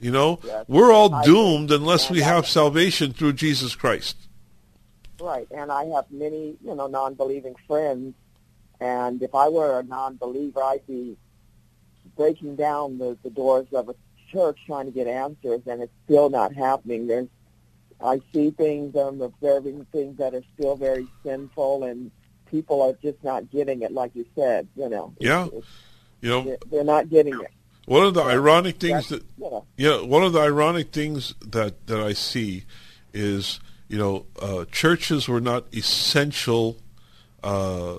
You 0.01 0.13
know, 0.13 0.39
Yes. 0.45 0.65
we're 0.69 0.93
all 0.93 1.23
doomed 1.23 1.73
unless 1.73 2.09
we 2.11 2.21
have 2.21 2.47
salvation 2.47 3.13
through 3.13 3.33
Jesus 3.35 3.75
Christ. 3.75 4.17
Right, 5.21 5.49
and 5.51 5.73
I 5.73 5.87
have 5.87 6.05
many, 6.11 6.57
you 6.65 6.75
know, 6.77 6.87
non-believing 6.87 7.57
friends, 7.67 8.15
and 8.81 9.21
if 9.21 9.35
I 9.35 9.49
were 9.49 9.81
a 9.81 9.83
non-believer, 9.83 10.63
I'd 10.63 10.87
be 10.87 11.17
breaking 12.17 12.55
down 12.57 12.99
the, 12.99 13.19
the 13.25 13.31
doors 13.31 13.67
of 13.73 13.89
a 13.89 13.95
church 14.31 14.59
trying 14.67 14.87
to 14.87 14.93
get 14.93 15.09
answers, 15.09 15.63
and 15.67 15.83
it's 15.83 15.93
still 16.05 16.31
not 16.31 16.55
happening. 16.55 17.09
There's, 17.09 17.27
I 18.01 18.21
see 18.33 18.51
things, 18.51 18.95
I'm 18.95 19.21
observing 19.21 19.85
things 19.91 20.19
that 20.19 20.33
are 20.35 20.45
still 20.55 20.77
very 20.77 21.09
sinful, 21.25 21.83
and 21.83 22.13
people 22.47 22.81
are 22.83 22.93
just 23.03 23.23
not 23.25 23.51
getting 23.51 23.83
it, 23.83 23.91
like 23.91 24.13
you 24.15 24.25
said, 24.37 24.69
you 24.77 24.89
know. 24.89 25.13
It's- 25.19 25.29
Yeah. 25.29 25.47
it's- 25.47 25.63
You 26.21 26.29
know, 26.31 26.45
they're, 26.45 26.59
they're 26.71 26.85
not 26.85 27.09
getting 27.09 27.35
it. 27.41 27.51
One 27.89 28.07
of 28.07 28.15
the 28.15 28.23
ironic 28.23 28.79
things 28.79 29.09
that 29.09 29.23
you 29.39 29.51
know, 29.51 29.65
Yeah, 29.77 30.03
one 30.03 30.23
of 30.23 30.33
the 30.33 30.41
ironic 30.41 30.93
things 30.93 31.35
that, 31.41 31.87
that 31.87 32.01
I 32.01 32.13
see 32.13 32.65
is, 33.13 33.61
you 33.89 33.99
know, 33.99 34.27
uh, 34.41 34.65
churches 34.71 35.29
were 35.29 35.41
not 35.41 35.65
essential 35.75 36.77
uh, 37.43 37.97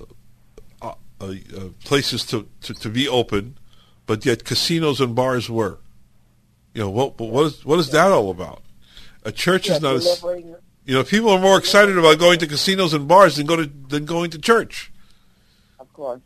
uh, 0.81 0.93
uh, 1.21 1.69
places 1.83 2.25
to, 2.27 2.47
to, 2.61 2.73
to 2.73 2.89
be 2.89 3.07
open, 3.07 3.57
but 4.05 4.25
yet 4.25 4.43
casinos 4.43 5.01
and 5.01 5.15
bars 5.15 5.49
were. 5.49 5.79
You 6.73 6.83
know, 6.83 6.89
what 6.89 7.19
what 7.19 7.45
is 7.47 7.65
what 7.65 7.79
is 7.79 7.89
that 7.91 8.11
all 8.11 8.29
about? 8.29 8.61
A 9.23 9.31
church 9.31 9.67
yeah, 9.67 9.75
is 9.75 9.81
not. 9.81 9.95
A, 9.95 10.55
you 10.85 10.95
know, 10.95 11.03
people 11.03 11.29
are 11.31 11.39
more 11.39 11.57
excited 11.57 11.97
about 11.97 12.19
going 12.19 12.39
to 12.39 12.47
casinos 12.47 12.93
and 12.93 13.07
bars 13.07 13.35
than 13.35 13.47
go 13.47 13.55
to 13.55 13.65
than 13.65 14.05
going 14.05 14.29
to 14.31 14.39
church. 14.39 14.91
Of 15.79 15.91
course. 15.93 16.21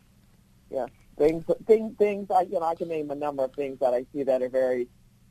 Yeah. 0.70 0.86
Things 1.16 1.44
things 1.66 1.96
things 1.98 2.30
I 2.30 2.42
you 2.42 2.58
know, 2.60 2.62
I 2.62 2.74
can 2.74 2.88
name 2.88 3.10
a 3.10 3.14
number 3.14 3.44
of 3.44 3.52
things 3.54 3.78
that 3.80 3.94
I 3.94 4.06
see 4.12 4.24
that 4.24 4.42
are 4.42 4.48
very 4.48 4.88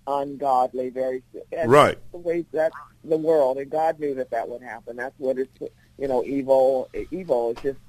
ungodly, 0.08 0.90
very 0.90 1.24
Right. 1.66 1.98
the 2.12 2.18
way 2.18 2.46
that 2.54 2.72
the 3.04 3.18
world 3.18 3.58
and 3.58 3.70
God 3.70 4.00
knew 4.00 4.16
that 4.16 4.32
that 4.32 4.48
would 4.48 4.62
happen. 4.62 4.96
That's 4.96 5.18
what 5.18 5.38
it's 5.38 5.52
you 5.98 6.08
know, 6.08 6.24
evil 6.24 6.90
evil 7.12 7.52
is 7.52 7.58
just 7.62 7.80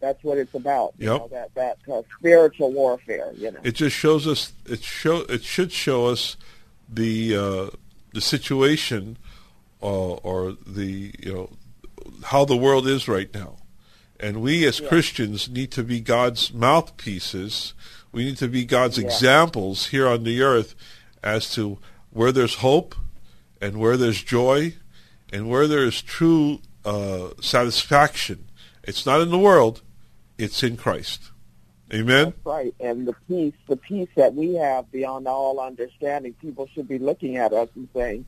that's 0.00 0.22
what 0.22 0.38
it's 0.38 0.54
about. 0.54 0.94
You 0.98 1.06
Yep. 1.06 1.18
know, 1.20 1.28
that 1.28 1.54
that 1.54 1.78
uh, 1.92 2.02
spiritual 2.18 2.72
warfare, 2.72 3.32
you 3.36 3.50
know. 3.50 3.60
It 3.64 3.72
just 3.72 3.96
shows 3.96 4.26
us. 4.26 4.52
It 4.66 4.82
show. 4.82 5.22
It 5.22 5.42
should 5.42 5.72
show 5.72 6.06
us 6.06 6.36
the 6.88 7.36
uh, 7.36 7.70
the 8.12 8.20
situation, 8.20 9.16
uh, 9.82 10.14
or 10.14 10.56
the 10.66 11.12
you 11.18 11.32
know 11.32 11.50
how 12.24 12.44
the 12.44 12.56
world 12.56 12.86
is 12.86 13.08
right 13.08 13.32
now, 13.34 13.56
and 14.24 14.40
we 14.40 14.66
as 14.66 14.80
Christians 14.80 15.50
need 15.50 15.70
to 15.72 15.82
be 15.84 16.00
God's 16.00 16.50
mouthpieces. 16.54 17.74
We 18.10 18.24
need 18.24 18.38
to 18.38 18.48
be 18.48 18.64
God's 18.64 18.96
Yeah. 18.96 19.04
examples 19.04 19.88
here 19.88 20.08
on 20.08 20.24
the 20.24 20.40
earth 20.40 20.74
as 21.22 21.50
to 21.56 21.78
where 22.10 22.32
there's 22.32 22.56
hope, 22.56 22.94
and 23.60 23.78
where 23.78 23.98
there's 23.98 24.22
joy, 24.22 24.76
and 25.30 25.50
where 25.50 25.66
there 25.66 25.84
is 25.84 26.00
true 26.00 26.60
uh, 26.86 27.30
satisfaction. 27.42 28.46
It's 28.82 29.04
not 29.04 29.20
in 29.20 29.30
the 29.30 29.38
world; 29.38 29.82
it's 30.38 30.62
in 30.62 30.78
Christ. 30.78 31.30
Amen. 31.92 32.32
That's 32.32 32.46
right. 32.46 32.74
And 32.80 33.06
the 33.06 33.14
peace, 33.28 33.54
the 33.68 33.76
peace 33.76 34.08
that 34.16 34.34
we 34.34 34.54
have 34.54 34.90
beyond 34.90 35.28
all 35.28 35.60
understanding, 35.60 36.32
people 36.40 36.66
should 36.74 36.88
be 36.88 36.98
looking 36.98 37.36
at 37.36 37.52
us 37.52 37.68
and 37.74 37.88
saying, 37.94 38.24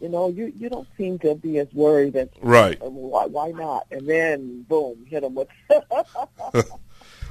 you 0.00 0.08
know, 0.08 0.28
you 0.28 0.52
you 0.56 0.68
don't 0.68 0.86
seem 0.96 1.18
to 1.20 1.34
be 1.34 1.58
as 1.58 1.68
worried 1.72 2.14
as 2.16 2.28
Right. 2.40 2.80
Uh, 2.80 2.88
Why, 2.90 3.26
why 3.26 3.50
not? 3.50 3.86
And 3.90 4.08
then, 4.08 4.62
boom, 4.68 5.04
hit 5.08 5.22
them 5.22 5.34
with 5.34 5.48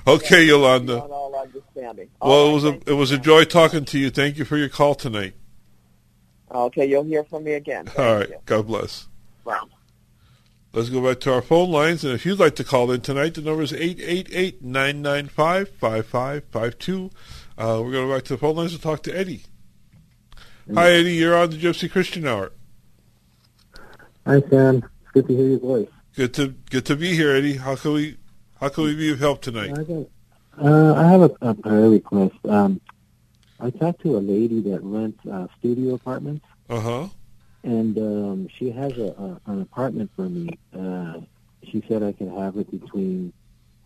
Okay, 0.07 0.43
Yolanda. 0.45 0.99
all 1.01 1.35
understanding. 1.35 2.09
Well, 2.21 2.31
All 2.31 2.49
it 2.49 2.53
was 2.53 2.63
a 2.65 2.79
it 2.87 2.93
was 2.93 3.11
a 3.11 3.17
joy 3.17 3.43
talking 3.43 3.83
to 3.85 3.99
you. 3.99 4.09
Thank 4.09 4.37
you 4.37 4.45
for 4.45 4.55
your 4.57 4.69
call 4.69 4.95
tonight. 4.95 5.33
Okay, 6.49 6.85
you'll 6.85 7.03
hear 7.03 7.23
from 7.25 7.43
me 7.43 7.53
again. 7.53 7.87
Thank 7.87 7.99
All 7.99 8.15
right, 8.15 8.29
you. 8.29 8.37
God 8.45 8.67
bless. 8.67 9.07
Bye. 9.43 9.59
Let's 10.73 10.89
go 10.89 11.01
back 11.05 11.19
to 11.21 11.33
our 11.33 11.41
phone 11.41 11.71
lines, 11.71 12.03
and 12.05 12.13
if 12.13 12.25
you'd 12.25 12.39
like 12.39 12.55
to 12.55 12.63
call 12.63 12.89
in 12.91 13.01
tonight, 13.01 13.33
the 13.33 13.41
number 13.41 13.63
is 13.63 13.71
888-995-5552. 15.81 17.11
Uh, 17.57 17.81
we're 17.83 17.91
going 17.91 17.93
to 17.93 18.07
go 18.07 18.13
back 18.13 18.23
to 18.25 18.33
the 18.33 18.37
phone 18.37 18.55
lines 18.57 18.73
to 18.75 18.81
talk 18.81 19.01
to 19.03 19.17
Eddie. 19.17 19.43
Hi, 20.73 20.91
Eddie. 20.91 21.15
You're 21.15 21.35
on 21.35 21.49
the 21.49 21.57
Gypsy 21.57 21.89
Christian 21.89 22.27
Hour. 22.27 22.51
Hi, 24.27 24.41
Sam. 24.49 24.83
It's 25.01 25.11
good 25.13 25.27
to 25.29 25.35
hear 25.37 25.47
your 25.47 25.59
voice. 25.59 25.87
Good 26.17 26.33
to 26.33 26.47
good 26.69 26.85
to 26.87 26.97
be 26.97 27.15
here, 27.15 27.33
Eddie. 27.33 27.55
How 27.55 27.77
can 27.77 27.93
we 27.93 28.17
how 28.59 28.67
can 28.67 28.83
we 28.83 28.93
be 28.93 29.09
of 29.09 29.19
help 29.19 29.41
tonight? 29.41 29.71
I, 29.73 29.83
got, 29.83 30.07
uh, 30.61 30.93
I 30.95 31.07
have 31.07 31.21
a, 31.21 31.31
a 31.39 31.53
prayer 31.53 31.89
request. 31.89 32.35
Um, 32.49 32.81
I 33.61 33.69
talked 33.69 34.01
to 34.01 34.17
a 34.17 34.19
lady 34.19 34.59
that 34.63 34.83
rents 34.83 35.25
uh, 35.31 35.47
studio 35.59 35.93
apartments, 35.93 36.45
Uh 36.69 36.81
huh. 36.81 37.07
and 37.63 37.97
um, 37.97 38.47
she 38.53 38.69
has 38.71 38.91
a, 38.97 39.13
a, 39.17 39.41
an 39.45 39.61
apartment 39.61 40.11
for 40.17 40.27
me. 40.27 40.49
Uh, 40.77 41.21
she 41.63 41.81
said 41.87 42.03
I 42.03 42.11
could 42.11 42.29
have 42.29 42.57
it 42.57 42.69
between 42.69 43.31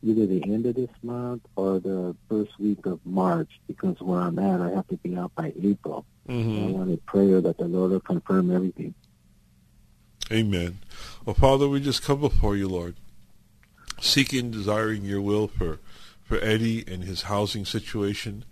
either 0.01 0.25
the 0.25 0.43
end 0.43 0.65
of 0.65 0.73
this 0.73 0.89
month 1.03 1.43
or 1.55 1.79
the 1.79 2.15
first 2.27 2.57
week 2.57 2.83
of 2.87 2.99
March 3.05 3.51
because 3.67 3.95
where 4.01 4.21
I'm 4.21 4.39
at, 4.39 4.59
I 4.59 4.71
have 4.71 4.87
to 4.87 4.97
be 4.97 5.15
out 5.15 5.33
by 5.35 5.53
April. 5.61 6.03
I 6.27 6.31
hmm 6.31 6.71
wanted 6.71 7.05
prayer 7.05 7.41
that 7.41 7.57
the 7.59 7.65
Lord 7.65 7.91
will 7.91 7.99
confirm 7.99 8.49
everything. 8.49 8.95
Amen. 10.31 10.79
Well, 11.25 11.33
Father, 11.33 11.67
we 11.67 11.81
just 11.81 12.03
come 12.03 12.21
before 12.21 12.55
you, 12.55 12.69
Lord, 12.69 12.95
seeking, 13.99 14.49
desiring 14.49 15.03
your 15.03 15.19
will 15.19 15.49
for, 15.49 15.79
for 16.23 16.39
Eddie 16.41 16.85
and 16.87 17.03
his 17.03 17.23
housing 17.23 17.65
situation. 17.65 18.45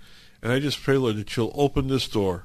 And 0.44 0.52
I 0.52 0.60
just 0.60 0.84
pray, 0.84 0.98
Lord, 0.98 1.16
that 1.16 1.38
you'll 1.38 1.54
open 1.56 1.88
this 1.88 2.10
door. 2.10 2.44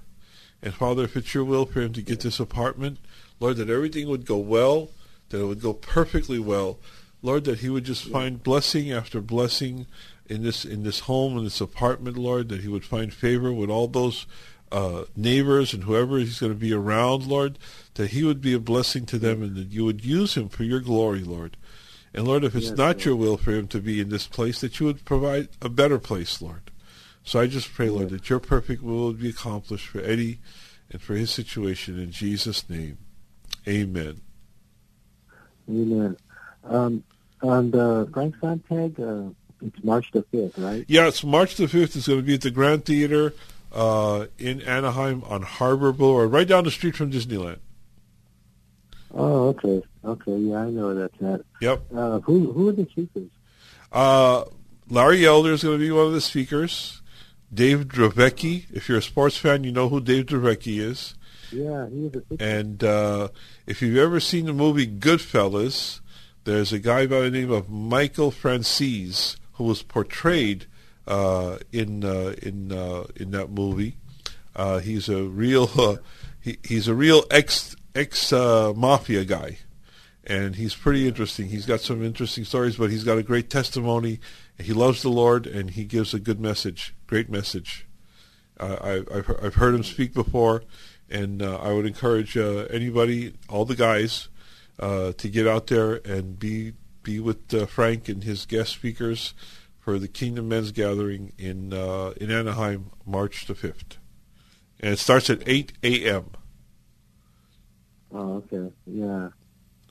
And 0.62 0.72
Father, 0.72 1.02
if 1.02 1.16
it's 1.16 1.34
your 1.34 1.42
will 1.42 1.66
for 1.66 1.80
him 1.80 1.92
to 1.94 2.02
get 2.02 2.20
this 2.20 2.38
apartment, 2.38 2.98
Lord, 3.40 3.56
that 3.56 3.68
everything 3.68 4.08
would 4.08 4.24
go 4.24 4.38
well, 4.38 4.90
that 5.30 5.40
it 5.40 5.46
would 5.46 5.60
go 5.60 5.72
perfectly 5.72 6.38
well. 6.38 6.78
Lord, 7.20 7.44
that 7.44 7.58
he 7.58 7.68
would 7.68 7.84
just 7.84 8.04
find 8.04 8.42
blessing 8.42 8.92
after 8.92 9.20
blessing 9.20 9.86
in 10.26 10.44
this 10.44 10.64
in 10.64 10.84
this 10.84 11.00
home, 11.00 11.36
in 11.36 11.44
this 11.44 11.60
apartment, 11.60 12.16
Lord, 12.16 12.50
that 12.50 12.60
he 12.60 12.68
would 12.68 12.84
find 12.84 13.12
favor 13.12 13.52
with 13.52 13.68
all 13.68 13.88
those 13.88 14.26
uh, 14.72 15.04
neighbors 15.16 15.72
and 15.72 15.84
whoever 15.84 16.18
he's 16.18 16.40
going 16.40 16.52
to 16.52 16.58
be 16.58 16.72
around, 16.72 17.26
Lord, 17.26 17.58
that 17.94 18.10
he 18.10 18.24
would 18.24 18.40
be 18.40 18.54
a 18.54 18.58
blessing 18.58 19.06
to 19.06 19.18
them 19.18 19.42
and 19.42 19.56
that 19.56 19.68
you 19.70 19.84
would 19.84 20.04
use 20.04 20.34
him 20.34 20.48
for 20.48 20.64
your 20.64 20.80
glory, 20.80 21.20
Lord. 21.20 21.56
And 22.12 22.26
Lord, 22.26 22.44
if 22.44 22.54
it's 22.54 22.68
Yes, 22.68 22.76
not 22.78 22.96
Lord. 22.96 23.04
your 23.04 23.16
will 23.16 23.36
for 23.36 23.52
him 23.52 23.66
to 23.68 23.80
be 23.80 24.00
in 24.00 24.08
this 24.08 24.26
place, 24.26 24.60
that 24.60 24.78
you 24.80 24.86
would 24.86 25.04
provide 25.04 25.48
a 25.60 25.68
better 25.68 25.98
place, 25.98 26.40
Lord. 26.40 26.70
So 27.24 27.40
I 27.40 27.46
just 27.46 27.72
pray, 27.72 27.88
Lord, 27.88 28.10
that 28.10 28.28
your 28.28 28.38
perfect 28.40 28.82
will 28.82 29.06
would 29.06 29.20
be 29.20 29.30
accomplished 29.30 29.86
for 29.88 30.00
Eddie 30.00 30.40
and 30.90 31.00
for 31.00 31.14
his 31.14 31.30
situation 31.30 31.98
in 31.98 32.10
Jesus' 32.12 32.68
name. 32.68 32.98
Amen. 33.66 34.20
Amen. 35.68 36.16
Um, 36.64 37.02
on 37.42 37.70
the 37.70 38.08
Frank 38.12 38.34
Sontag, 38.40 39.00
uh, 39.00 39.30
it's 39.62 39.82
March 39.82 40.10
the 40.12 40.22
5th, 40.24 40.52
right? 40.62 40.84
Yeah, 40.88 41.08
it's 41.08 41.24
March 41.24 41.56
the 41.56 41.66
5th. 41.66 41.96
It's 41.96 42.06
going 42.06 42.20
to 42.20 42.26
be 42.26 42.34
at 42.34 42.42
the 42.42 42.50
Grand 42.50 42.84
Theater 42.84 43.32
uh, 43.74 44.26
in 44.38 44.62
Anaheim 44.62 45.22
on 45.24 45.42
Harbor 45.42 45.92
Boulevard, 45.92 46.32
right 46.32 46.48
down 46.48 46.64
the 46.64 46.70
street 46.70 46.96
from 46.96 47.10
Disneyland. 47.10 47.58
Oh, 49.12 49.48
okay. 49.48 49.82
Okay, 50.04 50.36
yeah, 50.36 50.58
I 50.58 50.70
know 50.70 50.94
that's 50.94 51.18
that. 51.18 51.44
Yep. 51.60 51.82
Uh, 51.94 52.20
who 52.20 52.52
who 52.52 52.68
are 52.68 52.72
the 52.72 52.86
speakers? 52.86 53.30
Uh, 53.92 54.44
Larry 54.88 55.24
Elder 55.24 55.52
is 55.52 55.62
going 55.62 55.78
to 55.78 55.84
be 55.84 55.90
one 55.90 56.06
of 56.06 56.12
the 56.12 56.20
speakers. 56.20 57.00
Dave 57.52 57.86
Dravecky. 57.86 58.66
If 58.72 58.88
you're 58.88 58.98
a 58.98 59.02
sports 59.02 59.36
fan, 59.36 59.64
you 59.64 59.72
know 59.72 59.88
who 59.88 60.00
Dave 60.00 60.26
Dravecky 60.26 60.78
is. 60.78 61.14
Yeah, 61.52 61.88
he 61.88 62.10
And 62.40 62.82
uh, 62.82 63.28
if 63.66 63.80
you've 63.80 63.96
ever 63.96 64.18
seen 64.18 64.46
the 64.46 64.52
movie 64.52 64.86
Goodfellas, 64.88 66.00
there's 66.44 66.72
a 66.72 66.78
guy 66.80 67.06
by 67.06 67.20
the 67.20 67.30
name 67.30 67.50
of 67.50 67.70
Michael 67.70 68.32
Franzese 68.32 69.36
who 69.52 69.64
was 69.64 69.82
portrayed 69.82 70.66
in 71.06 72.04
uh, 72.04 72.34
in 72.42 72.72
uh, 72.72 73.04
in 73.16 73.30
that 73.32 73.50
movie. 73.50 73.96
Uh, 74.56 74.78
he's 74.78 75.08
a 75.08 75.24
real 75.24 75.70
uh, 75.78 75.96
he, 76.40 76.58
he's 76.62 76.88
a 76.88 76.94
real 76.94 77.24
ex 77.30 77.76
ex 77.94 78.32
uh, 78.32 78.72
mafia 78.74 79.24
guy, 79.24 79.58
and 80.24 80.56
he's 80.56 80.74
pretty 80.74 81.06
interesting. 81.06 81.48
He's 81.48 81.66
got 81.66 81.80
some 81.80 82.04
interesting 82.04 82.44
stories, 82.44 82.76
but 82.76 82.90
he's 82.90 83.04
got 83.04 83.18
a 83.18 83.22
great 83.22 83.50
testimony. 83.50 84.20
He 84.58 84.72
loves 84.72 85.02
the 85.02 85.10
Lord, 85.10 85.46
and 85.46 85.70
he 85.70 85.84
gives 85.84 86.14
a 86.14 86.20
good 86.20 86.40
message, 86.40 86.94
great 87.06 87.28
message. 87.28 87.86
Uh, 88.58 88.76
I, 88.80 89.16
I've 89.16 89.30
I've 89.42 89.54
heard 89.56 89.74
him 89.74 89.82
speak 89.82 90.14
before, 90.14 90.62
and 91.10 91.42
uh, 91.42 91.56
I 91.56 91.72
would 91.72 91.86
encourage 91.86 92.36
uh, 92.36 92.66
anybody, 92.70 93.34
all 93.48 93.64
the 93.64 93.76
guys, 93.76 94.28
uh, 94.78 95.12
to 95.12 95.28
get 95.28 95.46
out 95.46 95.66
there 95.66 95.94
and 96.04 96.38
be 96.38 96.74
be 97.02 97.20
with 97.20 97.52
uh, 97.52 97.66
Frank 97.66 98.08
and 98.08 98.24
his 98.24 98.46
guest 98.46 98.72
speakers 98.72 99.34
for 99.84 99.98
the 99.98 100.08
Kingdom 100.08 100.48
Men's 100.48 100.72
Gathering 100.72 101.32
in 101.36 101.74
uh, 101.74 102.14
in 102.16 102.30
Anaheim, 102.30 102.90
March 103.04 103.44
the 103.44 103.54
fifth, 103.54 103.98
and 104.80 104.94
it 104.94 104.98
starts 104.98 105.28
at 105.28 105.46
eight 105.46 105.74
a.m. 105.82 106.30
Oh, 108.10 108.36
okay. 108.36 108.72
Yeah, 108.86 109.28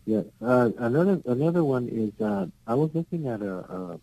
yeah. 0.06 0.24
Uh, 0.42 0.72
another 0.80 1.22
another 1.28 1.64
one 1.64 1.90
is 1.90 2.20
uh, 2.20 2.48
I 2.66 2.74
was 2.74 2.90
looking 2.96 3.28
at 3.28 3.44
a 3.44 4.00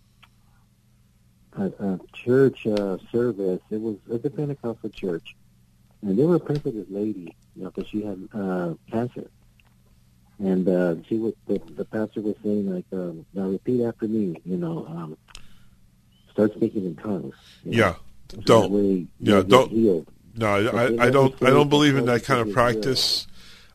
a, 1.56 1.64
a, 1.64 2.00
church 2.12 2.68
uh, 2.68 2.98
service. 3.10 3.60
It 3.70 3.80
was 3.80 3.96
at 4.14 4.22
the 4.22 4.30
Pentecostal 4.30 4.90
church, 4.90 5.34
and 6.02 6.16
they 6.16 6.24
were 6.24 6.38
praying 6.38 6.60
for 6.60 6.70
this 6.70 6.86
lady, 6.88 7.34
you 7.56 7.64
know, 7.64 7.70
because 7.70 7.90
she 7.90 8.02
had 8.02 8.28
uh, 8.32 8.74
cancer, 8.92 9.28
and 10.38 10.68
uh, 10.68 10.94
she 11.08 11.18
was 11.18 11.34
the, 11.48 11.60
the 11.74 11.84
pastor 11.84 12.20
was 12.20 12.36
saying 12.44 12.72
like, 12.72 12.86
um, 12.92 13.26
"Now 13.34 13.48
repeat 13.48 13.82
after 13.82 14.06
me," 14.06 14.40
you 14.44 14.56
know, 14.56 14.86
um, 14.86 15.16
start 16.46 16.56
speaking 16.56 16.84
in 16.84 16.96
tongues. 16.96 17.34
you 17.64 17.72
know, 17.72 17.76
Yeah, 17.78 17.94
so 18.30 18.40
don't. 18.42 18.70
way 18.72 19.06
Yeah, 19.18 19.42
don't. 19.42 19.70
healed. 19.70 20.08
No, 20.36 20.46
I, 20.46 21.06
I, 21.06 21.10
don't. 21.10 21.34
I 21.42 21.50
don't 21.50 21.68
believe 21.68 21.96
in 21.96 22.06
that 22.06 22.24
kind 22.24 22.40
of 22.40 22.52
practice. 22.52 23.26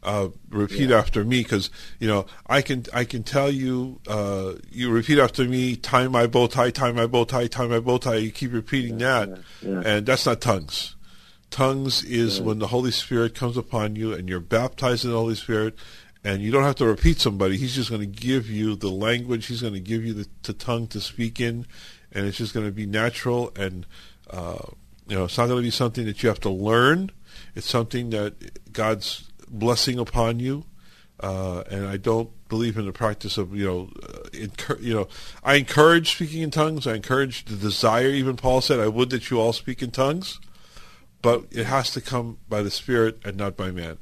Uh, 0.01 0.29
repeat 0.49 0.91
after 0.91 1.23
me, 1.25 1.41
because 1.41 1.71
you 1.99 2.07
know 2.07 2.27
I 2.45 2.61
can. 2.61 2.85
I 2.93 3.05
can 3.05 3.23
tell 3.23 3.49
you. 3.49 3.99
Uh, 4.07 4.53
you 4.69 4.91
repeat 4.91 5.17
after 5.17 5.43
me. 5.45 5.75
Tie 5.75 6.07
my 6.07 6.27
bow 6.27 6.45
tie. 6.47 6.69
Tie 6.69 6.91
my 6.91 7.07
bow 7.07 7.25
tie. 7.25 7.47
Tie 7.47 7.67
my 7.67 7.79
bow 7.79 7.97
tie. 7.97 8.15
You 8.17 8.31
keep 8.31 8.53
repeating 8.53 8.99
that, 8.99 9.29
yeah. 9.61 9.81
and 9.83 10.05
that's 10.05 10.27
not 10.27 10.41
tongues. 10.41 10.95
Tongues 11.49 12.03
is 12.03 12.39
when 12.41 12.59
the 12.59 12.67
Holy 12.67 12.91
Spirit 12.91 13.33
comes 13.33 13.57
upon 13.57 13.95
you, 13.95 14.13
and 14.13 14.29
you're 14.29 14.39
baptized 14.39 15.05
in 15.05 15.11
the 15.11 15.17
Holy 15.17 15.35
Spirit, 15.35 15.75
and 16.23 16.41
you 16.41 16.51
don't 16.51 16.63
have 16.63 16.75
to 16.75 16.85
repeat 16.85 17.19
somebody. 17.19 17.57
He's 17.57 17.75
just 17.75 17.89
going 17.89 18.01
to 18.01 18.07
give 18.07 18.49
you 18.49 18.75
the 18.75 18.89
language. 18.91 19.45
He's 19.47 19.61
going 19.61 19.73
to 19.73 19.79
give 19.79 20.03
you 20.03 20.13
the, 20.13 20.27
the 20.43 20.53
tongue 20.53 20.87
to 20.87 20.99
speak 20.99 21.39
in, 21.39 21.65
and 22.15 22.25
it's 22.25 22.37
just 22.37 22.53
going 22.53 22.65
to 22.65 22.71
be 22.71 22.85
natural. 22.85 23.51
And 23.55 23.85
uh, 24.29 24.57
you 25.07 25.15
know, 25.15 25.25
it's 25.25 25.37
not 25.37 25.47
going 25.47 25.57
to 25.57 25.63
be 25.63 25.71
something 25.71 26.05
that 26.05 26.23
you 26.23 26.29
have 26.29 26.39
to 26.41 26.49
learn. 26.49 27.11
It's 27.53 27.67
something 27.67 28.09
that 28.09 28.71
God's 28.73 29.29
blessing 29.47 29.99
upon 29.99 30.39
you. 30.39 30.65
Uh, 31.19 31.63
and 31.69 31.85
I 31.85 31.97
don't 31.97 32.29
believe 32.49 32.77
in 32.77 32.85
the 32.85 32.91
practice 32.91 33.37
of 33.37 33.55
you 33.55 33.65
know, 33.65 33.89
uh, 34.03 34.29
incur- 34.33 34.79
you 34.79 34.93
know, 34.93 35.07
I 35.43 35.55
encourage 35.55 36.11
speaking 36.15 36.41
in 36.41 36.51
tongues. 36.51 36.87
I 36.87 36.95
encourage 36.95 37.45
the 37.45 37.55
desire. 37.55 38.09
Even 38.09 38.35
Paul 38.35 38.61
said, 38.61 38.79
"I 38.79 38.87
would 38.87 39.11
that 39.11 39.29
you 39.29 39.39
all 39.39 39.53
speak 39.53 39.81
in 39.81 39.91
tongues," 39.91 40.39
but 41.21 41.45
it 41.51 41.67
has 41.67 41.91
to 41.91 42.01
come 42.01 42.39
by 42.49 42.61
the 42.61 42.71
Spirit 42.71 43.19
and 43.23 43.37
not 43.37 43.55
by 43.55 43.71
man. 43.71 43.97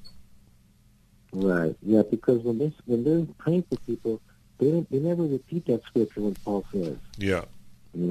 Right. 1.34 1.76
Yeah, 1.82 2.04
because 2.10 2.44
when 2.44 2.58
they 2.58 2.74
when 2.86 3.04
they're 3.04 3.26
praying 3.38 3.64
for 3.64 3.78
people, 3.86 4.22
they 4.60 4.72
don't 4.72 4.90
they 4.90 5.00
never 5.00 5.24
repeat 5.24 5.66
that 5.68 5.84
scripture 5.84 6.22
when 6.22 6.36
Paul 6.36 6.66
says, 6.72 6.98
Yeah, 7.18 7.46
you 7.94 8.08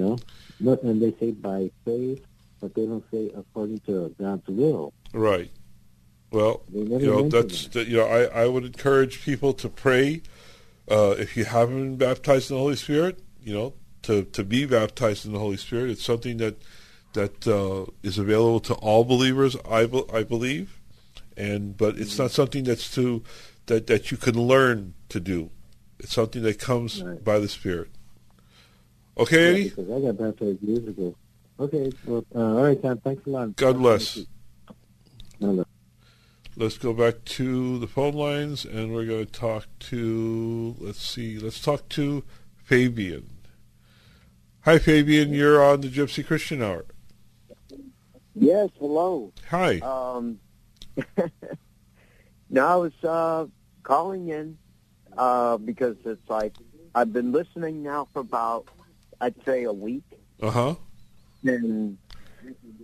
know, 0.60 0.78
and 0.82 1.02
they 1.02 1.12
say 1.18 1.32
by 1.32 1.70
faith, 1.84 2.24
but 2.60 2.74
they 2.74 2.86
don't 2.86 3.04
say 3.10 3.30
according 3.36 3.80
to 3.80 4.14
God's 4.20 4.46
will. 4.48 4.92
right. 5.12 5.50
Well, 6.30 6.62
you 6.72 6.98
know 7.00 7.28
that's 7.28 7.66
that, 7.68 7.88
you 7.88 7.98
know 7.98 8.06
I, 8.06 8.44
I 8.44 8.46
would 8.46 8.64
encourage 8.64 9.22
people 9.22 9.52
to 9.52 9.68
pray 9.68 10.22
uh, 10.90 11.14
if 11.18 11.36
you 11.36 11.44
haven't 11.44 11.96
been 11.96 11.96
baptized 12.08 12.50
in 12.50 12.56
the 12.56 12.62
Holy 12.62 12.76
Spirit 12.76 13.18
you 13.42 13.52
know 13.52 13.74
to 14.02 14.24
to 14.24 14.42
be 14.42 14.64
baptized 14.64 15.26
in 15.26 15.32
the 15.34 15.38
Holy 15.38 15.58
Spirit 15.58 15.90
it's 15.90 16.02
something 16.02 16.38
that 16.38 16.56
that 17.12 17.46
uh, 17.46 17.84
is 18.02 18.16
available 18.16 18.60
to 18.60 18.72
all 18.76 19.04
believers 19.04 19.56
I, 19.68 19.84
be- 19.84 20.06
I 20.10 20.22
believe 20.22 20.80
and 21.36 21.76
but 21.76 21.98
it's 21.98 22.18
not 22.18 22.30
something 22.30 22.64
that's 22.64 22.90
to 22.94 23.22
that 23.66 23.86
that 23.88 24.10
you 24.10 24.16
can 24.16 24.34
learn 24.34 24.94
to 25.10 25.20
do 25.20 25.50
it's 25.98 26.14
something 26.14 26.40
that 26.44 26.58
comes 26.58 27.02
Right. 27.02 27.22
by 27.22 27.38
the 27.40 27.48
Spirit 27.48 27.90
okay 29.18 29.42
Yeah, 29.42 29.48
Eddie 29.48 29.68
because 29.70 29.90
I 29.90 30.00
got 30.00 30.18
baptized 30.18 30.62
years 30.62 30.88
ago. 30.88 31.14
Okay. 31.60 31.92
Well, 32.06 32.24
uh, 32.34 32.38
all 32.38 32.64
right, 32.64 32.82
Tom. 32.82 32.98
Thanks 32.98 33.26
a 33.26 33.30
lot. 33.30 33.56
God 33.56 33.78
bless 33.78 34.18
Let's 36.54 36.76
go 36.76 36.92
back 36.92 37.24
to 37.24 37.78
the 37.78 37.86
phone 37.86 38.12
lines, 38.12 38.66
and 38.66 38.92
we're 38.92 39.06
going 39.06 39.24
to 39.24 39.32
talk 39.32 39.66
to. 39.80 40.76
Let's 40.78 41.00
see. 41.00 41.38
Let's 41.38 41.60
talk 41.60 41.88
to 41.90 42.24
Fabian. 42.62 43.30
Hi, 44.60 44.78
Fabian. 44.78 45.32
You're 45.32 45.64
on 45.64 45.80
the 45.80 45.88
Gypsy 45.88 46.24
Christian 46.24 46.62
Hour. 46.62 46.84
Yes, 48.34 48.68
hello. 48.78 49.32
Hi. 49.48 49.78
Um, 49.78 50.38
no, 52.50 52.66
I 52.66 52.76
was 52.76 52.92
uh, 53.02 53.46
calling 53.82 54.28
in 54.28 54.58
uh, 55.16 55.56
because 55.56 55.96
it's 56.04 56.28
like 56.28 56.54
I've 56.94 57.12
been 57.12 57.32
listening 57.32 57.82
now 57.82 58.08
for 58.12 58.20
about, 58.20 58.68
I'd 59.22 59.34
say, 59.46 59.62
a 59.64 59.72
week, 59.72 60.02
Uh 60.42 60.50
huh. 60.50 60.74
and 61.44 61.96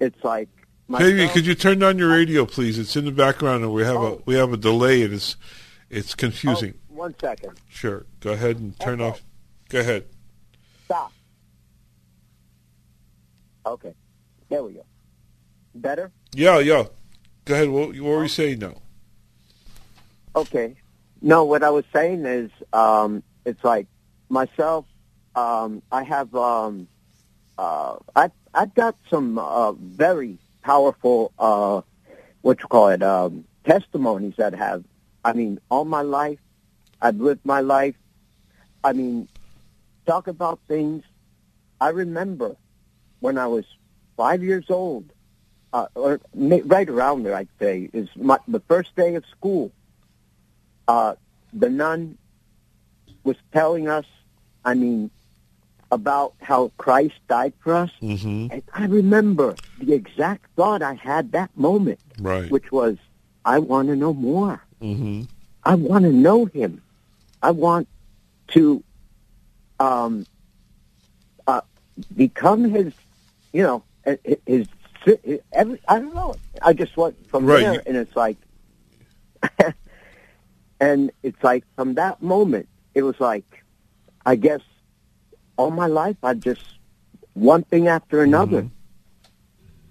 it's 0.01 0.23
like 0.25 0.49
myself- 0.87 1.33
could 1.35 1.45
you 1.47 1.55
turn 1.57 1.81
down 1.81 1.99
your 1.99 2.11
radio, 2.11 2.47
please? 2.47 2.79
It's 2.79 2.95
in 2.97 3.05
the 3.05 3.11
background, 3.13 3.65
and 3.65 3.73
we 3.75 3.83
have 3.83 3.97
a 3.97 3.99
Oh. 3.99 4.23
we 4.25 4.37
have 4.37 4.53
a 4.53 4.57
delay, 4.57 5.03
and 5.03 5.13
it's 5.13 5.37
it's 5.91 6.15
confusing. 6.15 6.75
Oh, 6.93 6.95
one 6.95 7.15
second. 7.21 7.61
Sure. 7.69 8.07
Go 8.21 8.33
ahead 8.33 8.59
and 8.59 8.79
turn 8.79 9.01
Echo. 9.01 9.11
off. 9.11 9.23
Go 9.69 9.81
ahead. 9.81 10.05
Stop. 10.85 11.13
Okay, 13.67 13.95
there 14.49 14.63
we 14.63 14.73
go. 14.75 14.85
Better. 15.75 16.11
Yeah, 16.33 16.59
yeah. 16.61 16.85
Go 17.45 17.55
ahead. 17.55 17.69
What, 17.69 17.89
what 17.89 18.03
were 18.03 18.23
you 18.23 18.29
saying 18.29 18.61
now? 18.61 18.75
Okay. 20.35 20.77
No, 21.21 21.45
what 21.45 21.63
I 21.65 21.71
was 21.71 21.85
saying 21.93 22.25
is, 22.27 22.51
um, 22.73 23.23
it's 23.45 23.63
like 23.65 23.87
myself. 24.29 24.85
Um, 25.39 25.83
I 25.93 26.03
have, 26.03 26.35
um, 26.35 26.89
uh, 27.57 27.97
I 28.17 28.31
I've 28.53 28.75
got 28.75 28.97
some 29.09 29.39
uh, 29.39 29.73
very 29.73 30.39
powerful, 30.63 31.33
uh, 31.39 31.83
what 32.43 32.57
you 32.61 32.67
call 32.67 32.89
it, 32.89 33.03
um, 33.03 33.45
testimonies 33.65 34.35
that 34.37 34.55
have. 34.55 34.83
I 35.25 35.33
mean, 35.35 35.61
all 35.71 35.85
my 35.85 36.03
life, 36.03 36.41
I've 37.01 37.21
lived 37.29 37.45
my 37.45 37.61
life. 37.61 37.95
I 38.83 38.93
mean, 38.93 39.29
talk 40.07 40.27
about 40.27 40.59
things. 40.67 41.05
I 41.81 41.91
remember 41.91 42.57
when 43.21 43.39
I 43.39 43.47
was 43.47 43.65
five 44.17 44.43
years 44.43 44.67
old, 44.71 45.05
uh, 45.73 45.87
or 45.95 46.21
right 46.35 46.89
around 46.89 47.23
there, 47.23 47.37
I'd 47.37 47.55
say, 47.61 47.91
is 47.93 48.09
my, 48.17 48.39
the 48.49 48.63
first 48.73 48.97
day 48.97 49.15
of 49.15 49.25
school 49.37 49.71
uh, 50.89 51.15
the 51.53 51.71
nun 51.71 52.19
was 53.23 53.37
telling 53.53 53.89
us, 53.89 54.07
I 54.65 54.75
mean, 54.75 55.11
about 55.91 56.35
how 56.41 56.71
Christ 56.77 57.15
died 57.29 57.53
for 57.61 57.75
us. 57.75 57.91
Mm-hmm. 58.03 58.49
And 58.53 58.63
I 58.75 58.85
remember 58.87 59.55
the 59.81 59.95
exact 59.95 60.45
thought 60.55 60.83
I 60.83 60.95
had 60.95 61.33
that 61.33 61.51
moment, 61.57 61.99
Right. 62.21 62.51
which 62.51 62.71
was, 62.71 62.97
I 63.45 63.59
want 63.59 63.89
to 63.89 63.97
know 63.97 64.13
more. 64.13 64.63
Mm-hmm. 64.83 65.23
I 65.65 65.75
want 65.77 66.05
to 66.05 66.13
know 66.13 66.45
him. 66.47 66.83
I 67.43 67.53
want 67.53 67.89
to 68.49 68.83
um, 69.81 70.27
uh, 71.47 71.61
become 72.17 72.65
his, 72.65 72.93
you 73.53 73.63
know, 73.63 73.83
it- 74.05 74.43
his, 74.47 74.67
his 75.25 75.41
every 75.53 75.81
I 75.89 75.99
don't 76.01 76.15
know. 76.15 76.35
I 76.61 76.73
just 76.73 76.97
went 76.97 77.17
from 77.31 77.47
Right, 77.47 77.61
there, 77.61 77.83
and 77.87 77.97
it's 77.97 78.15
like, 78.17 78.37
and 80.81 81.11
it's 81.23 81.43
like 81.43 81.65
from 81.77 81.95
that 81.95 82.23
moment, 82.23 82.69
it 82.95 83.03
was 83.03 83.19
like, 83.21 83.45
I 84.27 84.37
guess, 84.37 84.61
all 85.59 85.71
my 85.71 85.87
life 85.87 86.17
I 86.23 86.33
just 86.35 86.63
one 87.35 87.63
thing 87.65 87.89
after 87.89 88.23
another. 88.23 88.69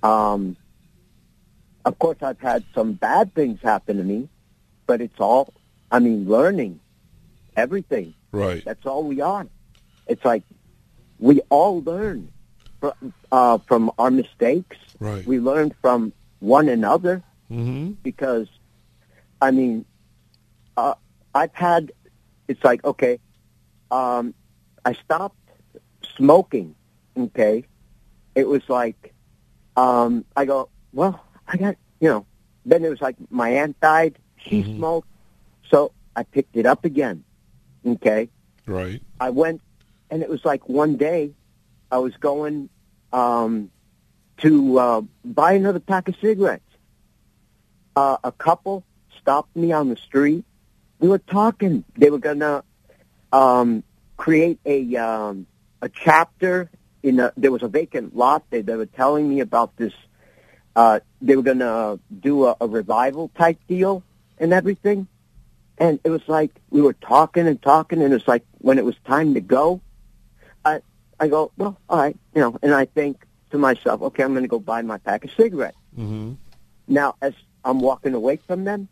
Um, 0.01 0.57
of 1.85 1.99
course, 1.99 2.17
I've 2.21 2.39
had 2.39 2.63
some 2.73 2.93
bad 2.93 3.33
things 3.35 3.59
happen 3.61 3.97
to 3.97 4.03
me, 4.03 4.29
but 4.87 5.01
it's 5.01 5.19
all, 5.19 5.53
I 5.91 5.99
mean, 5.99 6.27
learning 6.27 6.79
everything. 7.55 8.13
Right. 8.31 8.63
That's 8.65 8.85
all 8.85 9.03
we 9.03 9.21
are. 9.21 9.47
It's 10.07 10.23
like 10.25 10.43
we 11.19 11.41
all 11.49 11.81
learn 11.83 12.31
from, 12.79 13.13
uh, 13.31 13.57
from 13.59 13.91
our 13.97 14.11
mistakes. 14.11 14.77
Right. 14.99 15.25
We 15.25 15.39
learn 15.39 15.73
from 15.81 16.13
one 16.39 16.69
another 16.69 17.23
Mm-hmm. 17.49 17.91
because, 18.03 18.49
I 19.41 19.51
mean, 19.51 19.85
uh, 20.75 20.95
I've 21.33 21.53
had, 21.53 21.93
it's 22.49 22.61
like, 22.61 22.83
okay, 22.83 23.19
um, 23.89 24.33
I 24.83 24.91
stopped 25.05 25.37
smoking, 26.17 26.75
okay? 27.17 27.63
It 28.35 28.47
was 28.47 28.61
like, 28.67 29.13
um, 29.75 30.25
I 30.35 30.45
go, 30.45 30.69
well, 30.93 31.23
I 31.47 31.57
got, 31.57 31.75
you 31.99 32.09
know, 32.09 32.25
then 32.65 32.83
it 32.83 32.89
was 32.89 33.01
like 33.01 33.15
my 33.29 33.49
aunt 33.49 33.79
died, 33.79 34.17
she 34.37 34.63
smoked, 34.63 35.07
so 35.69 35.91
I 36.15 36.23
picked 36.23 36.57
it 36.57 36.65
up 36.65 36.85
again, 36.85 37.23
okay? 37.85 38.29
Right. 38.65 39.01
I 39.19 39.29
went, 39.29 39.61
and 40.09 40.21
it 40.21 40.29
was 40.29 40.43
like 40.43 40.67
one 40.67 40.97
day, 40.97 41.31
I 41.91 41.99
was 41.99 42.15
going 42.17 42.69
um, 43.13 43.71
to 44.37 44.79
uh, 44.79 45.01
buy 45.23 45.53
another 45.53 45.79
pack 45.79 46.07
of 46.07 46.15
cigarettes. 46.21 46.63
Uh, 47.95 48.17
a 48.23 48.31
couple 48.31 48.83
stopped 49.19 49.55
me 49.55 49.71
on 49.71 49.89
the 49.89 49.95
street. 49.95 50.45
We 50.99 51.07
were 51.07 51.17
talking. 51.19 51.83
They 51.95 52.09
were 52.09 52.19
gonna 52.19 52.63
um, 53.31 53.83
create 54.17 54.59
a 54.65 54.95
um, 54.97 55.47
a 55.81 55.89
chapter 55.89 56.69
in 57.03 57.19
a. 57.19 57.31
There 57.37 57.51
was 57.51 57.63
a 57.63 57.67
vacant 57.67 58.15
lot. 58.15 58.43
They 58.49 58.61
they 58.61 58.75
were 58.75 58.85
telling 58.85 59.29
me 59.29 59.39
about 59.41 59.75
this. 59.77 59.93
Uh, 60.75 60.99
they 61.21 61.35
were 61.35 61.43
gonna 61.43 61.99
do 62.19 62.45
a, 62.45 62.55
a 62.61 62.67
revival 62.67 63.31
type 63.35 63.59
deal 63.67 64.03
and 64.37 64.53
everything. 64.53 65.07
And 65.77 65.99
it 66.03 66.09
was 66.09 66.21
like 66.27 66.51
we 66.69 66.81
were 66.81 66.93
talking 66.93 67.47
and 67.47 67.61
talking, 67.61 68.01
and 68.01 68.13
it's 68.13 68.27
like 68.27 68.43
when 68.59 68.79
it 68.79 68.85
was 68.85 68.95
time 69.05 69.35
to 69.35 69.41
go, 69.41 69.81
I 70.65 70.81
I 71.19 71.27
go, 71.27 71.51
well, 71.57 71.77
all 71.89 71.97
right, 71.97 72.17
you 72.33 72.41
know, 72.41 72.57
and 72.61 72.73
I 72.73 72.85
think 72.85 73.25
to 73.51 73.57
myself, 73.57 74.01
okay, 74.01 74.23
I'm 74.23 74.33
going 74.33 74.43
to 74.43 74.49
go 74.49 74.59
buy 74.59 74.81
my 74.81 74.97
pack 74.97 75.23
of 75.23 75.31
cigarettes. 75.31 75.77
Mm-hmm. 75.97 76.33
Now, 76.87 77.15
as 77.21 77.33
I'm 77.63 77.79
walking 77.79 78.13
away 78.13 78.37
from 78.37 78.63
them, 78.63 78.87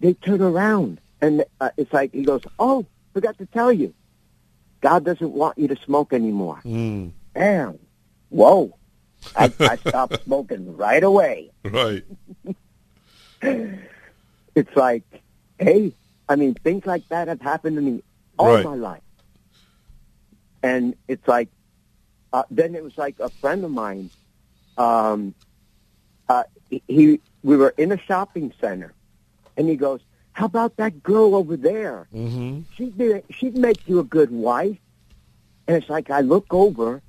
they 0.00 0.14
turn 0.14 0.42
around, 0.42 1.00
and 1.20 1.44
uh, 1.60 1.70
it's 1.76 1.92
like 1.92 2.12
he 2.12 2.22
goes, 2.22 2.42
"Oh, 2.58 2.86
forgot 3.12 3.38
to 3.38 3.46
tell 3.46 3.72
you, 3.72 3.94
God 4.80 5.04
doesn't 5.04 5.32
want 5.32 5.58
you 5.58 5.68
to 5.68 5.76
smoke 5.84 6.12
anymore." 6.12 6.60
Mm. 6.64 7.12
Damn, 7.34 7.78
whoa! 8.30 8.76
I, 9.36 9.52
I 9.60 9.76
stopped 9.76 10.22
smoking 10.24 10.76
right 10.76 11.02
away. 11.02 11.50
Right. 11.64 12.04
It's 14.56 14.74
like, 14.76 15.04
hey, 15.58 15.94
I 16.28 16.36
mean, 16.36 16.54
things 16.54 16.84
like 16.84 17.08
that 17.08 17.28
have 17.28 17.40
happened 17.40 17.76
to 17.76 17.82
me 17.82 18.02
all 18.38 18.54
Right. 18.54 18.64
my 18.64 18.74
life, 18.74 19.02
and 20.62 20.96
it's 21.08 21.26
like, 21.28 21.48
uh, 22.32 22.42
then 22.50 22.74
it 22.74 22.82
was 22.82 22.96
like 22.98 23.20
a 23.20 23.30
friend 23.40 23.64
of 23.64 23.70
mine. 23.70 24.10
Um, 24.76 25.34
uh, 26.28 26.42
he, 26.68 26.82
he, 26.88 27.20
we 27.42 27.56
were 27.56 27.72
in 27.76 27.92
a 27.92 27.98
shopping 27.98 28.52
center, 28.60 28.92
and 29.56 29.68
he 29.68 29.76
goes, 29.76 30.00
"How 30.40 30.46
about 30.46 30.78
that 30.78 31.02
girl 31.02 31.34
over 31.34 31.54
there? 31.54 32.08
Mm-hmm. 32.14 32.60
She'd 32.74 32.96
be, 32.96 33.20
she'd 33.28 33.58
make 33.58 33.86
you 33.86 33.98
a 33.98 34.04
good 34.04 34.30
wife." 34.30 34.78
And 35.66 35.76
it's 35.76 35.90
like 35.90 36.10
I 36.10 36.22
look 36.22 36.46
over, 36.50 37.02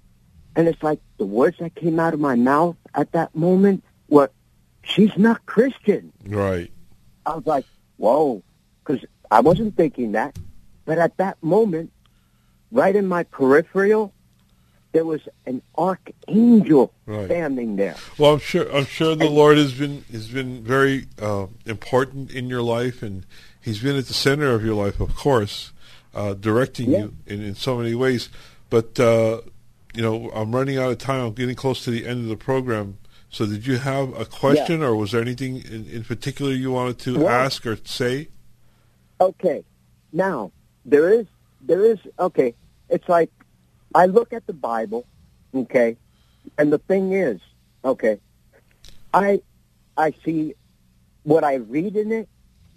and 0.53 0.67
it's 0.67 0.83
like 0.83 0.99
the 1.17 1.25
words 1.25 1.57
that 1.59 1.73
came 1.73 1.97
out 1.97 2.13
of 2.13 2.19
my 2.19 2.35
mouth 2.35 2.75
at 2.93 3.13
that 3.13 3.33
moment 3.33 3.85
were, 4.09 4.29
"She's 4.83 5.17
not 5.17 5.45
Christian." 5.45 6.11
Right. 6.27 6.73
I 7.25 7.35
was 7.35 7.45
like, 7.45 7.63
"Whoa," 7.95 8.43
because 8.83 9.05
I 9.31 9.39
wasn't 9.39 9.77
thinking 9.77 10.11
that, 10.11 10.37
but 10.83 10.97
at 10.97 11.15
that 11.15 11.41
moment, 11.41 11.93
right 12.69 12.93
in 12.93 13.07
my 13.07 13.23
peripheral, 13.23 14.11
there 14.91 15.05
was 15.05 15.21
an 15.45 15.61
archangel 15.77 16.93
Right. 17.05 17.25
standing 17.25 17.75
there. 17.77 17.95
Well, 18.17 18.33
I'm 18.33 18.39
sure. 18.39 18.69
I'm 18.75 18.85
sure 18.85 19.15
the 19.15 19.29
Lord 19.29 19.57
has 19.57 19.73
been 19.73 20.03
has 20.11 20.27
been 20.27 20.63
very 20.63 21.07
uh, 21.21 21.47
important 21.65 22.31
in 22.31 22.47
your 22.49 22.61
life, 22.61 23.01
and 23.03 23.25
He's 23.61 23.79
been 23.81 23.95
at 23.95 24.05
the 24.07 24.13
center 24.13 24.53
of 24.53 24.65
your 24.65 24.73
life, 24.75 24.99
of 24.99 25.15
course, 25.15 25.71
uh, 26.15 26.33
directing 26.33 26.89
Yeah. 26.91 26.99
you 26.99 27.13
in, 27.27 27.41
in 27.41 27.55
so 27.55 27.77
many 27.77 27.93
ways. 27.95 28.29
But 28.69 28.99
uh, 28.99 29.41
you 29.93 30.01
know, 30.01 30.29
I'm 30.31 30.53
running 30.55 30.77
out 30.77 30.91
of 30.91 30.97
time. 30.97 31.25
I'm 31.27 31.33
getting 31.33 31.55
close 31.55 31.83
to 31.85 31.91
the 31.91 32.05
end 32.07 32.23
of 32.23 32.27
the 32.29 32.37
program. 32.37 32.97
So, 33.29 33.45
did 33.45 33.65
you 33.65 33.77
have 33.77 34.13
a 34.19 34.25
question, 34.25 34.83
or 34.83 34.93
was 34.95 35.11
there 35.13 35.21
anything 35.21 35.57
in, 35.63 35.85
in 35.89 36.03
particular 36.03 36.51
you 36.51 36.71
wanted 36.71 36.99
to 36.99 37.19
Well- 37.19 37.29
ask 37.29 37.65
or 37.65 37.77
say? 37.85 38.27
Okay, 39.21 39.63
now 40.11 40.51
there 40.83 41.13
is 41.13 41.27
there 41.61 41.85
is 41.85 41.97
okay. 42.19 42.53
It's 42.89 43.07
like 43.07 43.29
I 43.93 44.05
look 44.05 44.33
at 44.33 44.45
the 44.47 44.53
Bible, 44.53 45.05
okay, 45.53 45.97
and 46.57 46.71
the 46.71 46.77
thing 46.79 47.13
is, 47.13 47.39
okay, 47.83 48.19
I 49.13 49.41
I 49.97 50.13
see 50.23 50.55
what 51.23 51.43
I 51.43 51.55
read 51.55 51.95
in 51.95 52.11
it, 52.11 52.29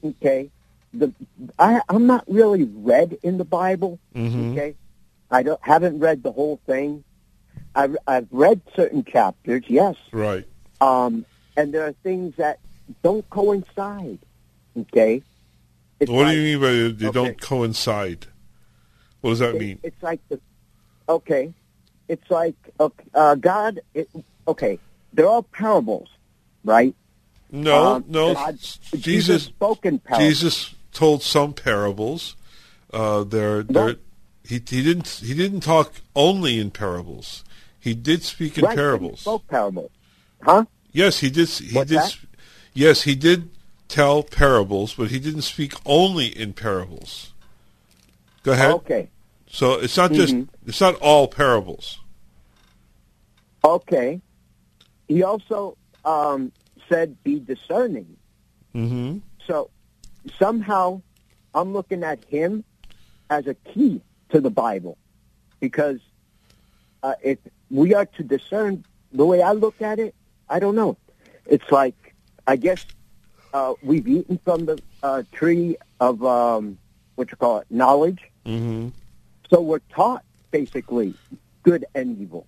okay. 0.04 0.50
The 0.92 1.12
I 1.58 1.80
I'm 1.88 2.06
not 2.06 2.24
really 2.28 2.64
read 2.64 3.18
in 3.22 3.38
the 3.38 3.44
Bible, 3.44 3.98
Mm-hmm. 4.14 4.52
okay. 4.52 4.74
I 5.30 5.42
don't 5.42 5.60
haven't 5.62 5.98
read 6.00 6.22
the 6.22 6.32
whole 6.32 6.60
thing. 6.66 7.04
I've 7.74 7.96
I've 8.06 8.28
read 8.30 8.60
certain 8.76 9.04
chapters, 9.04 9.64
yes, 9.68 9.96
Right. 10.12 10.46
um, 10.80 11.24
and 11.56 11.72
there 11.72 11.84
are 11.86 11.94
things 12.02 12.34
that 12.36 12.58
don't 13.02 13.28
coincide, 13.30 14.18
okay. 14.76 15.22
It's 16.00 16.10
what 16.10 16.24
like- 16.24 16.34
do 16.34 16.40
you 16.40 16.58
mean 16.58 16.60
by 16.60 16.72
they, 16.72 16.92
they 16.92 17.06
okay. 17.06 17.12
don't 17.12 17.40
coincide? 17.40 18.26
What 19.20 19.30
does 19.30 19.38
that 19.40 19.54
it- 19.54 19.60
mean? 19.60 19.78
It's 19.82 20.02
like 20.02 20.20
the 20.28 20.38
okay. 21.08 21.52
It's 22.08 22.30
like 22.30 22.54
uh, 23.14 23.34
God. 23.36 23.80
It, 23.94 24.08
okay, 24.46 24.78
they're 25.12 25.26
all 25.26 25.42
parables, 25.42 26.08
right? 26.64 26.94
No, 27.50 27.94
Um, 27.94 28.04
no. 28.08 28.34
God- 28.34 28.58
Jesus, 28.58 28.78
Jesus 29.00 29.42
spoke 29.44 29.86
in 29.86 29.98
parables. 30.00 30.28
Jesus 30.28 30.74
told 30.92 31.22
some 31.22 31.52
parables. 31.54 32.36
Uh, 32.92 33.24
they're, 33.24 33.62
they're, 33.62 33.86
Right. 33.86 33.98
he 34.44 34.54
he 34.56 34.82
didn't 34.82 35.08
he 35.08 35.34
didn't 35.34 35.60
talk 35.60 35.94
only 36.14 36.58
in 36.58 36.70
parables. 36.70 37.42
He 37.80 37.94
did 37.94 38.22
speak 38.22 38.58
in 38.58 38.64
right, 38.64 38.76
parables. 38.76 39.20
He 39.20 39.22
spoke 39.22 39.46
parables, 39.48 39.90
huh? 40.42 40.64
Yes, 40.92 41.18
he 41.20 41.30
did. 41.30 41.48
He 41.48 41.74
What's 41.76 41.90
did. 41.90 41.98
that? 41.98 42.16
Yes, 42.74 43.02
he 43.02 43.14
did 43.14 43.50
tell 43.88 44.22
parables, 44.22 44.94
but 44.94 45.10
he 45.10 45.18
didn't 45.18 45.42
speak 45.42 45.74
only 45.86 46.26
in 46.26 46.52
parables. 46.52 47.32
Go 48.42 48.52
ahead. 48.52 48.72
Okay, 48.72 49.08
So 49.54 49.74
it's 49.74 49.96
not 49.96 50.10
just 50.10 50.34
Mhm. 50.34 50.48
it's 50.66 50.80
not 50.80 50.96
all 50.96 51.28
parables. 51.28 52.00
okay. 53.62 54.20
He 55.08 55.22
also 55.22 55.76
um, 56.04 56.52
said, 56.88 57.16
"Be 57.22 57.38
discerning." 57.38 58.16
Mm-hmm. 58.74 59.18
So 59.46 59.70
somehow, 60.38 61.00
I'm 61.54 61.72
looking 61.72 62.02
at 62.02 62.24
him 62.24 62.64
as 63.30 63.46
a 63.46 63.54
key 63.54 64.02
to 64.30 64.40
the 64.40 64.50
Bible, 64.50 64.98
because 65.60 66.00
uh, 67.02 67.14
if 67.22 67.38
we 67.70 67.94
are 67.94 68.06
to 68.06 68.22
discern, 68.22 68.84
the 69.12 69.24
way 69.24 69.40
I 69.40 69.52
look 69.52 69.80
at 69.80 69.98
it, 69.98 70.14
I 70.50 70.58
don't 70.58 70.74
know. 70.74 70.96
It's 71.46 71.70
like 71.70 72.14
I 72.46 72.56
guess 72.56 72.84
uh, 73.54 73.74
we've 73.82 74.08
eaten 74.08 74.38
from 74.44 74.66
the 74.66 74.82
uh, 75.02 75.22
tree 75.32 75.76
of 76.00 76.24
um, 76.24 76.76
what 77.14 77.30
you 77.30 77.36
call 77.36 77.60
it, 77.60 77.66
knowledge. 77.70 78.20
Mm-hmm. 78.44 78.88
So 79.50 79.60
we're 79.60 79.80
taught 79.90 80.24
basically 80.50 81.14
good 81.62 81.84
and 81.94 82.20
evil, 82.20 82.46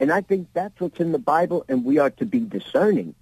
and 0.00 0.12
I 0.12 0.20
think 0.20 0.48
that's 0.52 0.78
what's 0.80 1.00
in 1.00 1.12
the 1.12 1.18
Bible, 1.18 1.64
and 1.68 1.84
we 1.84 1.98
are 1.98 2.10
to 2.10 2.24
be 2.26 2.40
discerning. 2.40 3.14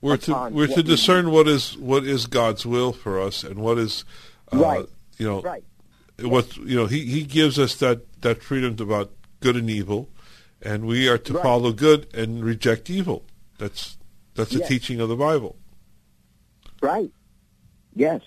We're 0.00 0.16
to 0.16 0.48
we're 0.50 0.66
to 0.68 0.76
we 0.76 0.82
discern 0.82 1.30
what 1.30 1.46
is 1.46 1.76
what 1.76 2.04
is 2.04 2.26
God's 2.26 2.64
will 2.64 2.92
for 2.92 3.20
us 3.20 3.44
and 3.44 3.58
what 3.58 3.78
is 3.78 4.04
uh, 4.50 4.56
Right. 4.56 4.86
you 5.18 5.26
know 5.26 5.42
Right. 5.42 5.64
what 6.20 6.56
you 6.56 6.74
know 6.74 6.86
he 6.86 7.04
he 7.04 7.22
gives 7.22 7.58
us 7.58 7.74
that 7.76 8.20
that 8.22 8.42
freedom 8.42 8.76
about 8.80 9.12
good 9.40 9.56
and 9.56 9.68
evil 9.68 10.08
and 10.62 10.86
we 10.86 11.06
are 11.08 11.18
to 11.18 11.34
Right. 11.34 11.42
follow 11.42 11.72
good 11.72 12.06
and 12.14 12.42
reject 12.42 12.88
evil 12.88 13.24
that's 13.58 13.98
that's 14.34 14.52
the 14.52 14.60
Yes. 14.60 14.68
teaching 14.68 15.00
of 15.00 15.10
the 15.10 15.16
bible 15.16 15.56
Right. 16.80 17.12
Yes. 17.94 18.22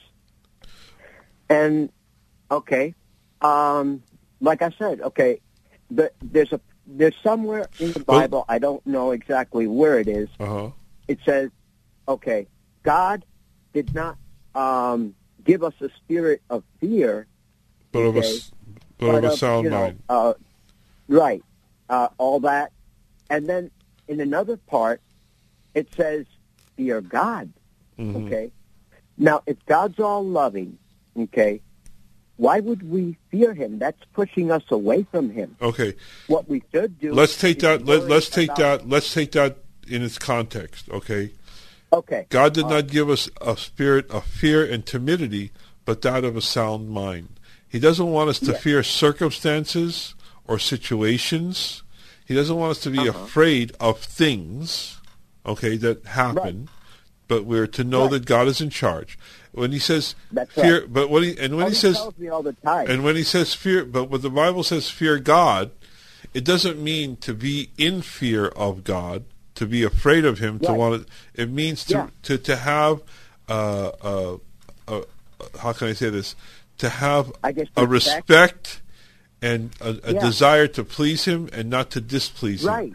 And 1.49 1.89
okay, 2.51 2.93
um, 3.43 4.01
like 4.41 4.61
I 4.61 4.71
said, 4.77 5.01
okay, 5.01 5.39
the, 5.91 6.11
there's 6.21 6.51
a 6.53 6.59
there's 6.85 7.15
somewhere 7.23 7.67
in 7.79 7.93
the 7.93 8.01
Bible, 8.01 8.45
I 8.49 8.59
don't 8.59 8.85
know 8.85 9.11
exactly 9.11 9.67
where 9.67 9.99
it 9.99 10.07
is. 10.07 10.27
Uh-huh. 10.39 10.69
It 11.07 11.19
says, 11.25 11.49
okay, 12.07 12.47
God 12.83 13.23
did 13.73 13.93
not 13.93 14.17
um, 14.53 15.15
give 15.45 15.63
us 15.63 15.73
a 15.79 15.89
spirit 15.97 16.41
of 16.49 16.63
fear, 16.81 17.27
But 17.91 17.99
of 17.99 18.17
a, 18.17 18.39
but 18.97 19.23
of 19.23 19.31
a 19.31 19.37
sound 19.37 19.65
you 19.65 19.69
know, 19.69 19.79
mind. 19.81 20.03
Uh, 20.09 20.33
right, 21.07 21.43
uh, 21.89 22.09
all 22.17 22.41
that, 22.41 22.71
and 23.29 23.47
then 23.47 23.71
in 24.07 24.19
another 24.19 24.57
part, 24.57 25.01
it 25.73 25.87
says, 25.95 26.25
"Fear 26.75 27.01
God." 27.01 27.51
Mhm. 27.97 28.25
Okay. 28.25 28.51
Now, 29.17 29.41
if 29.45 29.63
God's 29.65 29.99
all 29.99 30.25
loving, 30.25 30.77
okay, 31.17 31.61
why 32.37 32.59
would 32.59 32.89
we 32.89 33.17
fear 33.29 33.53
Him? 33.53 33.79
That's 33.79 34.01
pushing 34.13 34.51
us 34.51 34.63
away 34.69 35.05
from 35.11 35.29
Him. 35.29 35.55
Okay. 35.61 35.93
What 36.27 36.49
we 36.49 36.63
should 36.73 36.99
do. 36.99 37.13
Let's 37.13 37.39
take 37.39 37.57
is 37.57 37.61
that. 37.63 37.85
Let, 37.85 38.07
let's 38.07 38.29
take 38.29 38.53
that. 38.55 38.87
Let's 38.89 39.13
take 39.13 39.31
that 39.33 39.57
in 39.87 40.01
its 40.01 40.17
context. 40.17 40.89
Okay. 40.89 41.31
Okay. 41.91 42.25
God 42.29 42.53
did 42.53 42.67
not 42.67 42.87
give 42.87 43.09
us 43.09 43.29
a 43.39 43.55
spirit 43.55 44.09
of 44.09 44.25
fear 44.25 44.65
and 44.65 44.83
timidity, 44.85 45.51
but 45.85 46.01
that 46.01 46.23
of 46.23 46.35
a 46.35 46.41
sound 46.41 46.89
mind. 46.89 47.39
He 47.69 47.79
doesn't 47.79 48.11
want 48.11 48.29
us 48.29 48.39
to 48.39 48.51
Yes. 48.53 48.61
fear 48.63 48.83
circumstances 48.83 50.15
or 50.47 50.57
situations. 50.59 51.83
He 52.25 52.33
doesn't 52.33 52.55
want 52.55 52.71
us 52.71 52.79
to 52.81 52.89
be 52.89 53.07
Uh-huh. 53.09 53.23
afraid 53.25 53.73
of 53.79 53.99
things, 53.99 54.99
okay, 55.45 55.77
that 55.77 56.05
happen. 56.05 56.69
But 57.27 57.45
we're 57.45 57.67
to 57.67 57.83
know 57.83 58.01
Right. 58.03 58.11
that 58.11 58.25
God 58.25 58.47
is 58.47 58.59
in 58.61 58.69
charge. 58.69 59.17
When 59.53 59.71
he 59.71 59.79
says 59.79 60.15
That's 60.31 60.51
fear, 60.51 60.81
right. 60.81 60.91
but 60.93 61.09
when 61.09 61.23
he 61.23 61.37
and 61.39 61.55
when 61.55 61.65
Oh, 61.65 61.69
he 61.69 61.73
he 61.75 61.79
says 61.79 61.95
tells 61.97 62.17
me 62.17 62.27
all 62.27 62.41
the 62.43 62.53
time. 62.53 62.89
and 62.89 63.03
when 63.03 63.15
he 63.15 63.23
says 63.23 63.53
fear, 63.53 63.85
but 63.85 64.05
when 64.09 64.21
the 64.21 64.29
Bible 64.29 64.63
says 64.63 64.89
fear 64.89 65.19
God, 65.19 65.69
it 66.33 66.43
doesn't 66.43 66.81
mean 66.81 67.17
to 67.17 67.33
be 67.35 67.69
in 67.77 68.01
fear 68.01 68.47
of 68.47 68.83
God, 68.83 69.25
to 69.55 69.67
be 69.67 69.83
afraid 69.83 70.25
of 70.25 70.39
Him, 70.39 70.57
to 70.61 70.73
want 70.73 71.05
to. 71.07 71.13
It 71.41 71.51
means 71.51 71.83
to 71.85 71.93
Yeah. 71.93 72.07
to 72.23 72.37
to 72.39 72.55
have, 72.55 73.01
uh, 73.47 73.89
uh, 74.01 74.37
uh, 74.87 75.01
how 75.59 75.73
can 75.73 75.89
I 75.89 75.93
say 75.93 76.09
this? 76.09 76.35
To 76.79 76.89
have 76.89 77.31
I 77.43 77.51
guess 77.51 77.67
a 77.77 77.85
respect. 77.85 78.81
and 79.41 79.69
a, 79.81 79.89
a 80.03 80.13
Yeah. 80.13 80.19
desire 80.21 80.67
to 80.69 80.83
please 80.83 81.25
Him 81.25 81.47
and 81.53 81.69
not 81.69 81.91
to 81.91 82.01
displease 82.01 82.63
Him. 82.63 82.69
Right. 82.69 82.93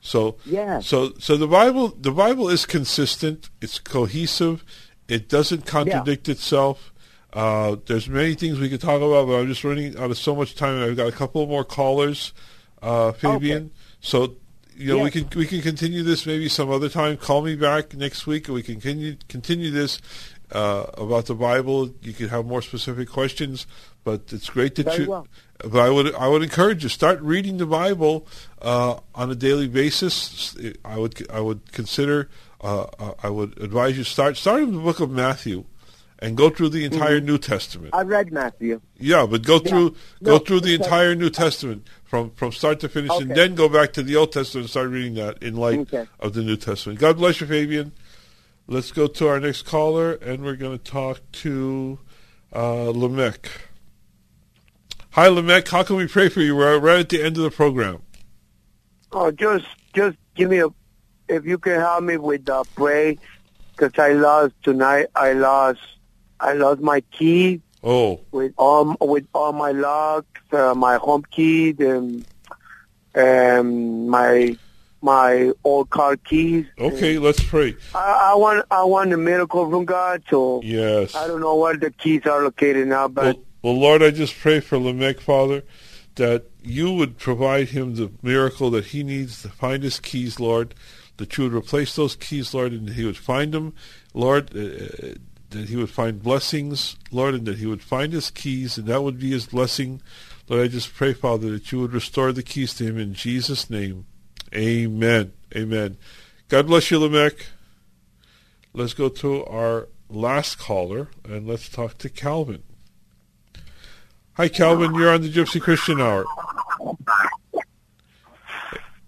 So 0.00 0.34
Yeah. 0.44 0.80
So 0.80 1.12
so 1.20 1.36
the 1.36 1.46
Bible 1.46 1.94
the 2.00 2.10
Bible 2.10 2.48
is 2.48 2.66
consistent. 2.66 3.50
It's 3.60 3.78
cohesive. 3.78 4.64
It 5.12 5.28
doesn't 5.28 5.66
contradict 5.66 6.28
itself. 6.30 6.92
Uh, 7.34 7.76
there's 7.86 8.08
many 8.08 8.34
things 8.34 8.58
we 8.58 8.70
could 8.70 8.80
talk 8.80 9.02
about, 9.02 9.26
but 9.26 9.34
I'm 9.34 9.46
just 9.46 9.62
running 9.62 9.96
out 9.98 10.10
of 10.10 10.16
so 10.16 10.34
much 10.34 10.54
time. 10.54 10.82
I've 10.82 10.96
got 10.96 11.08
a 11.08 11.12
couple 11.12 11.46
more 11.46 11.64
callers, 11.64 12.32
uh, 12.80 13.12
Fabian. 13.12 13.72
So 14.00 14.36
you 14.74 14.88
know 14.88 15.04
we 15.04 15.10
can 15.10 15.28
we 15.36 15.46
can 15.46 15.60
continue 15.60 16.02
this 16.02 16.24
maybe 16.24 16.48
some 16.48 16.70
other 16.70 16.88
time. 16.88 17.18
Call 17.18 17.42
me 17.42 17.56
back 17.56 17.94
next 17.94 18.26
week, 18.26 18.48
and 18.48 18.54
we 18.54 18.62
can 18.62 18.74
continue 18.74 19.16
continue 19.28 19.70
this 19.70 20.00
uh, 20.50 20.86
about 20.94 21.26
the 21.26 21.34
Bible. 21.34 21.90
You 22.00 22.14
can 22.14 22.28
have 22.28 22.46
more 22.46 22.62
specific 22.62 23.08
questions, 23.08 23.66
but 24.04 24.32
it's 24.32 24.48
great 24.48 24.74
that 24.76 24.86
Very 24.86 25.04
you. 25.04 25.10
well. 25.10 25.26
But 25.58 25.80
I 25.80 25.90
would 25.90 26.14
I 26.14 26.28
would 26.28 26.42
encourage 26.42 26.82
you 26.82 26.88
start 26.88 27.20
reading 27.20 27.58
the 27.58 27.66
Bible 27.66 28.26
uh, 28.60 28.98
on 29.14 29.30
a 29.30 29.34
daily 29.34 29.68
basis. 29.68 30.56
I 30.84 30.98
would 30.98 31.30
I 31.30 31.40
would 31.40 31.70
consider 31.72 32.28
uh, 32.62 32.86
uh, 32.98 33.14
I 33.22 33.28
would 33.30 33.60
advise 33.60 33.96
you 33.98 34.04
start 34.04 34.36
start 34.36 34.62
in 34.62 34.72
the 34.74 34.80
book 34.80 35.00
of 35.00 35.10
Matthew, 35.10 35.64
and 36.18 36.36
go 36.36 36.48
through 36.50 36.68
the 36.70 36.84
entire 36.84 37.16
Mm-hmm. 37.18 37.26
New 37.26 37.38
Testament. 37.38 37.90
I 37.94 38.02
read 38.02 38.32
Matthew. 38.32 38.80
Yeah, 38.98 39.26
but 39.26 39.42
go 39.42 39.54
Yeah. 39.62 39.70
through 39.70 39.96
No, 40.20 40.38
go 40.38 40.44
through 40.44 40.60
the 40.60 40.72
because- 40.76 40.86
entire 40.86 41.14
New 41.14 41.30
Testament 41.30 41.86
from 42.04 42.30
from 42.30 42.52
start 42.52 42.80
to 42.80 42.88
finish, 42.88 43.10
and 43.20 43.30
then 43.32 43.54
go 43.54 43.68
back 43.68 43.92
to 43.94 44.02
the 44.02 44.16
Old 44.16 44.32
Testament 44.32 44.64
and 44.64 44.70
start 44.70 44.90
reading 44.90 45.14
that 45.14 45.42
in 45.42 45.56
light 45.56 45.80
Okay. 45.80 46.06
of 46.20 46.34
the 46.34 46.42
New 46.42 46.56
Testament. 46.56 46.98
God 46.98 47.16
bless 47.18 47.40
you, 47.40 47.46
Fabian. 47.46 47.92
Let's 48.68 48.92
go 48.92 49.06
to 49.08 49.28
our 49.28 49.40
next 49.40 49.62
caller, 49.62 50.12
and 50.12 50.44
we're 50.44 50.54
going 50.56 50.78
to 50.78 50.84
talk 50.84 51.20
to 51.32 51.98
uh, 52.54 52.90
Lamech. 52.90 53.50
Hi, 55.10 55.26
Lamech. 55.28 55.68
How 55.68 55.82
can 55.82 55.96
we 55.96 56.06
pray 56.06 56.28
for 56.28 56.40
you? 56.40 56.56
We're 56.56 56.78
right 56.78 57.00
at 57.00 57.08
the 57.08 57.22
end 57.22 57.36
of 57.36 57.42
the 57.42 57.50
program. 57.50 58.02
Oh, 59.10 59.30
just 59.30 59.66
just 59.94 60.16
give 60.36 60.48
me 60.48 60.58
a 60.60 60.68
if 61.32 61.46
you 61.46 61.58
can 61.58 61.80
help 61.80 62.04
me 62.04 62.16
with 62.16 62.48
uh, 62.48 62.64
pray 62.76 63.18
because 63.74 63.98
I 63.98 64.12
lost 64.12 64.54
tonight. 64.62 65.06
I 65.14 65.32
lost 65.32 65.80
I 66.38 66.52
lost 66.52 66.80
my 66.80 67.00
key 67.12 67.62
Oh, 67.84 68.20
with 68.30 68.52
all 68.56 68.96
with 69.00 69.26
all 69.34 69.52
my 69.52 69.72
locks, 69.72 70.40
uh, 70.52 70.74
my 70.74 70.96
home 70.96 71.24
key, 71.30 71.74
and 71.80 72.24
um, 73.16 74.08
my 74.08 74.56
my 75.00 75.52
old 75.64 75.90
car 75.90 76.16
keys. 76.16 76.66
okay. 76.78 77.18
Let's 77.18 77.42
pray. 77.42 77.76
I, 77.94 78.30
I 78.32 78.34
want 78.36 78.64
I 78.70 78.84
want 78.84 79.12
a 79.12 79.16
miracle 79.16 79.68
from 79.68 79.84
God. 79.84 80.22
So 80.30 80.60
Yes. 80.62 81.14
I 81.16 81.26
don't 81.26 81.40
know 81.40 81.56
where 81.56 81.76
the 81.76 81.90
keys 81.90 82.24
are 82.26 82.42
located 82.42 82.86
now, 82.86 83.08
but 83.08 83.36
Well, 83.36 83.44
well, 83.62 83.80
Lord, 83.80 84.02
I 84.02 84.10
just 84.10 84.38
pray 84.38 84.60
for 84.60 84.78
Lamech, 84.78 85.20
Father, 85.20 85.64
that 86.16 86.44
you 86.62 86.92
would 86.92 87.18
provide 87.18 87.68
him 87.70 87.96
the 87.96 88.12
miracle 88.22 88.70
that 88.70 88.86
he 88.86 89.02
needs 89.02 89.42
to 89.42 89.48
find 89.48 89.82
his 89.82 89.98
keys, 89.98 90.38
Lord, 90.38 90.74
that 91.16 91.36
you 91.36 91.44
would 91.44 91.52
replace 91.52 91.94
those 91.94 92.16
keys, 92.16 92.54
Lord, 92.54 92.72
and 92.72 92.88
that 92.88 92.94
he 92.94 93.04
would 93.04 93.16
find 93.16 93.52
them, 93.52 93.74
Lord, 94.14 94.50
uh, 94.56 95.14
that 95.50 95.68
he 95.68 95.76
would 95.76 95.90
find 95.90 96.22
blessings, 96.22 96.96
Lord, 97.10 97.34
and 97.34 97.46
that 97.46 97.58
he 97.58 97.66
would 97.66 97.82
find 97.82 98.12
his 98.12 98.30
keys, 98.30 98.78
and 98.78 98.86
that 98.86 99.02
would 99.02 99.18
be 99.18 99.30
his 99.30 99.46
blessing. 99.46 100.00
Lord, 100.48 100.64
I 100.64 100.68
just 100.68 100.94
pray, 100.94 101.12
Father, 101.12 101.50
that 101.50 101.70
you 101.70 101.80
would 101.80 101.92
restore 101.92 102.32
the 102.32 102.42
keys 102.42 102.74
to 102.74 102.84
him 102.84 102.98
in 102.98 103.14
Jesus' 103.14 103.70
name. 103.70 104.06
Amen. 104.54 105.32
Amen. 105.54 105.96
God 106.48 106.66
bless 106.66 106.90
you, 106.90 106.98
Lamech. 106.98 107.46
Let's 108.74 108.94
go 108.94 109.08
to 109.08 109.44
our 109.44 109.88
last 110.08 110.58
caller, 110.58 111.08
and 111.24 111.46
let's 111.46 111.68
talk 111.68 111.98
to 111.98 112.08
Calvin. 112.08 112.62
Hi, 114.34 114.48
Calvin. 114.48 114.94
You're 114.94 115.12
on 115.12 115.20
the 115.20 115.30
Gypsy 115.30 115.60
Christian 115.60 116.00
Hour. 116.00 116.24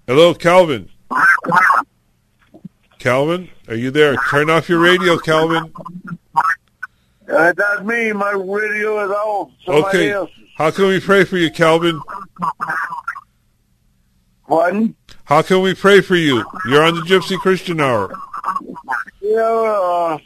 Hello, 0.07 0.35
Calvin. 0.35 0.91
Calvin, 3.09 3.51
are 3.69 3.75
you 3.75 3.91
there? 3.91 4.17
Turn 4.31 4.49
off 4.49 4.67
your 4.67 4.79
radio, 4.79 5.19
Calvin. 5.19 5.71
uh, 7.31 7.53
that's 7.53 7.83
me. 7.83 8.15
My 8.15 8.31
radio 8.31 9.05
is 9.05 9.11
off. 9.11 9.51
Somebody 9.67 9.99
Okay. 9.99 10.11
else. 10.13 10.31
How 10.57 10.71
can 10.71 10.87
we 10.87 11.01
pray 11.01 11.25
for 11.25 11.37
you, 11.37 11.51
Calvin? 11.51 12.01
Pardon? 14.49 14.95
How 15.25 15.43
can 15.43 15.61
we 15.61 15.75
pray 15.75 16.01
for 16.01 16.17
you? 16.17 16.47
You're 16.67 16.83
on 16.83 16.95
the 16.95 17.03
Gypsy 17.03 17.39
Christian 17.39 17.79
Hour. 17.79 18.11
Yeah, 19.21 19.39
uh, 19.43 20.19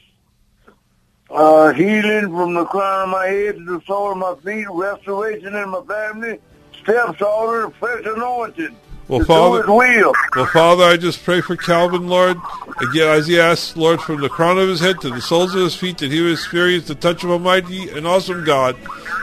uh, 1.31 1.73
healing 1.73 2.31
from 2.31 2.55
the 2.55 2.65
crown 2.67 3.09
of 3.09 3.09
my 3.09 3.27
head 3.27 3.57
to 3.57 3.65
the 3.65 3.81
sole 3.89 4.13
of 4.13 4.19
my 4.19 4.37
feet, 4.45 4.69
restoration 4.71 5.57
in 5.57 5.69
my 5.71 5.81
family, 5.83 6.39
steps 6.81 7.21
ordered, 7.23 7.75
fresh 7.81 8.07
anointed. 8.07 8.73
Well, 9.09 9.21
to 9.21 9.25
Father, 9.25 9.63
do 9.63 9.81
His 9.81 10.05
will. 10.05 10.13
well, 10.37 10.47
Father, 10.47 10.85
I 10.85 10.97
just 10.99 11.25
pray 11.25 11.41
for 11.41 11.57
Calvin, 11.57 12.09
Lord. 12.09 12.37
Again, 12.81 13.09
as 13.09 13.27
he 13.27 13.41
asks, 13.41 13.77
Lord, 13.77 14.01
from 14.01 14.21
the 14.21 14.29
crown 14.29 14.59
of 14.59 14.69
his 14.69 14.81
head 14.81 15.01
to 15.01 15.11
the 15.11 15.23
soles 15.23 15.55
of 15.55 15.63
his 15.63 15.75
feet, 15.75 15.99
that 15.99 16.13
he 16.13 16.21
would 16.21 16.33
experience 16.33 16.87
the 16.87 16.95
touch 16.95 17.25
of 17.25 17.31
a 17.31 17.39
mighty 17.39 17.89
and 17.89 18.07
awesome 18.07 18.45
God, 18.45 18.77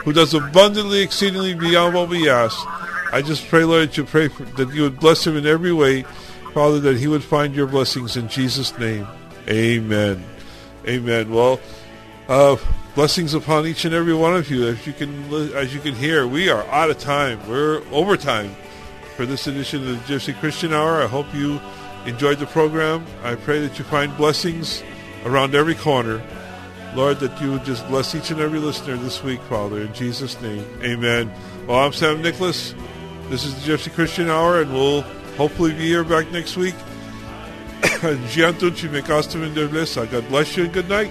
who 0.04 0.12
does 0.12 0.34
abundantly, 0.34 1.02
exceedingly 1.02 1.54
beyond 1.54 1.94
what 1.94 2.08
we 2.08 2.28
ask. 2.28 2.58
I 3.12 3.22
just 3.22 3.46
pray, 3.48 3.64
Lord, 3.64 3.88
that 3.88 3.96
you 3.96 4.04
pray 4.04 4.28
for, 4.28 4.44
that 4.44 4.74
you 4.74 4.82
would 4.82 4.98
bless 4.98 5.24
him 5.24 5.36
in 5.36 5.46
every 5.46 5.72
way, 5.72 6.02
Father, 6.52 6.80
that 6.80 6.98
he 6.98 7.06
would 7.06 7.22
find 7.22 7.54
your 7.54 7.68
blessings 7.68 8.16
in 8.16 8.28
Jesus' 8.28 8.76
name. 8.78 9.06
Amen. 9.48 10.22
Amen. 10.88 11.30
Well, 11.30 11.60
uh, 12.28 12.56
blessings 12.96 13.34
upon 13.34 13.66
each 13.66 13.84
and 13.84 13.94
every 13.94 14.14
one 14.14 14.34
of 14.34 14.50
you. 14.50 14.66
As 14.66 14.84
you 14.84 14.92
can, 14.92 15.32
as 15.54 15.72
you 15.72 15.80
can 15.80 15.94
hear, 15.94 16.26
we 16.26 16.48
are 16.48 16.64
out 16.66 16.90
of 16.90 16.98
time. 16.98 17.38
We're 17.48 17.82
overtime 17.92 18.54
for 19.16 19.24
this 19.24 19.46
edition 19.46 19.88
of 19.88 20.06
the 20.06 20.14
Gypsy 20.14 20.38
Christian 20.38 20.74
Hour. 20.74 21.02
I 21.02 21.06
hope 21.06 21.26
you 21.34 21.58
enjoyed 22.04 22.38
the 22.38 22.46
program. 22.46 23.06
I 23.24 23.34
pray 23.34 23.60
that 23.60 23.78
you 23.78 23.84
find 23.86 24.14
blessings 24.18 24.82
around 25.24 25.54
every 25.54 25.74
corner. 25.74 26.22
Lord, 26.94 27.20
that 27.20 27.40
you 27.40 27.52
would 27.52 27.64
just 27.64 27.86
bless 27.88 28.14
each 28.14 28.30
and 28.30 28.40
every 28.40 28.58
listener 28.58 28.96
this 28.96 29.22
week, 29.22 29.40
Father, 29.42 29.80
in 29.80 29.92
Jesus' 29.94 30.40
name. 30.42 30.64
Amen. 30.82 31.32
Well, 31.66 31.78
I'm 31.78 31.94
Sam 31.94 32.20
Nicholas. 32.20 32.74
This 33.30 33.44
is 33.44 33.54
the 33.54 33.72
Gypsy 33.72 33.92
Christian 33.92 34.28
Hour, 34.28 34.60
and 34.60 34.72
we'll 34.72 35.02
hopefully 35.38 35.72
be 35.72 35.86
here 35.86 36.04
back 36.04 36.30
next 36.30 36.58
week. 36.58 36.74
Gianto 38.28 38.68
Chimekastam 38.70 39.42
in 39.46 40.10
God 40.10 40.28
bless 40.28 40.56
you 40.56 40.64
and 40.64 40.72
good 40.72 40.90
night. 40.90 41.10